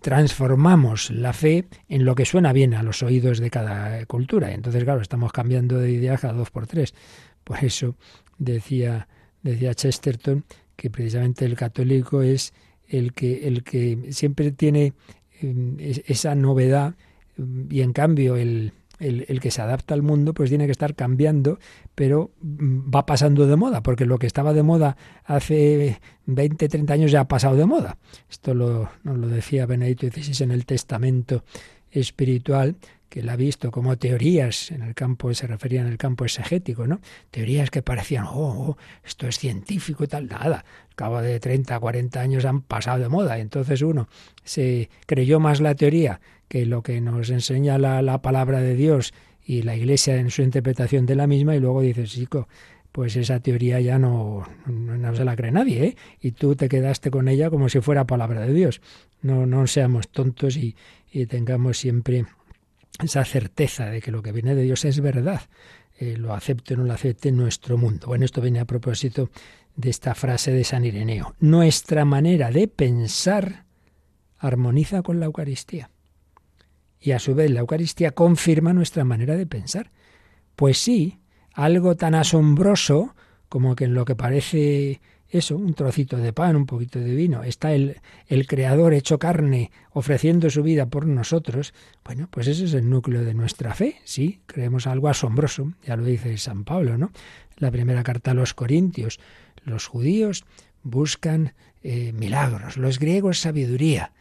transformamos 0.00 1.10
la 1.10 1.32
fe 1.32 1.64
en 1.88 2.04
lo 2.04 2.14
que 2.14 2.24
suena 2.24 2.52
bien 2.52 2.74
a 2.74 2.84
los 2.84 3.02
oídos 3.02 3.38
de 3.38 3.50
cada 3.50 4.04
cultura. 4.04 4.52
Entonces, 4.52 4.84
claro, 4.84 5.00
estamos 5.00 5.32
cambiando 5.32 5.78
de 5.78 5.92
idea 5.92 6.18
cada 6.18 6.34
dos 6.34 6.50
por 6.50 6.66
tres. 6.66 6.94
Por 7.42 7.64
eso 7.64 7.96
decía, 8.36 9.08
decía 9.42 9.74
Chesterton 9.74 10.44
que 10.76 10.90
precisamente 10.90 11.46
el 11.46 11.56
católico 11.56 12.20
es 12.20 12.52
el 12.86 13.14
que, 13.14 13.48
el 13.48 13.64
que 13.64 14.10
siempre 14.10 14.52
tiene 14.52 14.92
eh, 15.40 16.02
esa 16.06 16.34
novedad 16.34 16.94
y 17.70 17.80
en 17.80 17.92
cambio 17.94 18.36
el, 18.36 18.72
el, 18.98 19.40
que 19.40 19.50
se 19.50 19.62
adapta 19.62 19.94
al 19.94 20.02
mundo, 20.02 20.34
pues 20.34 20.50
tiene 20.50 20.66
que 20.66 20.72
estar 20.72 20.94
cambiando, 20.94 21.58
pero 21.94 22.30
mm, 22.40 22.94
va 22.94 23.06
pasando 23.06 23.46
de 23.46 23.56
moda, 23.56 23.82
porque 23.82 24.06
lo 24.06 24.18
que 24.18 24.26
estaba 24.26 24.52
de 24.52 24.62
moda 24.62 24.96
hace 25.24 26.00
20, 26.26 26.68
30 26.68 26.94
años 26.94 27.10
ya 27.10 27.20
ha 27.20 27.28
pasado 27.28 27.56
de 27.56 27.66
moda. 27.66 27.98
Esto 28.30 28.54
lo, 28.54 28.90
nos 29.02 29.18
lo 29.18 29.28
decía 29.28 29.66
Benedicto 29.66 30.06
XVI 30.08 30.44
en 30.44 30.50
el 30.50 30.66
Testamento 30.66 31.44
Espiritual, 31.90 32.76
que 33.14 33.20
él 33.20 33.28
ha 33.28 33.36
visto 33.36 33.70
como 33.70 33.96
teorías 33.96 34.72
en 34.72 34.82
el 34.82 34.94
campo, 34.94 35.32
se 35.34 35.46
refería 35.46 35.80
en 35.80 35.86
el 35.86 35.98
campo 35.98 36.24
exegético, 36.24 36.88
¿no? 36.88 37.00
Teorías 37.30 37.70
que 37.70 37.80
parecían, 37.80 38.24
oh, 38.24 38.70
oh, 38.70 38.76
esto 39.04 39.28
es 39.28 39.38
científico 39.38 40.02
y 40.02 40.08
tal, 40.08 40.26
nada. 40.26 40.64
Al 40.88 40.94
cabo 40.96 41.22
de 41.22 41.38
30, 41.38 41.78
40 41.78 42.20
años 42.20 42.44
han 42.44 42.62
pasado 42.62 42.98
de 42.98 43.08
moda. 43.08 43.38
Entonces 43.38 43.82
uno 43.82 44.08
se 44.42 44.90
creyó 45.06 45.38
más 45.38 45.60
la 45.60 45.76
teoría 45.76 46.20
que 46.48 46.66
lo 46.66 46.82
que 46.82 47.00
nos 47.00 47.30
enseña 47.30 47.78
la, 47.78 48.22
palabra 48.22 48.60
de 48.60 48.74
Dios 48.74 49.14
y 49.44 49.62
la 49.62 49.76
Iglesia 49.76 50.16
en 50.16 50.30
su 50.30 50.42
interpretación 50.42 51.06
de 51.06 51.16
la 51.16 51.26
misma 51.26 51.54
y 51.56 51.60
luego 51.60 51.80
dices, 51.80 52.12
chico, 52.12 52.48
pues 52.92 53.16
esa 53.16 53.40
teoría 53.40 53.80
ya 53.80 53.98
no, 53.98 54.46
no, 54.66 55.16
se 55.16 55.24
la 55.24 55.36
cree 55.36 55.50
nadie, 55.50 55.84
¿eh? 55.84 55.96
Y 56.20 56.32
tú 56.32 56.54
te 56.54 56.68
quedaste 56.68 57.10
con 57.10 57.28
ella 57.28 57.50
como 57.50 57.68
si 57.68 57.80
fuera 57.80 58.06
palabra 58.06 58.42
de 58.42 58.52
Dios. 58.52 58.80
No, 59.20 59.46
no 59.46 59.66
seamos 59.66 60.08
tontos 60.08 60.56
y, 60.56 60.76
y 61.10 61.26
tengamos 61.26 61.78
siempre 61.78 62.26
esa 63.02 63.24
certeza 63.24 63.86
de 63.86 64.00
que 64.00 64.12
lo 64.12 64.22
que 64.22 64.32
viene 64.32 64.54
de 64.54 64.62
Dios 64.62 64.84
es 64.84 65.00
verdad. 65.00 65.42
Eh, 65.98 66.16
lo 66.16 66.34
acepte 66.34 66.74
o 66.74 66.76
no 66.76 66.84
lo 66.84 66.92
acepte 66.92 67.30
en 67.30 67.36
nuestro 67.36 67.76
mundo. 67.76 68.06
Bueno, 68.06 68.24
esto 68.24 68.40
viene 68.40 68.60
a 68.60 68.64
propósito 68.64 69.30
de 69.76 69.90
esta 69.90 70.14
frase 70.14 70.52
de 70.52 70.64
San 70.64 70.84
Ireneo. 70.84 71.34
Nuestra 71.40 72.04
manera 72.04 72.50
de 72.50 72.68
pensar 72.68 73.64
armoniza 74.38 75.02
con 75.02 75.18
la 75.20 75.26
Eucaristía 75.26 75.90
y 77.04 77.12
a 77.12 77.18
su 77.18 77.34
vez 77.34 77.50
la 77.50 77.60
Eucaristía 77.60 78.12
confirma 78.12 78.72
nuestra 78.72 79.04
manera 79.04 79.36
de 79.36 79.44
pensar. 79.44 79.90
Pues 80.56 80.78
sí, 80.78 81.18
algo 81.52 81.96
tan 81.96 82.14
asombroso 82.14 83.14
como 83.50 83.76
que 83.76 83.84
en 83.84 83.92
lo 83.92 84.06
que 84.06 84.16
parece 84.16 85.02
eso, 85.28 85.58
un 85.58 85.74
trocito 85.74 86.16
de 86.16 86.32
pan, 86.32 86.56
un 86.56 86.64
poquito 86.64 86.98
de 87.00 87.14
vino, 87.14 87.42
está 87.42 87.74
el, 87.74 88.00
el 88.26 88.46
Creador 88.46 88.94
hecho 88.94 89.18
carne 89.18 89.70
ofreciendo 89.90 90.48
su 90.48 90.62
vida 90.62 90.86
por 90.86 91.06
nosotros, 91.06 91.74
bueno, 92.04 92.28
pues 92.30 92.46
ese 92.46 92.64
es 92.64 92.72
el 92.72 92.88
núcleo 92.88 93.22
de 93.22 93.34
nuestra 93.34 93.74
fe, 93.74 93.96
sí, 94.04 94.40
creemos 94.46 94.86
algo 94.86 95.08
asombroso, 95.08 95.72
ya 95.84 95.96
lo 95.96 96.04
dice 96.04 96.38
San 96.38 96.64
Pablo, 96.64 96.96
¿no? 96.96 97.10
La 97.58 97.70
primera 97.70 98.02
carta 98.02 98.30
a 98.30 98.34
los 98.34 98.54
Corintios, 98.54 99.20
los 99.64 99.88
judíos 99.88 100.46
buscan 100.82 101.52
eh, 101.82 102.12
milagros, 102.12 102.78
los 102.78 102.98
griegos 102.98 103.40
sabiduría, 103.40 104.12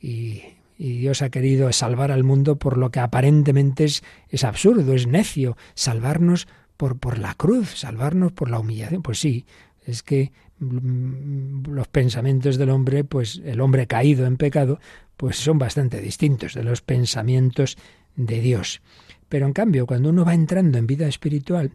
y, 0.00 0.42
Dios 0.88 1.20
ha 1.22 1.30
querido 1.30 1.70
salvar 1.72 2.10
al 2.10 2.24
mundo 2.24 2.56
por 2.56 2.78
lo 2.78 2.90
que 2.90 3.00
aparentemente 3.00 3.84
es, 3.84 4.02
es 4.28 4.44
absurdo, 4.44 4.94
es 4.94 5.06
necio, 5.06 5.56
salvarnos 5.74 6.48
por, 6.76 6.98
por 6.98 7.18
la 7.18 7.34
cruz, 7.34 7.78
salvarnos 7.80 8.32
por 8.32 8.50
la 8.50 8.58
humillación. 8.58 9.02
Pues 9.02 9.18
sí, 9.18 9.44
es 9.84 10.02
que 10.02 10.32
mm, 10.58 11.70
los 11.70 11.88
pensamientos 11.88 12.56
del 12.56 12.70
hombre, 12.70 13.04
pues 13.04 13.42
el 13.44 13.60
hombre 13.60 13.86
caído 13.86 14.24
en 14.24 14.38
pecado, 14.38 14.80
pues 15.16 15.36
son 15.36 15.58
bastante 15.58 16.00
distintos 16.00 16.54
de 16.54 16.62
los 16.62 16.80
pensamientos 16.80 17.76
de 18.16 18.40
Dios. 18.40 18.80
Pero 19.28 19.46
en 19.46 19.52
cambio, 19.52 19.86
cuando 19.86 20.08
uno 20.08 20.24
va 20.24 20.32
entrando 20.32 20.78
en 20.78 20.86
vida 20.86 21.06
espiritual 21.06 21.72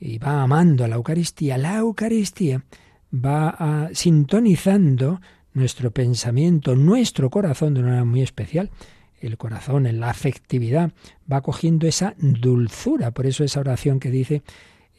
y 0.00 0.16
va 0.16 0.42
amando 0.42 0.84
a 0.84 0.88
la 0.88 0.96
Eucaristía, 0.96 1.58
la 1.58 1.76
Eucaristía 1.76 2.64
va 3.12 3.50
a, 3.50 3.90
sintonizando 3.92 5.20
nuestro 5.56 5.90
pensamiento, 5.90 6.76
nuestro 6.76 7.30
corazón 7.30 7.74
de 7.74 7.80
una 7.80 7.88
manera 7.88 8.04
muy 8.04 8.22
especial. 8.22 8.70
El 9.20 9.38
corazón, 9.38 9.86
en 9.86 10.00
la 10.00 10.10
afectividad, 10.10 10.92
va 11.30 11.40
cogiendo 11.40 11.86
esa 11.86 12.14
dulzura. 12.18 13.10
Por 13.12 13.26
eso 13.26 13.42
esa 13.42 13.60
oración 13.60 13.98
que 13.98 14.10
dice 14.10 14.42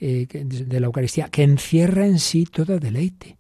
eh, 0.02 0.28
de 0.32 0.80
la 0.80 0.88
Eucaristía, 0.88 1.30
que 1.30 1.44
encierra 1.44 2.08
en 2.08 2.20
sí 2.20 2.46
todo 2.46 2.80
deleite. 2.80 3.38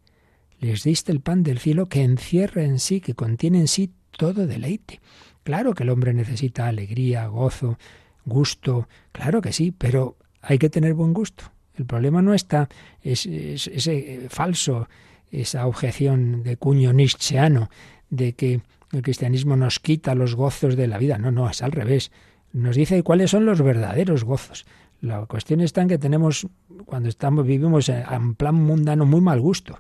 Les 0.59 0.84
diste 0.84 1.11
el 1.11 1.22
pan 1.22 1.43
del 1.43 1.59
cielo 1.59 1.88
que 1.88 2.03
encierra 2.03 2.63
en 2.63 2.80
sí, 2.80 3.01
que 3.01 3.15
contiene 3.15 3.59
en 3.59 3.68
sí 3.68 3.91
todo 4.11 4.45
deleite. 4.45 4.99
Claro 5.43 5.74
que 5.74 5.84
el 5.84 5.89
hombre 5.89 6.13
necesita 6.13 6.68
alegría, 6.68 7.26
gozo, 7.28 7.80
gusto, 8.26 8.88
claro 9.11 9.41
que 9.41 9.53
sí, 9.53 9.72
pero 9.72 10.18
hay 10.41 10.59
que 10.59 10.70
tener 10.70 10.93
buen 10.93 11.13
gusto. 11.13 11.45
El 11.76 11.86
problema 11.86 12.22
no 12.22 12.34
está 12.34 12.70
es, 13.01 13.26
ese 13.26 14.28
falso 14.30 14.88
esa 15.32 15.67
objeción 15.67 16.43
de 16.43 16.57
cuño 16.57 16.93
nietzscheano 16.93 17.69
de 18.09 18.34
que 18.34 18.61
el 18.91 19.01
cristianismo 19.01 19.55
nos 19.55 19.80
quita 19.80 20.15
los 20.15 20.36
gozos 20.36 20.75
de 20.75 20.88
la 20.88 20.97
vida. 20.97 21.17
No, 21.17 21.32
no, 21.32 21.49
es 21.49 21.61
al 21.61 21.71
revés. 21.71 22.11
Nos 22.53 22.75
dice 22.75 23.03
cuáles 23.03 23.32
son 23.32 23.45
los 23.45 23.61
verdaderos 23.61 24.23
gozos. 24.23 24.65
La 25.01 25.25
cuestión 25.25 25.61
está 25.61 25.82
en 25.82 25.89
que 25.89 25.97
tenemos, 25.97 26.47
cuando 26.86 27.09
estamos, 27.09 27.45
vivimos 27.45 27.89
en 27.89 28.36
plan 28.36 28.55
mundano, 28.55 29.05
muy 29.05 29.21
mal 29.21 29.39
gusto. 29.39 29.80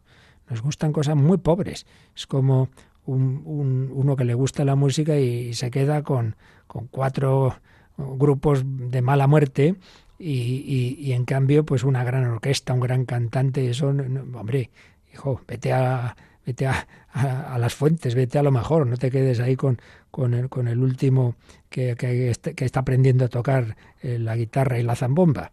Nos 0.49 0.61
gustan 0.61 0.93
cosas 0.93 1.15
muy 1.15 1.37
pobres. 1.37 1.85
Es 2.15 2.27
como 2.27 2.69
un, 3.05 3.89
uno 3.93 4.15
que 4.15 4.25
le 4.25 4.33
gusta 4.33 4.65
la 4.65 4.75
música 4.75 5.17
y 5.17 5.53
se 5.53 5.71
queda 5.71 6.03
con, 6.03 6.35
con 6.67 6.87
cuatro 6.87 7.55
grupos 7.97 8.63
de 8.65 9.01
mala 9.01 9.27
muerte 9.27 9.75
y, 10.19 10.95
y, 10.99 11.13
en 11.13 11.25
cambio 11.25 11.65
pues 11.65 11.83
una 11.83 12.03
gran 12.03 12.25
orquesta, 12.25 12.73
un 12.73 12.79
gran 12.79 13.05
cantante, 13.05 13.69
eso, 13.69 13.89
hombre, 13.89 14.69
hijo, 15.17 15.41
vete 15.47 15.73
a, 15.73 16.15
vete 16.45 16.67
a, 16.67 16.87
a, 17.11 17.57
las 17.57 17.73
fuentes, 17.73 18.13
vete 18.15 18.37
a 18.37 18.43
lo 18.43 18.51
mejor, 18.51 18.85
no 18.85 18.97
te 18.97 19.09
quedes 19.09 19.39
ahí 19.39 19.55
con, 19.55 19.79
con, 20.11 20.33
el, 20.33 20.49
con 20.49 20.67
el 20.67 20.79
último 20.79 21.35
que, 21.69 21.95
este, 22.29 22.53
está 22.63 22.81
aprendiendo 22.81 23.25
a 23.25 23.27
tocar 23.27 23.75
eh, 24.01 24.19
la 24.19 24.35
guitarra 24.35 24.79
y 24.79 24.83
la 24.83 24.95
zambomba. 24.95 25.51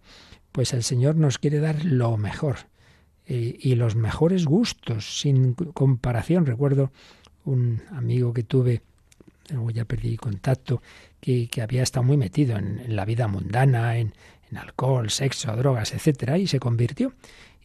Pues 0.52 0.72
el 0.72 0.82
Señor 0.82 1.16
nos 1.16 1.38
quiere 1.38 1.58
dar 1.58 1.84
lo 1.84 2.16
mejor 2.16 2.56
y, 3.26 3.74
los 3.74 3.96
mejores 3.96 4.44
gustos, 4.44 5.18
sin 5.18 5.54
comparación. 5.54 6.44
Recuerdo 6.44 6.92
un 7.44 7.82
amigo 7.90 8.34
que 8.34 8.42
tuve, 8.42 8.82
luego 9.50 9.70
ya 9.70 9.86
perdí 9.86 10.16
contacto, 10.16 10.82
que, 11.20 11.48
había 11.62 11.82
estado 11.82 12.04
muy 12.04 12.18
metido 12.18 12.56
en, 12.58 12.80
en 12.80 12.94
la 12.94 13.06
vida 13.06 13.26
mundana, 13.26 13.96
en, 13.96 14.12
en 14.50 14.58
alcohol, 14.58 15.10
sexo, 15.10 15.56
drogas, 15.56 15.92
etcétera, 15.94 16.38
y 16.38 16.46
se 16.46 16.60
convirtió. 16.60 17.14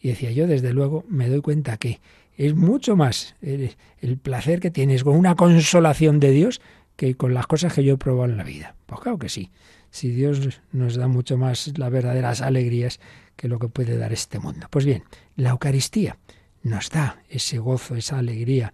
Y 0.00 0.08
decía 0.08 0.30
yo, 0.32 0.46
desde 0.46 0.72
luego, 0.72 1.04
me 1.08 1.28
doy 1.28 1.40
cuenta 1.40 1.76
que 1.76 2.00
es 2.36 2.54
mucho 2.54 2.96
más 2.96 3.36
el, 3.42 3.76
placer 4.16 4.60
que 4.60 4.70
tienes 4.70 5.04
con 5.04 5.16
una 5.16 5.34
consolación 5.34 6.20
de 6.20 6.30
Dios 6.30 6.60
que 6.96 7.14
con 7.14 7.34
las 7.34 7.46
cosas 7.46 7.74
que 7.74 7.84
yo 7.84 7.94
he 7.94 7.98
probado 7.98 8.30
en 8.30 8.38
la 8.38 8.44
vida. 8.44 8.74
Pues 8.86 9.00
claro 9.00 9.18
que 9.18 9.28
sí. 9.28 9.50
Si 9.90 10.10
Dios 10.10 10.60
nos 10.72 10.96
da 10.96 11.08
mucho 11.08 11.36
más 11.36 11.76
las 11.76 11.90
verdaderas 11.90 12.40
alegrías 12.40 13.00
que 13.36 13.48
lo 13.48 13.58
que 13.58 13.68
puede 13.68 13.96
dar 13.96 14.12
este 14.12 14.38
mundo. 14.38 14.68
Pues 14.70 14.84
bien, 14.84 15.04
la 15.36 15.50
Eucaristía 15.50 16.18
nos 16.62 16.90
da 16.90 17.22
ese 17.28 17.58
gozo, 17.58 17.96
esa 17.96 18.18
alegría 18.18 18.72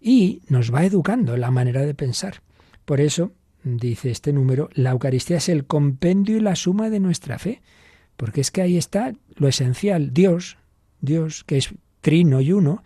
y 0.00 0.42
nos 0.48 0.72
va 0.72 0.84
educando 0.84 1.36
la 1.36 1.50
manera 1.50 1.82
de 1.82 1.94
pensar. 1.94 2.42
Por 2.84 3.00
eso, 3.00 3.32
dice 3.62 4.10
este 4.10 4.32
número, 4.32 4.68
la 4.74 4.90
Eucaristía 4.90 5.36
es 5.36 5.48
el 5.48 5.66
compendio 5.66 6.36
y 6.36 6.40
la 6.40 6.56
suma 6.56 6.90
de 6.90 7.00
nuestra 7.00 7.38
fe. 7.38 7.62
Porque 8.16 8.40
es 8.40 8.50
que 8.50 8.62
ahí 8.62 8.76
está 8.76 9.14
lo 9.34 9.48
esencial. 9.48 10.12
Dios, 10.12 10.58
Dios, 11.02 11.44
que 11.44 11.58
es 11.58 11.74
trino 12.00 12.40
y 12.40 12.52
uno, 12.52 12.82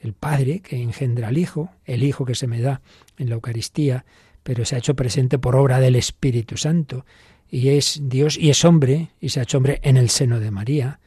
el 0.00 0.12
Padre 0.12 0.60
que 0.60 0.80
engendra 0.80 1.28
al 1.28 1.38
Hijo, 1.38 1.70
el 1.84 2.04
Hijo 2.04 2.24
que 2.24 2.36
se 2.36 2.46
me 2.46 2.60
da 2.60 2.80
en 3.18 3.28
la 3.28 3.34
Eucaristía, 3.34 4.04
pero 4.42 4.64
se 4.64 4.76
ha 4.76 4.78
hecho 4.78 4.94
presente 4.94 5.38
por 5.38 5.56
obra 5.56 5.80
del 5.80 5.96
Espíritu 5.96 6.56
Santo, 6.56 7.04
y 7.48 7.70
es 7.70 8.00
Dios 8.04 8.38
y 8.38 8.50
es 8.50 8.64
hombre, 8.64 9.10
y 9.20 9.30
se 9.30 9.40
ha 9.40 9.44
hecho 9.44 9.58
hombre 9.58 9.80
en 9.82 9.96
el 9.96 10.10
seno 10.10 10.40
de 10.40 10.50
María, 10.50 11.00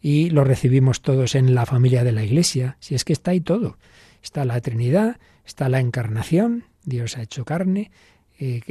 y 0.00 0.30
lo 0.30 0.44
recibimos 0.44 1.02
todos 1.02 1.34
en 1.34 1.54
la 1.54 1.66
familia 1.66 2.04
de 2.04 2.12
la 2.12 2.24
Iglesia, 2.24 2.76
si 2.80 2.94
es 2.94 3.04
que 3.04 3.12
está 3.12 3.32
ahí 3.32 3.40
todo. 3.40 3.76
Está 4.22 4.44
la 4.44 4.60
Trinidad, 4.60 5.18
está 5.44 5.68
la 5.68 5.80
Encarnación, 5.80 6.64
Dios 6.84 7.16
ha 7.16 7.22
hecho 7.22 7.44
carne, 7.44 7.90
eh, 8.38 8.62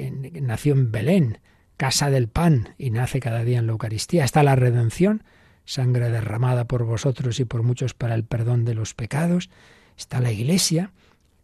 nació 0.41 0.73
en 0.73 0.91
Belén, 0.91 1.37
casa 1.77 2.09
del 2.09 2.27
pan, 2.27 2.75
y 2.77 2.89
nace 2.89 3.19
cada 3.19 3.43
día 3.43 3.59
en 3.59 3.67
la 3.67 3.71
Eucaristía, 3.71 4.25
está 4.25 4.43
la 4.43 4.55
redención, 4.55 5.23
sangre 5.69 6.09
derramada 6.09 6.65
por 6.65 6.83
vosotros 6.83 7.39
y 7.39 7.45
por 7.45 7.61
muchos 7.61 7.93
para 7.93 8.15
el 8.15 8.23
perdón 8.23 8.65
de 8.65 8.73
los 8.73 8.95
pecados. 8.95 9.51
Está 9.95 10.19
la 10.19 10.31
Iglesia, 10.31 10.91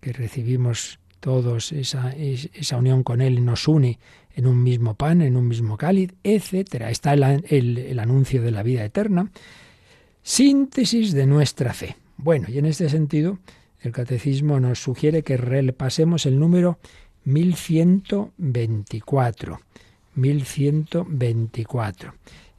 que 0.01 0.13
recibimos 0.13 0.97
todos 1.19 1.71
esa, 1.71 2.11
esa 2.11 2.77
unión 2.77 3.03
con 3.03 3.21
Él 3.21 3.45
nos 3.45 3.67
une 3.67 3.99
en 4.33 4.47
un 4.47 4.63
mismo 4.63 4.95
pan, 4.95 5.21
en 5.21 5.37
un 5.37 5.47
mismo 5.47 5.77
cáliz, 5.77 6.15
etcétera. 6.23 6.89
Está 6.89 7.13
el, 7.13 7.77
el 7.77 7.99
anuncio 7.99 8.41
de 8.41 8.49
la 8.49 8.63
vida 8.63 8.83
eterna. 8.83 9.29
Síntesis 10.23 11.13
de 11.13 11.27
nuestra 11.27 11.71
fe. 11.73 11.95
Bueno, 12.17 12.47
y 12.49 12.57
en 12.57 12.65
este 12.65 12.89
sentido, 12.89 13.37
el 13.79 13.91
catecismo 13.91 14.59
nos 14.59 14.79
sugiere 14.79 15.21
que 15.21 15.37
repasemos 15.37 16.25
el 16.25 16.39
número 16.39 16.79
1124. 17.25 19.59
1124. 20.15 22.13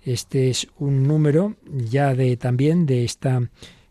Este 0.06 0.50
es 0.50 0.68
un 0.78 1.08
número 1.08 1.56
ya 1.66 2.14
de 2.14 2.36
también 2.36 2.86
de 2.86 3.04
esta 3.04 3.50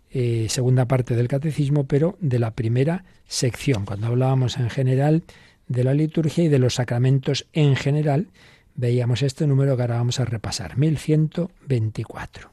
eh, 0.10 0.48
segunda 0.48 0.86
parte 0.86 1.14
del 1.14 1.28
catecismo, 1.28 1.88
pero 1.88 2.18
de 2.22 2.40
la 2.40 2.52
primera 2.52 3.04
sección. 3.28 3.86
Cuando 3.86 4.08
hablábamos 4.08 4.56
en 4.56 4.70
general 4.70 5.24
de 5.68 5.84
la 5.84 5.94
liturgia 5.94 6.46
y 6.46 6.48
de 6.48 6.58
los 6.58 6.76
sacramentos 6.76 7.48
en 7.52 7.76
general, 7.76 8.30
veíamos 8.76 9.24
este 9.24 9.46
número 9.46 9.76
que 9.76 9.82
ahora 9.82 9.98
vamos 9.98 10.22
a 10.22 10.26
repasar, 10.26 10.78
1124. 10.78 12.50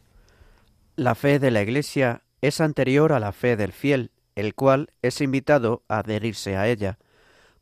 La 0.96 1.14
fe 1.14 1.38
de 1.38 1.52
la 1.52 1.62
Iglesia 1.62 2.22
es 2.40 2.60
anterior 2.60 3.12
a 3.12 3.20
la 3.20 3.30
fe 3.30 3.56
del 3.56 3.70
fiel, 3.70 4.10
el 4.34 4.56
cual 4.56 4.90
es 5.02 5.20
invitado 5.20 5.84
a 5.86 6.00
adherirse 6.00 6.56
a 6.56 6.66
ella. 6.66 6.98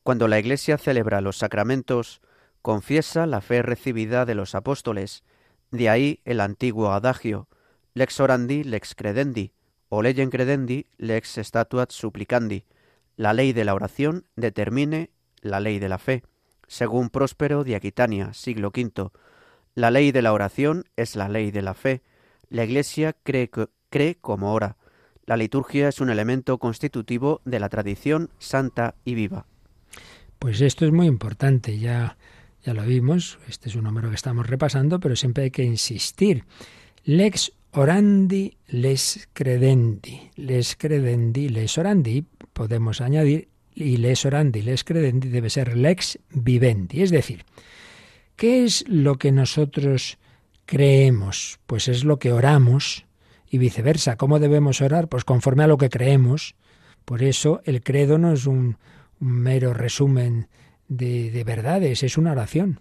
Cuando 0.02 0.28
la 0.28 0.38
Iglesia 0.38 0.78
celebra 0.78 1.20
los 1.20 1.36
sacramentos, 1.36 2.22
confiesa 2.62 3.26
la 3.26 3.42
fe 3.42 3.60
recibida 3.60 4.24
de 4.24 4.34
los 4.34 4.54
apóstoles, 4.54 5.24
de 5.70 5.88
ahí 5.88 6.20
el 6.24 6.40
antiguo 6.40 6.92
adagio, 6.92 7.48
lex 7.94 8.20
orandi, 8.20 8.64
lex 8.64 8.94
credendi, 8.94 9.52
o 9.88 10.02
legem 10.02 10.30
credendi, 10.30 10.86
lex 10.98 11.38
statuat 11.38 11.90
supplicandi. 11.92 12.64
La 13.16 13.32
ley 13.32 13.52
de 13.52 13.64
la 13.64 13.74
oración 13.74 14.26
determine 14.36 15.10
la 15.42 15.60
ley 15.60 15.78
de 15.78 15.88
la 15.88 15.98
fe, 15.98 16.22
según 16.66 17.10
Próspero 17.10 17.64
de 17.64 17.74
Aquitania, 17.74 18.32
siglo 18.32 18.68
V. 18.68 19.10
La 19.74 19.90
ley 19.90 20.12
de 20.12 20.22
la 20.22 20.32
oración 20.32 20.84
es 20.96 21.16
la 21.16 21.28
ley 21.28 21.50
de 21.50 21.62
la 21.62 21.74
fe. 21.74 22.02
La 22.48 22.64
Iglesia 22.64 23.14
cree, 23.22 23.50
cree 23.90 24.16
como 24.16 24.52
ora. 24.52 24.76
La 25.26 25.36
liturgia 25.36 25.88
es 25.88 26.00
un 26.00 26.10
elemento 26.10 26.58
constitutivo 26.58 27.40
de 27.44 27.60
la 27.60 27.68
tradición 27.68 28.30
santa 28.38 28.94
y 29.04 29.14
viva. 29.14 29.46
Pues 30.38 30.60
esto 30.60 30.86
es 30.86 30.92
muy 30.92 31.06
importante. 31.06 31.78
Ya 31.78 32.16
ya 32.64 32.74
lo 32.74 32.84
vimos, 32.84 33.38
este 33.48 33.68
es 33.68 33.74
un 33.74 33.84
número 33.84 34.08
que 34.10 34.16
estamos 34.16 34.46
repasando, 34.46 35.00
pero 35.00 35.16
siempre 35.16 35.44
hay 35.44 35.50
que 35.50 35.64
insistir. 35.64 36.44
Lex 37.04 37.52
orandi, 37.72 38.56
les 38.68 39.28
credendi. 39.32 40.30
Les 40.36 40.76
credendi, 40.76 41.48
les 41.48 41.78
orandi, 41.78 42.24
podemos 42.52 43.00
añadir, 43.00 43.48
y 43.74 43.96
les 43.96 44.24
orandi, 44.24 44.62
les 44.62 44.84
credendi 44.84 45.28
debe 45.28 45.48
ser 45.48 45.76
lex 45.76 46.18
vivendi. 46.30 47.02
Es 47.02 47.10
decir, 47.10 47.44
¿qué 48.36 48.64
es 48.64 48.86
lo 48.88 49.16
que 49.16 49.32
nosotros 49.32 50.18
creemos? 50.66 51.60
Pues 51.66 51.88
es 51.88 52.04
lo 52.04 52.18
que 52.18 52.32
oramos 52.32 53.06
y 53.48 53.58
viceversa. 53.58 54.16
¿Cómo 54.16 54.38
debemos 54.38 54.80
orar? 54.80 55.08
Pues 55.08 55.24
conforme 55.24 55.64
a 55.64 55.66
lo 55.66 55.78
que 55.78 55.88
creemos. 55.88 56.56
Por 57.04 57.22
eso 57.22 57.62
el 57.64 57.82
credo 57.82 58.18
no 58.18 58.32
es 58.32 58.46
un, 58.46 58.76
mero 59.20 59.74
resumen 59.74 60.48
de, 60.90 61.30
de 61.30 61.44
verdades, 61.44 62.02
es 62.02 62.18
una 62.18 62.32
oración. 62.32 62.80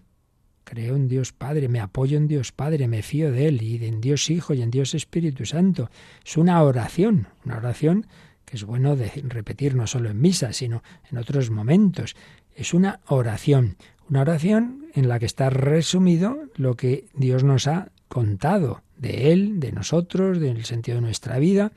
Creo 0.66 0.95
en 0.95 1.07
Dios 1.07 1.32
Padre, 1.32 1.70
me 1.70 1.80
apoyo 1.80 2.18
en 2.18 2.28
Dios 2.28 2.51
Padre, 2.51 2.88
me 2.88 3.01
fío 3.01 3.32
de 3.32 3.47
Él 3.47 3.62
y 3.62 3.84
en 3.86 4.01
Dios 4.01 4.30
Hijo 4.30 4.53
y 4.53 4.62
en 4.62 4.70
Dios 4.70 4.93
Espíritu 4.93 5.45
Santo. 5.45 5.89
Es 6.26 6.36
una 6.38 6.62
oración, 6.62 7.28
una 7.45 7.57
oración 7.57 8.05
que 8.45 8.57
es 8.57 8.64
bueno 8.64 8.95
de 8.95 9.12
repetir 9.28 9.76
no 9.76 9.88
solo 9.88 10.10
en 10.10 10.20
misa, 10.20 10.53
sino 10.53 10.84
en 11.10 11.18
otros 11.18 11.49
momentos. 11.51 12.16
Es 12.55 12.74
una 12.74 12.99
oración, 13.07 13.78
una 14.10 14.22
oración 14.22 14.88
en 14.93 15.07
la 15.07 15.20
que 15.20 15.26
está 15.26 15.49
resumido 15.49 16.38
lo 16.55 16.76
que 16.76 17.05
Dios 17.14 17.43
nos 17.43 17.68
ha 17.68 17.91
contado 18.07 18.82
de 18.97 19.32
Él, 19.32 19.60
de 19.60 19.72
nosotros, 19.72 20.39
del 20.39 20.66
sentido 20.66 20.95
de 20.95 21.01
nuestra 21.01 21.39
vida. 21.39 21.72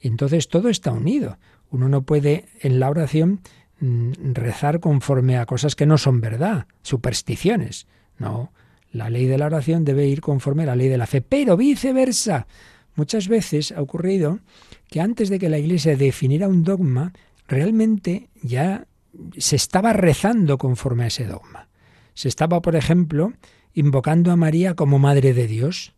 Entonces 0.00 0.48
todo 0.48 0.68
está 0.68 0.92
unido. 0.92 1.38
Uno 1.70 1.88
no 1.88 2.02
puede 2.02 2.46
en 2.60 2.78
la 2.78 2.90
oración 2.90 3.40
rezar 3.80 4.80
conforme 4.80 5.36
a 5.36 5.46
cosas 5.46 5.76
que 5.76 5.86
no 5.86 5.98
son 5.98 6.20
verdad, 6.20 6.66
supersticiones. 6.82 7.86
No, 8.18 8.52
la 8.92 9.10
ley 9.10 9.26
de 9.26 9.38
la 9.38 9.46
oración 9.46 9.84
debe 9.84 10.06
ir 10.06 10.20
conforme 10.20 10.62
a 10.62 10.66
la 10.66 10.76
ley 10.76 10.88
de 10.88 10.98
la 10.98 11.06
fe, 11.06 11.20
pero 11.20 11.56
viceversa. 11.56 12.46
Muchas 12.94 13.28
veces 13.28 13.72
ha 13.72 13.82
ocurrido 13.82 14.38
que 14.88 15.00
antes 15.00 15.28
de 15.28 15.38
que 15.38 15.48
la 15.48 15.58
Iglesia 15.58 15.96
definiera 15.96 16.48
un 16.48 16.62
dogma, 16.62 17.12
realmente 17.48 18.28
ya 18.42 18.86
se 19.36 19.56
estaba 19.56 19.92
rezando 19.92 20.58
conforme 20.58 21.04
a 21.04 21.08
ese 21.08 21.24
dogma. 21.24 21.68
Se 22.14 22.28
estaba, 22.28 22.62
por 22.62 22.76
ejemplo, 22.76 23.32
invocando 23.74 24.30
a 24.30 24.36
María 24.36 24.74
como 24.74 24.98
Madre 24.98 25.34
de 25.34 25.46
Dios. 25.46 25.94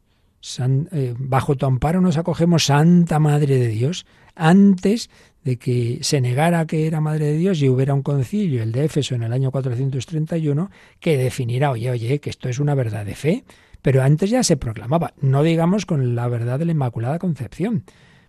Eh, 0.58 1.14
bajo 1.18 1.56
tu 1.56 1.66
amparo 1.66 2.00
nos 2.00 2.16
acogemos 2.16 2.66
Santa 2.66 3.18
Madre 3.18 3.58
de 3.58 3.68
Dios. 3.68 4.06
Antes 4.34 5.10
de 5.46 5.58
que 5.58 6.00
se 6.02 6.20
negara 6.20 6.66
que 6.66 6.88
era 6.88 7.00
Madre 7.00 7.26
de 7.26 7.38
Dios 7.38 7.62
y 7.62 7.68
hubiera 7.68 7.94
un 7.94 8.02
concilio, 8.02 8.64
el 8.64 8.72
de 8.72 8.86
Éfeso, 8.86 9.14
en 9.14 9.22
el 9.22 9.32
año 9.32 9.52
431, 9.52 10.72
que 10.98 11.16
definiera, 11.16 11.70
oye, 11.70 11.88
oye, 11.88 12.18
que 12.18 12.30
esto 12.30 12.48
es 12.48 12.58
una 12.58 12.74
verdad 12.74 13.06
de 13.06 13.14
fe. 13.14 13.44
Pero 13.80 14.02
antes 14.02 14.28
ya 14.28 14.42
se 14.42 14.56
proclamaba, 14.56 15.14
no 15.20 15.44
digamos 15.44 15.86
con 15.86 16.16
la 16.16 16.26
verdad 16.26 16.58
de 16.58 16.64
la 16.64 16.72
Inmaculada 16.72 17.20
Concepción. 17.20 17.84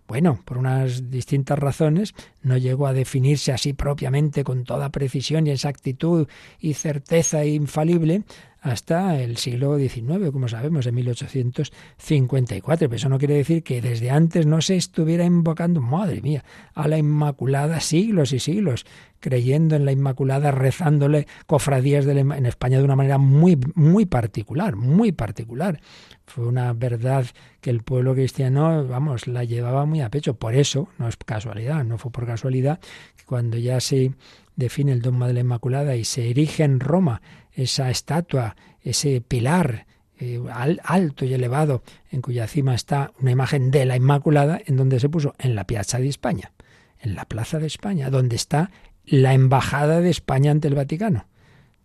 Bueno, 0.06 0.40
por 0.44 0.58
unas 0.58 1.10
distintas 1.10 1.58
razones, 1.58 2.14
no 2.40 2.56
llegó 2.56 2.86
a 2.86 2.92
definirse 2.92 3.50
así 3.50 3.72
propiamente 3.72 4.44
con 4.44 4.62
toda 4.62 4.90
precisión 4.90 5.48
y 5.48 5.50
exactitud 5.50 6.28
y 6.60 6.74
certeza 6.74 7.44
infalible 7.44 8.22
hasta 8.60 9.20
el 9.20 9.36
siglo 9.36 9.78
XIX, 9.78 10.30
como 10.32 10.48
sabemos, 10.48 10.86
en 10.86 10.94
1854. 10.96 12.88
Pero 12.88 12.96
eso 12.96 13.08
no 13.08 13.18
quiere 13.18 13.34
decir 13.34 13.62
que 13.62 13.80
desde 13.80 14.10
antes 14.10 14.46
no 14.46 14.60
se 14.60 14.76
estuviera 14.76 15.24
invocando, 15.24 15.80
madre 15.80 16.20
mía, 16.22 16.44
a 16.74 16.88
la 16.88 16.98
Inmaculada 16.98 17.80
siglos 17.80 18.32
y 18.32 18.40
siglos, 18.40 18.84
creyendo 19.20 19.76
en 19.76 19.84
la 19.84 19.92
Inmaculada, 19.92 20.50
rezándole 20.50 21.26
cofradías 21.46 22.06
en 22.06 22.46
España 22.46 22.78
de 22.78 22.84
una 22.84 22.96
manera 22.96 23.18
muy, 23.18 23.58
muy 23.74 24.06
particular, 24.06 24.76
muy 24.76 25.12
particular. 25.12 25.80
Fue 26.26 26.46
una 26.46 26.72
verdad 26.72 27.26
que 27.60 27.70
el 27.70 27.82
pueblo 27.82 28.14
cristiano, 28.14 28.86
vamos, 28.86 29.26
la 29.28 29.44
llevaba 29.44 29.86
muy 29.86 30.00
a 30.00 30.10
pecho. 30.10 30.34
Por 30.34 30.54
eso, 30.54 30.88
no 30.98 31.08
es 31.08 31.16
casualidad, 31.16 31.84
no 31.84 31.96
fue 31.96 32.10
por 32.10 32.26
casualidad 32.26 32.80
que 33.16 33.24
cuando 33.24 33.56
ya 33.56 33.80
se 33.80 34.12
define 34.56 34.90
el 34.92 35.00
dogma 35.00 35.28
de 35.28 35.34
la 35.34 35.40
Inmaculada 35.40 35.94
y 35.94 36.04
se 36.04 36.28
erige 36.28 36.64
en 36.64 36.80
Roma 36.80 37.22
esa 37.62 37.90
estatua, 37.90 38.56
ese 38.82 39.20
pilar 39.20 39.86
eh, 40.18 40.40
alto 40.84 41.24
y 41.24 41.34
elevado, 41.34 41.82
en 42.10 42.22
cuya 42.22 42.46
cima 42.46 42.74
está 42.74 43.12
una 43.20 43.30
imagen 43.30 43.70
de 43.70 43.84
la 43.84 43.96
Inmaculada, 43.96 44.60
en 44.64 44.76
donde 44.76 45.00
se 45.00 45.08
puso 45.08 45.34
en 45.38 45.54
la 45.54 45.64
Piazza 45.64 45.98
de 45.98 46.08
España, 46.08 46.52
en 47.00 47.14
la 47.14 47.24
Plaza 47.24 47.58
de 47.58 47.66
España, 47.66 48.10
donde 48.10 48.36
está 48.36 48.70
la 49.04 49.34
Embajada 49.34 50.00
de 50.00 50.10
España 50.10 50.50
ante 50.50 50.68
el 50.68 50.74
Vaticano. 50.74 51.26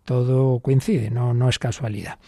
Todo 0.04 0.60
coincide, 0.60 1.10
no, 1.10 1.34
no 1.34 1.48
es 1.48 1.58
casualidad 1.58 2.18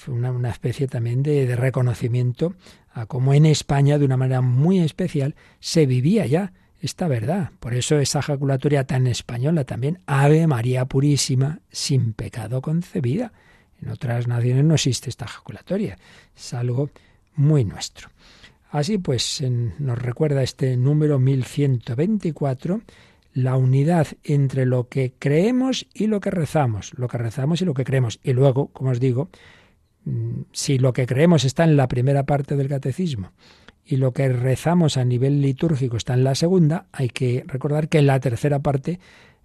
fue 0.00 0.14
una, 0.14 0.48
especie 0.48 0.88
también 0.88 1.22
de, 1.22 1.54
reconocimiento 1.56 2.54
a 2.92 3.04
cómo 3.04 3.34
en 3.34 3.44
España, 3.44 3.98
de 3.98 4.06
una 4.06 4.16
manera 4.16 4.40
muy 4.40 4.80
especial, 4.80 5.34
se 5.60 5.84
vivía 5.84 6.24
ya 6.24 6.54
esta 6.80 7.08
verdad. 7.08 7.50
Por 7.60 7.74
eso 7.74 7.98
esa 7.98 8.20
ejaculatoria 8.20 8.84
tan 8.84 9.06
española 9.06 9.64
también, 9.64 10.00
Ave 10.06 10.46
María 10.46 10.84
Purísima, 10.86 11.60
sin 11.70 12.12
pecado 12.12 12.62
concebida. 12.62 13.32
En 13.80 13.88
otras 13.88 14.26
naciones 14.26 14.64
no 14.64 14.74
existe 14.74 15.10
esta 15.10 15.24
ejaculatoria, 15.24 15.98
es 16.36 16.54
algo 16.54 16.90
muy 17.34 17.64
nuestro. 17.64 18.10
Así 18.70 18.98
pues, 18.98 19.42
nos 19.78 19.98
recuerda 19.98 20.42
este 20.42 20.76
número 20.76 21.18
1124 21.18 22.82
la 23.32 23.56
unidad 23.56 24.08
entre 24.24 24.66
lo 24.66 24.88
que 24.88 25.12
creemos 25.18 25.86
y 25.94 26.08
lo 26.08 26.20
que 26.20 26.30
rezamos, 26.30 26.92
lo 26.96 27.08
que 27.08 27.18
rezamos 27.18 27.62
y 27.62 27.64
lo 27.64 27.74
que 27.74 27.84
creemos. 27.84 28.20
Y 28.22 28.32
luego, 28.32 28.68
como 28.68 28.90
os 28.90 29.00
digo, 29.00 29.30
Mm, 30.04 30.42
si 30.52 30.78
lo 30.78 30.94
que 30.94 31.06
creemos 31.06 31.44
está 31.44 31.64
en 31.64 31.76
la 31.76 31.86
primera 31.86 32.24
parte 32.24 32.56
del 32.56 32.68
catecismo 32.68 33.32
y 33.90 33.96
lo 33.96 34.12
que 34.12 34.28
rezamos 34.28 34.96
a 34.96 35.04
nivel 35.04 35.42
litúrgico 35.42 35.96
está 35.96 36.14
en 36.14 36.22
la 36.22 36.36
segunda, 36.36 36.86
hay 36.92 37.08
que 37.08 37.42
recordar 37.44 37.88
que 37.88 38.02
la 38.02 38.20
tercera 38.20 38.60
parte 38.60 39.00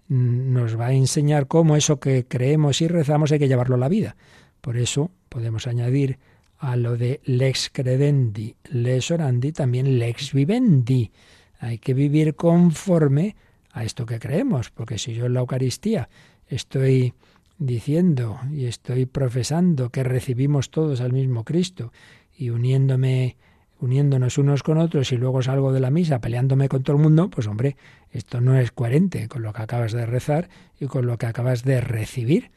mm, 0.06 0.52
nos 0.52 0.78
va 0.78 0.86
a 0.86 0.92
enseñar 0.92 1.48
cómo 1.48 1.74
eso 1.74 1.98
que 1.98 2.26
creemos 2.28 2.80
y 2.80 2.86
rezamos 2.86 3.32
hay 3.32 3.40
que 3.40 3.48
llevarlo 3.48 3.74
a 3.74 3.78
la 3.78 3.88
vida. 3.88 4.14
Por 4.60 4.76
eso 4.76 5.10
podemos 5.28 5.66
añadir 5.66 6.20
a 6.58 6.76
lo 6.76 6.96
de 6.96 7.20
lex 7.24 7.70
credendi, 7.72 8.54
lex 8.70 9.10
orandi, 9.10 9.50
también 9.50 9.98
lex 9.98 10.32
vivendi. 10.32 11.10
Hay 11.58 11.78
que 11.78 11.92
vivir 11.92 12.36
conforme 12.36 13.34
a 13.72 13.82
esto 13.82 14.06
que 14.06 14.20
creemos, 14.20 14.70
porque 14.70 14.98
si 14.98 15.12
yo 15.12 15.26
en 15.26 15.34
la 15.34 15.40
Eucaristía 15.40 16.08
estoy 16.46 17.14
diciendo 17.58 18.38
y 18.52 18.66
estoy 18.66 19.06
profesando 19.06 19.90
que 19.90 20.04
recibimos 20.04 20.70
todos 20.70 21.00
al 21.00 21.12
mismo 21.12 21.42
Cristo 21.42 21.92
y 22.38 22.50
uniéndome 22.50 23.36
uniéndonos 23.80 24.38
unos 24.38 24.62
con 24.62 24.78
otros 24.78 25.12
y 25.12 25.16
luego 25.16 25.42
salgo 25.42 25.72
de 25.72 25.80
la 25.80 25.90
misa 25.90 26.20
peleándome 26.20 26.68
con 26.68 26.82
todo 26.82 26.96
el 26.96 27.02
mundo, 27.02 27.28
pues 27.28 27.46
hombre, 27.46 27.76
esto 28.10 28.40
no 28.40 28.58
es 28.58 28.72
coherente 28.72 29.28
con 29.28 29.42
lo 29.42 29.52
que 29.52 29.62
acabas 29.62 29.92
de 29.92 30.06
rezar 30.06 30.48
y 30.80 30.86
con 30.86 31.06
lo 31.06 31.18
que 31.18 31.26
acabas 31.26 31.62
de 31.62 31.80
recibir. 31.80 32.50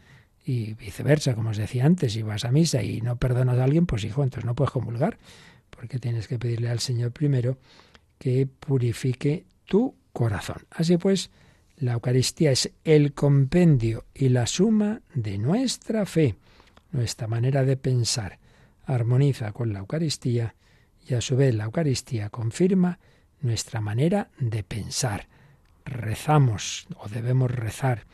Y 0.46 0.74
viceversa, 0.74 1.36
como 1.36 1.50
os 1.50 1.58
decía 1.58 1.86
antes, 1.86 2.14
si 2.14 2.24
vas 2.24 2.46
a 2.46 2.52
misa 2.52 2.82
y 2.82 3.02
no 3.02 3.18
perdonas 3.18 3.60
a 3.60 3.64
alguien, 3.64 3.86
pues 3.86 4.04
hijo, 4.04 4.24
entonces 4.24 4.46
no 4.46 4.56
puedes 4.56 4.72
comulgar, 4.72 5.20
porque 5.70 6.00
tienes 6.00 6.28
que 6.28 6.40
pedirle 6.40 6.70
al 6.70 6.80
Señor 6.80 7.12
primero 7.12 7.58
que 8.18 8.48
purifique 8.48 9.46
tu 9.66 9.96
corazón. 10.14 10.66
Así 10.72 10.98
pues, 10.98 11.30
la 11.78 11.94
Eucaristía 11.94 12.52
es 12.52 12.72
el 12.84 13.14
compendio 13.14 14.06
y 14.14 14.30
la 14.30 14.48
suma 14.48 15.02
de 15.14 15.38
nuestra 15.38 16.06
fe. 16.06 16.36
Nuestra 16.92 17.28
manera 17.28 17.64
de 17.64 17.78
pensar 17.78 18.40
armoniza 18.86 19.52
con 19.52 19.72
la 19.72 19.80
Eucaristía 19.80 20.56
y 21.10 21.16
a 21.16 21.22
su 21.22 21.36
vez 21.36 21.56
la 21.56 21.66
Eucaristía 21.66 22.30
confirma 22.30 23.00
nuestra 23.42 23.82
manera 23.82 24.30
de 24.40 24.64
pensar. 24.64 25.28
Rezamos 25.86 26.88
o 26.98 27.10
debemos 27.10 27.50
rezar 27.50 28.06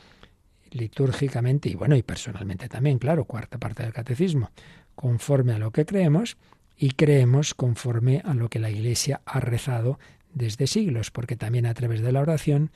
litúrgicamente 0.72 1.70
y 1.70 1.76
bueno, 1.76 1.96
y 1.96 2.04
personalmente 2.04 2.70
también, 2.70 3.00
claro, 3.00 3.26
cuarta 3.26 3.58
parte 3.58 3.84
del 3.84 3.94
catecismo, 3.94 4.52
conforme 4.96 5.54
a 5.54 5.60
lo 5.60 5.72
que 5.72 5.86
creemos 5.86 6.38
y 6.78 6.92
creemos 6.92 7.54
conforme 7.54 8.22
a 8.24 8.34
lo 8.34 8.50
que 8.50 8.60
la 8.60 8.70
Iglesia 8.70 9.22
ha 9.26 9.40
rezado 9.40 10.00
desde 10.34 10.68
siglos, 10.68 11.12
porque 11.12 11.36
también 11.36 11.66
a 11.66 11.74
través 11.74 12.02
de 12.02 12.12
la 12.12 12.22
oración 12.22 12.72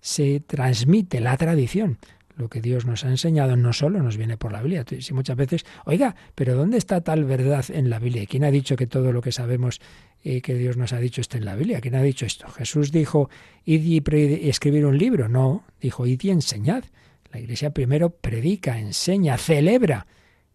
se 0.00 0.40
transmite 0.40 1.20
la 1.20 1.36
tradición. 1.36 1.98
Lo 2.36 2.48
que 2.48 2.60
Dios 2.60 2.84
nos 2.84 3.04
ha 3.04 3.10
enseñado 3.10 3.56
no 3.56 3.72
solo 3.72 4.02
nos 4.02 4.16
viene 4.16 4.36
por 4.36 4.50
la 4.50 4.60
Biblia. 4.60 4.84
Si 5.00 5.14
muchas 5.14 5.36
veces, 5.36 5.64
oiga, 5.84 6.16
pero 6.34 6.56
¿dónde 6.56 6.78
está 6.78 7.00
tal 7.00 7.24
verdad 7.24 7.64
en 7.68 7.90
la 7.90 8.00
Biblia? 8.00 8.26
¿Quién 8.26 8.42
ha 8.42 8.50
dicho 8.50 8.76
que 8.76 8.88
todo 8.88 9.12
lo 9.12 9.20
que 9.22 9.30
sabemos 9.30 9.80
eh, 10.24 10.40
que 10.40 10.54
Dios 10.54 10.76
nos 10.76 10.92
ha 10.92 10.98
dicho 10.98 11.20
está 11.20 11.38
en 11.38 11.44
la 11.44 11.54
Biblia? 11.54 11.80
¿Quién 11.80 11.94
ha 11.94 12.02
dicho 12.02 12.26
esto? 12.26 12.48
Jesús 12.48 12.90
dijo, 12.90 13.30
id 13.64 13.82
y, 13.84 14.48
escribir 14.48 14.84
un 14.84 14.98
libro. 14.98 15.28
No, 15.28 15.62
dijo, 15.80 16.06
id 16.06 16.20
y 16.22 16.30
enseñad. 16.30 16.84
La 17.30 17.38
Iglesia 17.38 17.70
primero 17.70 18.10
predica, 18.10 18.78
enseña, 18.78 19.38
celebra. 19.38 20.06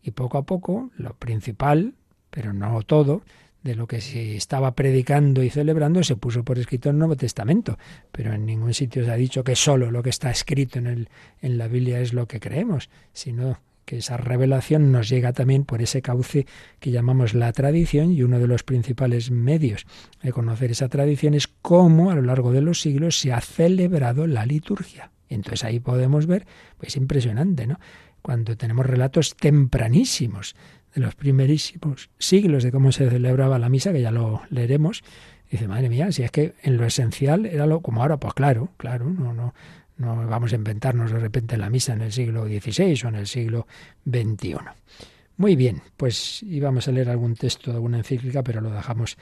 Y 0.02 0.12
poco 0.12 0.38
a 0.38 0.46
poco, 0.46 0.92
lo 0.98 1.14
principal, 1.14 1.94
pero 2.30 2.52
no 2.54 2.82
todo, 2.84 3.24
de 3.64 3.76
lo 3.76 3.88
que 3.88 4.02
se 4.02 4.36
estaba 4.36 4.74
predicando 4.74 5.44
y 5.44 5.50
celebrando 5.50 6.04
se 6.04 6.16
puso 6.16 6.44
por 6.44 6.60
escrito 6.60 6.90
en 6.90 6.96
el 6.96 7.00
Nuevo 7.00 7.16
Testamento, 7.16 7.78
pero 8.12 8.34
en 8.34 8.46
ningún 8.46 8.74
sitio 8.74 9.04
se 9.04 9.12
ha 9.12 9.16
dicho 9.16 9.44
que 9.44 9.56
solo 9.56 9.92
lo 9.92 10.02
que 10.02 10.10
está 10.10 10.32
escrito 10.32 10.80
en, 10.80 10.88
el, 10.88 11.10
en 11.42 11.58
la 11.58 11.68
Biblia 11.68 12.00
es 12.00 12.14
lo 12.14 12.28
que 12.28 12.40
creemos, 12.40 12.90
sino 13.14 13.60
que 13.90 13.98
esa 13.98 14.18
revelación 14.18 14.92
nos 14.92 15.10
llega 15.10 15.34
también 15.34 15.66
por 15.66 15.82
ese 15.82 16.04
cauce 16.04 16.46
que 16.80 16.92
llamamos 16.92 17.34
la 17.34 17.52
tradición 17.52 18.12
y 18.12 18.22
uno 18.22 18.38
de 18.38 18.46
los 18.46 18.62
principales 18.62 19.32
medios 19.32 19.88
de 20.22 20.32
conocer 20.32 20.70
esa 20.70 20.90
tradición 20.90 21.34
es 21.34 21.48
cómo 21.48 22.12
a 22.12 22.16
lo 22.16 22.22
largo 22.22 22.52
de 22.52 22.62
los 22.62 22.82
siglos 22.82 23.20
se 23.20 23.34
ha 23.34 23.42
celebrado 23.42 24.28
la 24.28 24.46
liturgia. 24.46 25.10
Entonces 25.28 25.64
ahí 25.64 25.80
podemos 25.80 26.28
ver, 26.28 26.46
pues 26.78 26.96
impresionante, 26.98 27.66
¿no? 27.66 27.80
Cuando 28.22 28.56
tenemos 28.58 28.86
relatos 28.86 29.36
tempranísimos 29.36 30.56
de 30.94 31.02
los 31.02 31.16
primerísimos 31.16 32.10
siglos 32.18 32.64
de 32.64 32.72
cómo 32.72 32.92
se 32.92 33.10
celebraba 33.10 33.60
la 33.60 33.70
misa, 33.70 33.92
que 33.94 34.02
ya 34.02 34.12
lo 34.12 34.42
leeremos 34.50 35.04
Dice, 35.50 35.68
madre 35.68 35.90
mía, 35.90 36.12
si 36.12 36.24
es 36.24 36.32
que 36.32 36.54
en 36.62 36.78
lo 36.78 36.86
esencial 36.86 37.46
era 37.46 37.66
lo 37.66 37.82
como 37.82 38.02
ahora, 38.02 38.18
pues 38.18 38.36
claro, 38.36 38.70
claro, 38.78 39.10
no, 39.10 39.34
no, 39.34 39.56
no 39.98 40.28
vamos 40.28 40.54
a 40.54 40.56
inventarnos 40.56 41.12
de 41.12 41.20
repente 41.20 41.58
la 41.58 41.72
misa 41.72 41.94
en 41.94 42.02
el 42.02 42.12
siglo 42.12 42.46
XVI 42.46 43.02
o 43.06 43.08
en 43.08 43.16
el 43.16 43.28
siglo 43.28 43.68
XXI. 44.06 44.58
Muy 45.38 45.56
bien, 45.56 45.82
pues 45.98 46.44
íbamos 46.44 46.88
a 46.88 46.92
leer 46.92 47.10
algún 47.10 47.36
texto 47.36 47.72
de 47.72 47.78
alguna 47.78 47.98
encíclica, 47.98 48.44
pero 48.44 48.62
lo 48.62 48.70
dejamos 48.70 49.18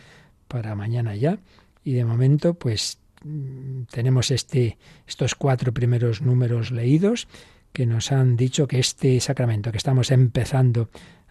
para 0.50 0.76
mañana 0.76 1.16
ya. 1.16 1.38
Y 1.84 1.94
de 1.94 2.04
momento, 2.04 2.56
pues 2.56 2.98
mm, 3.24 3.84
tenemos 3.84 4.30
este, 4.32 4.78
estos 5.08 5.36
cuatro 5.36 5.74
primeros 5.74 6.22
números 6.22 6.72
leídos 6.72 7.30
que 7.72 7.86
nos 7.86 8.12
han 8.12 8.36
dicho 8.36 8.68
que 8.68 8.80
este 8.80 9.20
sacramento 9.22 9.72
que 9.72 9.78
estamos 9.78 10.12
empezando 10.12 10.90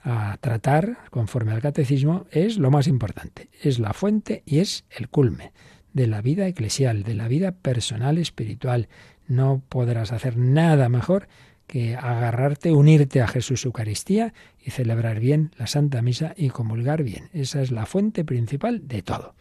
a 0.08 0.36
tratar 0.40 0.98
conforme 1.10 1.50
al 1.50 1.60
catecismo 1.60 2.26
es 2.30 2.58
lo 2.58 2.70
más 2.70 2.86
importante, 2.86 3.48
es 3.60 3.80
la 3.80 3.92
fuente 3.92 4.44
y 4.46 4.60
es 4.60 4.84
el 4.88 5.08
culme 5.08 5.52
de 5.92 6.06
la 6.06 6.22
vida 6.22 6.46
eclesial, 6.46 7.02
de 7.02 7.14
la 7.14 7.26
vida 7.26 7.50
personal 7.50 8.16
espiritual. 8.16 8.88
No 9.26 9.62
podrás 9.68 10.12
hacer 10.12 10.36
nada 10.36 10.88
mejor 10.88 11.26
que 11.66 11.96
agarrarte, 11.96 12.70
unirte 12.70 13.20
a 13.20 13.26
Jesús 13.26 13.64
Eucaristía 13.64 14.32
y 14.64 14.70
celebrar 14.70 15.18
bien 15.18 15.50
la 15.58 15.66
Santa 15.66 16.02
Misa 16.02 16.34
y 16.36 16.50
comulgar 16.50 17.02
bien. 17.02 17.28
Esa 17.32 17.60
es 17.60 17.72
la 17.72 17.84
fuente 17.84 18.24
principal 18.24 18.86
de 18.86 19.02
todo. 19.02 19.34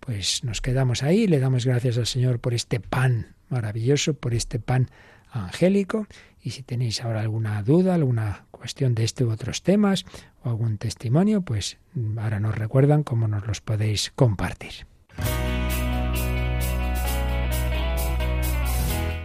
Pues 0.00 0.44
nos 0.44 0.62
quedamos 0.62 1.02
ahí, 1.02 1.26
le 1.26 1.40
damos 1.40 1.66
gracias 1.66 1.98
al 1.98 2.06
Señor 2.06 2.40
por 2.40 2.54
este 2.54 2.80
pan 2.80 3.34
maravilloso, 3.50 4.14
por 4.14 4.32
este 4.32 4.58
pan 4.58 4.88
angélico. 5.30 6.06
Y 6.46 6.50
si 6.52 6.62
tenéis 6.62 7.02
ahora 7.02 7.22
alguna 7.22 7.60
duda, 7.64 7.96
alguna 7.96 8.46
cuestión 8.52 8.94
de 8.94 9.02
este 9.02 9.24
u 9.24 9.32
otros 9.32 9.64
temas 9.64 10.04
o 10.44 10.50
algún 10.50 10.78
testimonio, 10.78 11.40
pues 11.40 11.78
ahora 12.18 12.38
nos 12.38 12.54
recuerdan 12.54 13.02
cómo 13.02 13.26
nos 13.26 13.48
los 13.48 13.60
podéis 13.60 14.12
compartir. 14.14 14.86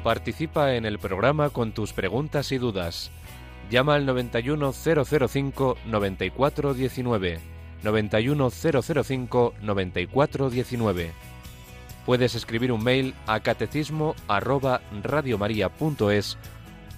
Participa 0.03 0.73
en 0.73 0.85
el 0.85 0.97
programa 0.97 1.51
con 1.51 1.73
tus 1.73 1.93
preguntas 1.93 2.51
y 2.51 2.57
dudas. 2.57 3.11
Llama 3.69 3.93
al 3.93 4.07
91005 4.07 5.77
9419. 5.85 7.39
91005 7.83 9.53
9419. 9.61 11.11
Puedes 12.07 12.33
escribir 12.33 12.71
un 12.71 12.83
mail 12.83 13.13
a 13.27 13.41
catecismo 13.41 14.15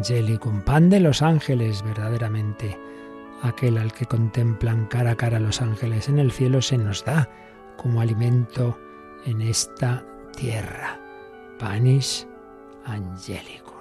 Angelicum, 0.00 0.62
pan 0.62 0.88
de 0.88 0.98
los 0.98 1.20
ángeles, 1.20 1.82
verdaderamente. 1.82 2.80
Aquel 3.42 3.76
al 3.76 3.92
que 3.92 4.06
contemplan 4.06 4.86
cara 4.86 5.10
a 5.10 5.14
cara 5.14 5.38
los 5.38 5.60
ángeles 5.60 6.08
en 6.08 6.18
el 6.18 6.32
cielo 6.32 6.62
se 6.62 6.78
nos 6.78 7.04
da 7.04 7.28
como 7.76 8.00
alimento 8.00 8.78
en 9.26 9.42
esta 9.42 10.02
tierra. 10.34 10.98
Panis 11.58 12.26
Angelicum. 12.86 13.74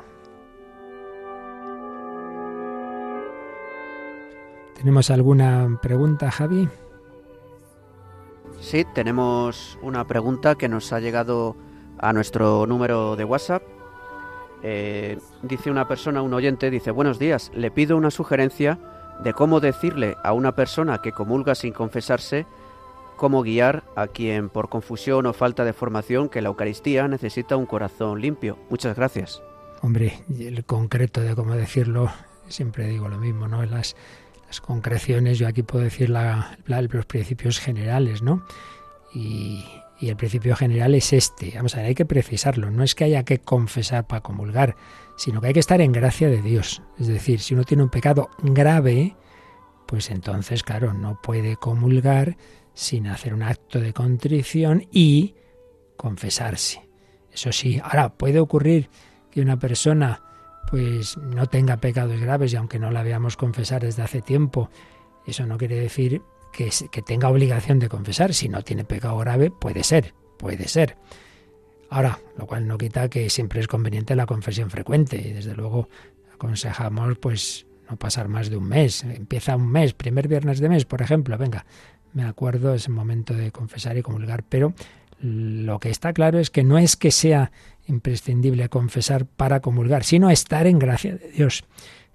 ¿Tenemos 4.75 5.09
alguna 5.11 5.79
pregunta, 5.81 6.31
Javi? 6.31 6.67
Sí, 8.59 8.85
tenemos 8.93 9.79
una 9.81 10.05
pregunta 10.05 10.55
que 10.55 10.67
nos 10.67 10.91
ha 10.91 10.99
llegado 10.99 11.55
a 11.97 12.11
nuestro 12.11 12.67
número 12.67 13.15
de 13.15 13.23
WhatsApp 13.23 13.78
eh, 14.63 15.17
dice 15.41 15.71
una 15.71 15.87
persona, 15.87 16.21
un 16.21 16.33
oyente, 16.33 16.69
dice, 16.69 16.91
buenos 16.91 17.19
días, 17.19 17.51
le 17.53 17.71
pido 17.71 17.97
una 17.97 18.11
sugerencia 18.11 18.77
de 19.23 19.33
cómo 19.33 19.59
decirle 19.59 20.17
a 20.23 20.33
una 20.33 20.55
persona 20.55 21.01
que 21.01 21.11
comulga 21.11 21.55
sin 21.55 21.73
confesarse, 21.73 22.45
cómo 23.17 23.41
guiar 23.41 23.83
a 23.95 24.07
quien 24.07 24.49
por 24.49 24.69
confusión 24.69 25.25
o 25.25 25.33
falta 25.33 25.65
de 25.65 25.73
formación 25.73 26.29
que 26.29 26.41
la 26.41 26.49
Eucaristía 26.49 27.07
necesita 27.07 27.57
un 27.57 27.65
corazón 27.65 28.21
limpio. 28.21 28.57
Muchas 28.69 28.95
gracias. 28.95 29.41
Hombre, 29.81 30.19
el 30.37 30.63
concreto 30.65 31.21
de 31.21 31.35
cómo 31.35 31.55
decirlo, 31.55 32.11
siempre 32.47 32.87
digo 32.87 33.07
lo 33.07 33.17
mismo, 33.17 33.47
¿no? 33.47 33.65
Las, 33.65 33.95
las 34.47 34.61
concreciones, 34.61 35.37
yo 35.37 35.47
aquí 35.47 35.63
puedo 35.63 35.83
decir 35.83 36.09
la, 36.09 36.57
los 36.65 37.05
principios 37.05 37.59
generales, 37.59 38.21
¿no? 38.21 38.43
Y, 39.13 39.65
y 39.99 40.09
el 40.09 40.15
principio 40.15 40.55
general 40.55 40.95
es 40.95 41.13
este. 41.13 41.51
Vamos 41.55 41.75
a 41.75 41.77
ver, 41.77 41.87
hay 41.87 41.95
que 41.95 42.05
precisarlo. 42.05 42.71
No 42.71 42.83
es 42.83 42.95
que 42.95 43.03
haya 43.03 43.23
que 43.23 43.39
confesar 43.39 44.07
para 44.07 44.21
comulgar, 44.21 44.75
sino 45.17 45.41
que 45.41 45.47
hay 45.47 45.53
que 45.53 45.59
estar 45.59 45.81
en 45.81 45.91
gracia 45.91 46.29
de 46.29 46.41
Dios. 46.41 46.81
Es 46.97 47.07
decir, 47.07 47.41
si 47.41 47.53
uno 47.53 47.63
tiene 47.63 47.83
un 47.83 47.89
pecado 47.89 48.29
grave, 48.41 49.15
pues 49.85 50.09
entonces, 50.09 50.63
claro, 50.63 50.93
no 50.93 51.19
puede 51.21 51.57
comulgar 51.57 52.37
sin 52.73 53.07
hacer 53.07 53.33
un 53.33 53.43
acto 53.43 53.81
de 53.81 53.91
contrición 53.91 54.87
y 54.91 55.35
confesarse. 55.97 56.87
Eso 57.31 57.51
sí, 57.51 57.81
ahora 57.83 58.13
puede 58.13 58.39
ocurrir 58.39 58.89
que 59.31 59.41
una 59.41 59.59
persona 59.59 60.23
pues 60.69 61.17
no 61.17 61.47
tenga 61.47 61.77
pecados 61.77 62.19
graves 62.19 62.53
y 62.53 62.55
aunque 62.55 62.79
no 62.79 62.91
la 62.91 63.03
veamos 63.03 63.35
confesar 63.35 63.81
desde 63.81 64.03
hace 64.03 64.21
tiempo, 64.21 64.69
Eso 65.25 65.45
no 65.45 65.57
quiere 65.57 65.75
decir 65.75 66.21
que, 66.51 66.69
que 66.91 67.01
tenga 67.01 67.29
obligación 67.29 67.79
de 67.79 67.89
confesar. 67.89 68.33
Si 68.33 68.49
no 68.49 68.63
tiene 68.63 68.83
pecado 68.83 69.17
grave, 69.17 69.51
puede 69.51 69.83
ser, 69.83 70.13
puede 70.37 70.67
ser. 70.67 70.97
Ahora, 71.89 72.19
lo 72.37 72.45
cual 72.45 72.67
no 72.67 72.77
quita 72.77 73.09
que 73.09 73.29
siempre 73.29 73.59
es 73.59 73.67
conveniente 73.67 74.15
la 74.15 74.25
confesión 74.25 74.69
frecuente 74.69 75.17
y 75.17 75.33
desde 75.33 75.55
luego 75.55 75.89
aconsejamos 76.33 77.17
pues 77.17 77.65
no 77.89 77.97
pasar 77.97 78.27
más 78.27 78.49
de 78.49 78.57
un 78.57 78.67
mes. 78.67 79.03
Empieza 79.03 79.55
un 79.55 79.71
mes, 79.71 79.93
primer 79.93 80.27
viernes 80.27 80.59
de 80.59 80.69
mes, 80.69 80.85
por 80.85 81.01
ejemplo, 81.01 81.37
venga, 81.37 81.65
me 82.13 82.23
acuerdo, 82.23 82.73
es 82.73 82.87
el 82.87 82.93
momento 82.93 83.33
de 83.33 83.51
confesar 83.51 83.97
y 83.97 84.03
comulgar, 84.03 84.43
pero 84.43 84.73
lo 85.19 85.79
que 85.79 85.89
está 85.89 86.13
claro 86.13 86.39
es 86.39 86.49
que 86.49 86.63
no 86.63 86.77
es 86.77 86.95
que 86.95 87.11
sea 87.11 87.51
imprescindible 87.87 88.69
confesar 88.69 89.25
para 89.25 89.59
comulgar, 89.59 90.03
sino 90.03 90.29
estar 90.29 90.67
en 90.67 90.79
gracia 90.79 91.15
de 91.15 91.31
Dios. 91.31 91.65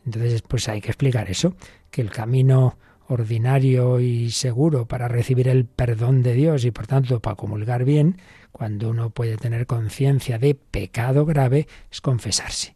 Entonces, 0.07 0.43
pues 0.43 0.69
hay 0.69 0.81
que 0.81 0.89
explicar 0.89 1.31
eso, 1.31 1.55
que 1.91 2.01
el 2.01 2.11
camino 2.11 2.79
ordinario 3.09 4.01
y 4.01 4.31
seguro 4.31 4.87
para 4.87 5.09
recibir 5.09 5.49
el 5.49 5.65
perdón 5.67 6.23
de 6.23 6.35
Dios 6.35 6.65
y 6.65 6.71
por 6.71 6.87
tanto 6.87 7.21
para 7.21 7.37
comulgar 7.37 7.85
bien, 7.85 8.19
cuando 8.53 8.91
uno 8.91 9.11
puede 9.11 9.37
tener 9.37 9.67
conciencia 9.67 10.39
de 10.39 10.55
pecado 10.55 11.27
grave, 11.27 11.67
es 11.91 12.01
confesarse. 12.01 12.75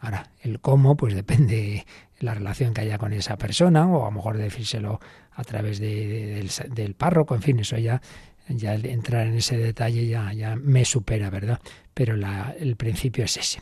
Ahora, 0.00 0.30
el 0.42 0.60
cómo, 0.60 0.96
pues 0.96 1.14
depende 1.14 1.56
de 1.56 1.86
la 2.20 2.34
relación 2.34 2.72
que 2.72 2.82
haya 2.82 2.98
con 2.98 3.12
esa 3.12 3.36
persona, 3.36 3.86
o 3.86 4.02
a 4.02 4.06
lo 4.06 4.12
mejor 4.12 4.38
decírselo 4.38 5.00
a 5.32 5.44
través 5.44 5.78
de, 5.78 6.46
del, 6.70 6.94
párroco, 6.94 7.34
en 7.34 7.42
fin, 7.42 7.60
eso 7.60 7.76
ya, 7.78 8.00
ya 8.48 8.74
entrar 8.74 9.26
en 9.26 9.34
ese 9.34 9.56
detalle 9.56 10.06
ya, 10.06 10.32
ya 10.32 10.56
me 10.56 10.84
supera, 10.84 11.30
¿verdad? 11.30 11.60
Pero 11.94 12.16
la, 12.16 12.54
el 12.58 12.76
principio 12.76 13.24
es 13.24 13.36
ese. 13.36 13.60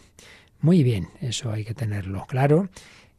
Muy 0.61 0.83
bien, 0.83 1.09
eso 1.21 1.53
hay 1.53 1.65
que 1.65 1.75
tenerlo 1.75 2.27
claro 2.27 2.69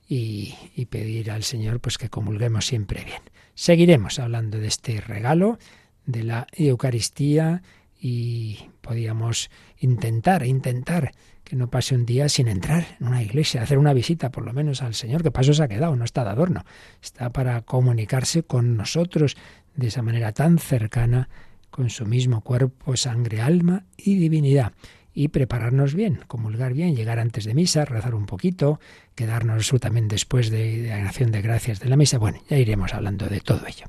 y, 0.07 0.85
pedir 0.89 1.31
al 1.31 1.43
Señor 1.43 1.79
pues 1.79 1.97
que 1.97 2.09
comulguemos 2.09 2.65
siempre 2.65 3.03
bien. 3.03 3.21
Seguiremos 3.55 4.19
hablando 4.19 4.57
de 4.59 4.67
este 4.67 5.01
regalo, 5.01 5.59
de 6.05 6.23
la 6.23 6.47
Eucaristía, 6.53 7.61
y 7.99 8.59
podíamos 8.81 9.49
intentar, 9.79 10.45
intentar 10.45 11.11
que 11.43 11.55
no 11.55 11.69
pase 11.69 11.95
un 11.95 12.05
día 12.05 12.29
sin 12.29 12.47
entrar 12.47 12.97
en 12.99 13.07
una 13.07 13.23
iglesia, 13.23 13.61
hacer 13.61 13.77
una 13.77 13.93
visita 13.93 14.31
por 14.31 14.45
lo 14.45 14.53
menos 14.53 14.81
al 14.81 14.93
Señor, 14.93 15.23
que 15.23 15.31
paso 15.31 15.53
se 15.53 15.63
ha 15.63 15.67
quedado, 15.67 15.95
no 15.95 16.05
está 16.05 16.23
de 16.23 16.29
adorno, 16.29 16.63
está 17.01 17.31
para 17.31 17.61
comunicarse 17.61 18.43
con 18.43 18.77
nosotros 18.77 19.35
de 19.75 19.87
esa 19.87 20.01
manera 20.01 20.31
tan 20.33 20.59
cercana, 20.59 21.29
con 21.69 21.89
su 21.89 22.05
mismo 22.05 22.41
cuerpo, 22.41 22.95
sangre, 22.97 23.41
alma 23.41 23.85
y 23.97 24.15
divinidad. 24.15 24.73
Y 25.13 25.29
prepararnos 25.29 25.95
bien, 25.95 26.19
comulgar 26.27 26.73
bien, 26.73 26.95
llegar 26.95 27.17
antes 27.17 27.45
de 27.45 27.55
misa, 27.55 27.85
rezar 27.85 28.13
un 28.13 28.25
poquito, 28.27 28.79
quedarnos 29.17 29.73
también 29.81 30.07
después 30.07 30.51
de, 30.51 30.83
la 30.87 31.09
acción 31.09 31.31
de 31.31 31.41
gracias 31.41 31.79
de 31.79 31.89
la 31.89 31.97
misa. 31.97 32.19
Bueno, 32.19 32.39
ya 32.49 32.57
iremos 32.57 32.93
hablando 32.93 33.25
de 33.25 33.41
todo 33.41 33.65
ello. 33.67 33.87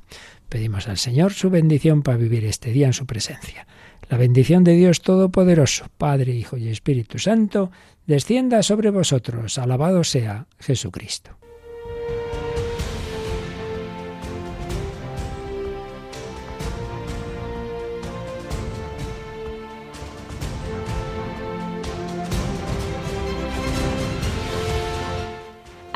Pedimos 0.49 0.87
al 0.87 0.97
Señor 0.97 1.33
su 1.33 1.51
bendición 1.51 2.01
para 2.01 2.17
vivir 2.17 2.43
este 2.45 2.71
día 2.71 2.87
en 2.87 2.93
su 2.93 3.05
presencia. 3.05 3.67
La 4.09 4.17
bendición 4.17 4.63
de 4.63 4.73
Dios 4.73 5.01
Todopoderoso, 5.01 5.85
Padre, 5.99 6.33
Hijo 6.33 6.57
y 6.57 6.69
Espíritu 6.69 7.19
Santo, 7.19 7.71
descienda 8.07 8.63
sobre 8.63 8.89
vosotros. 8.89 9.59
Alabado 9.59 10.03
sea 10.03 10.47
Jesucristo. 10.59 11.38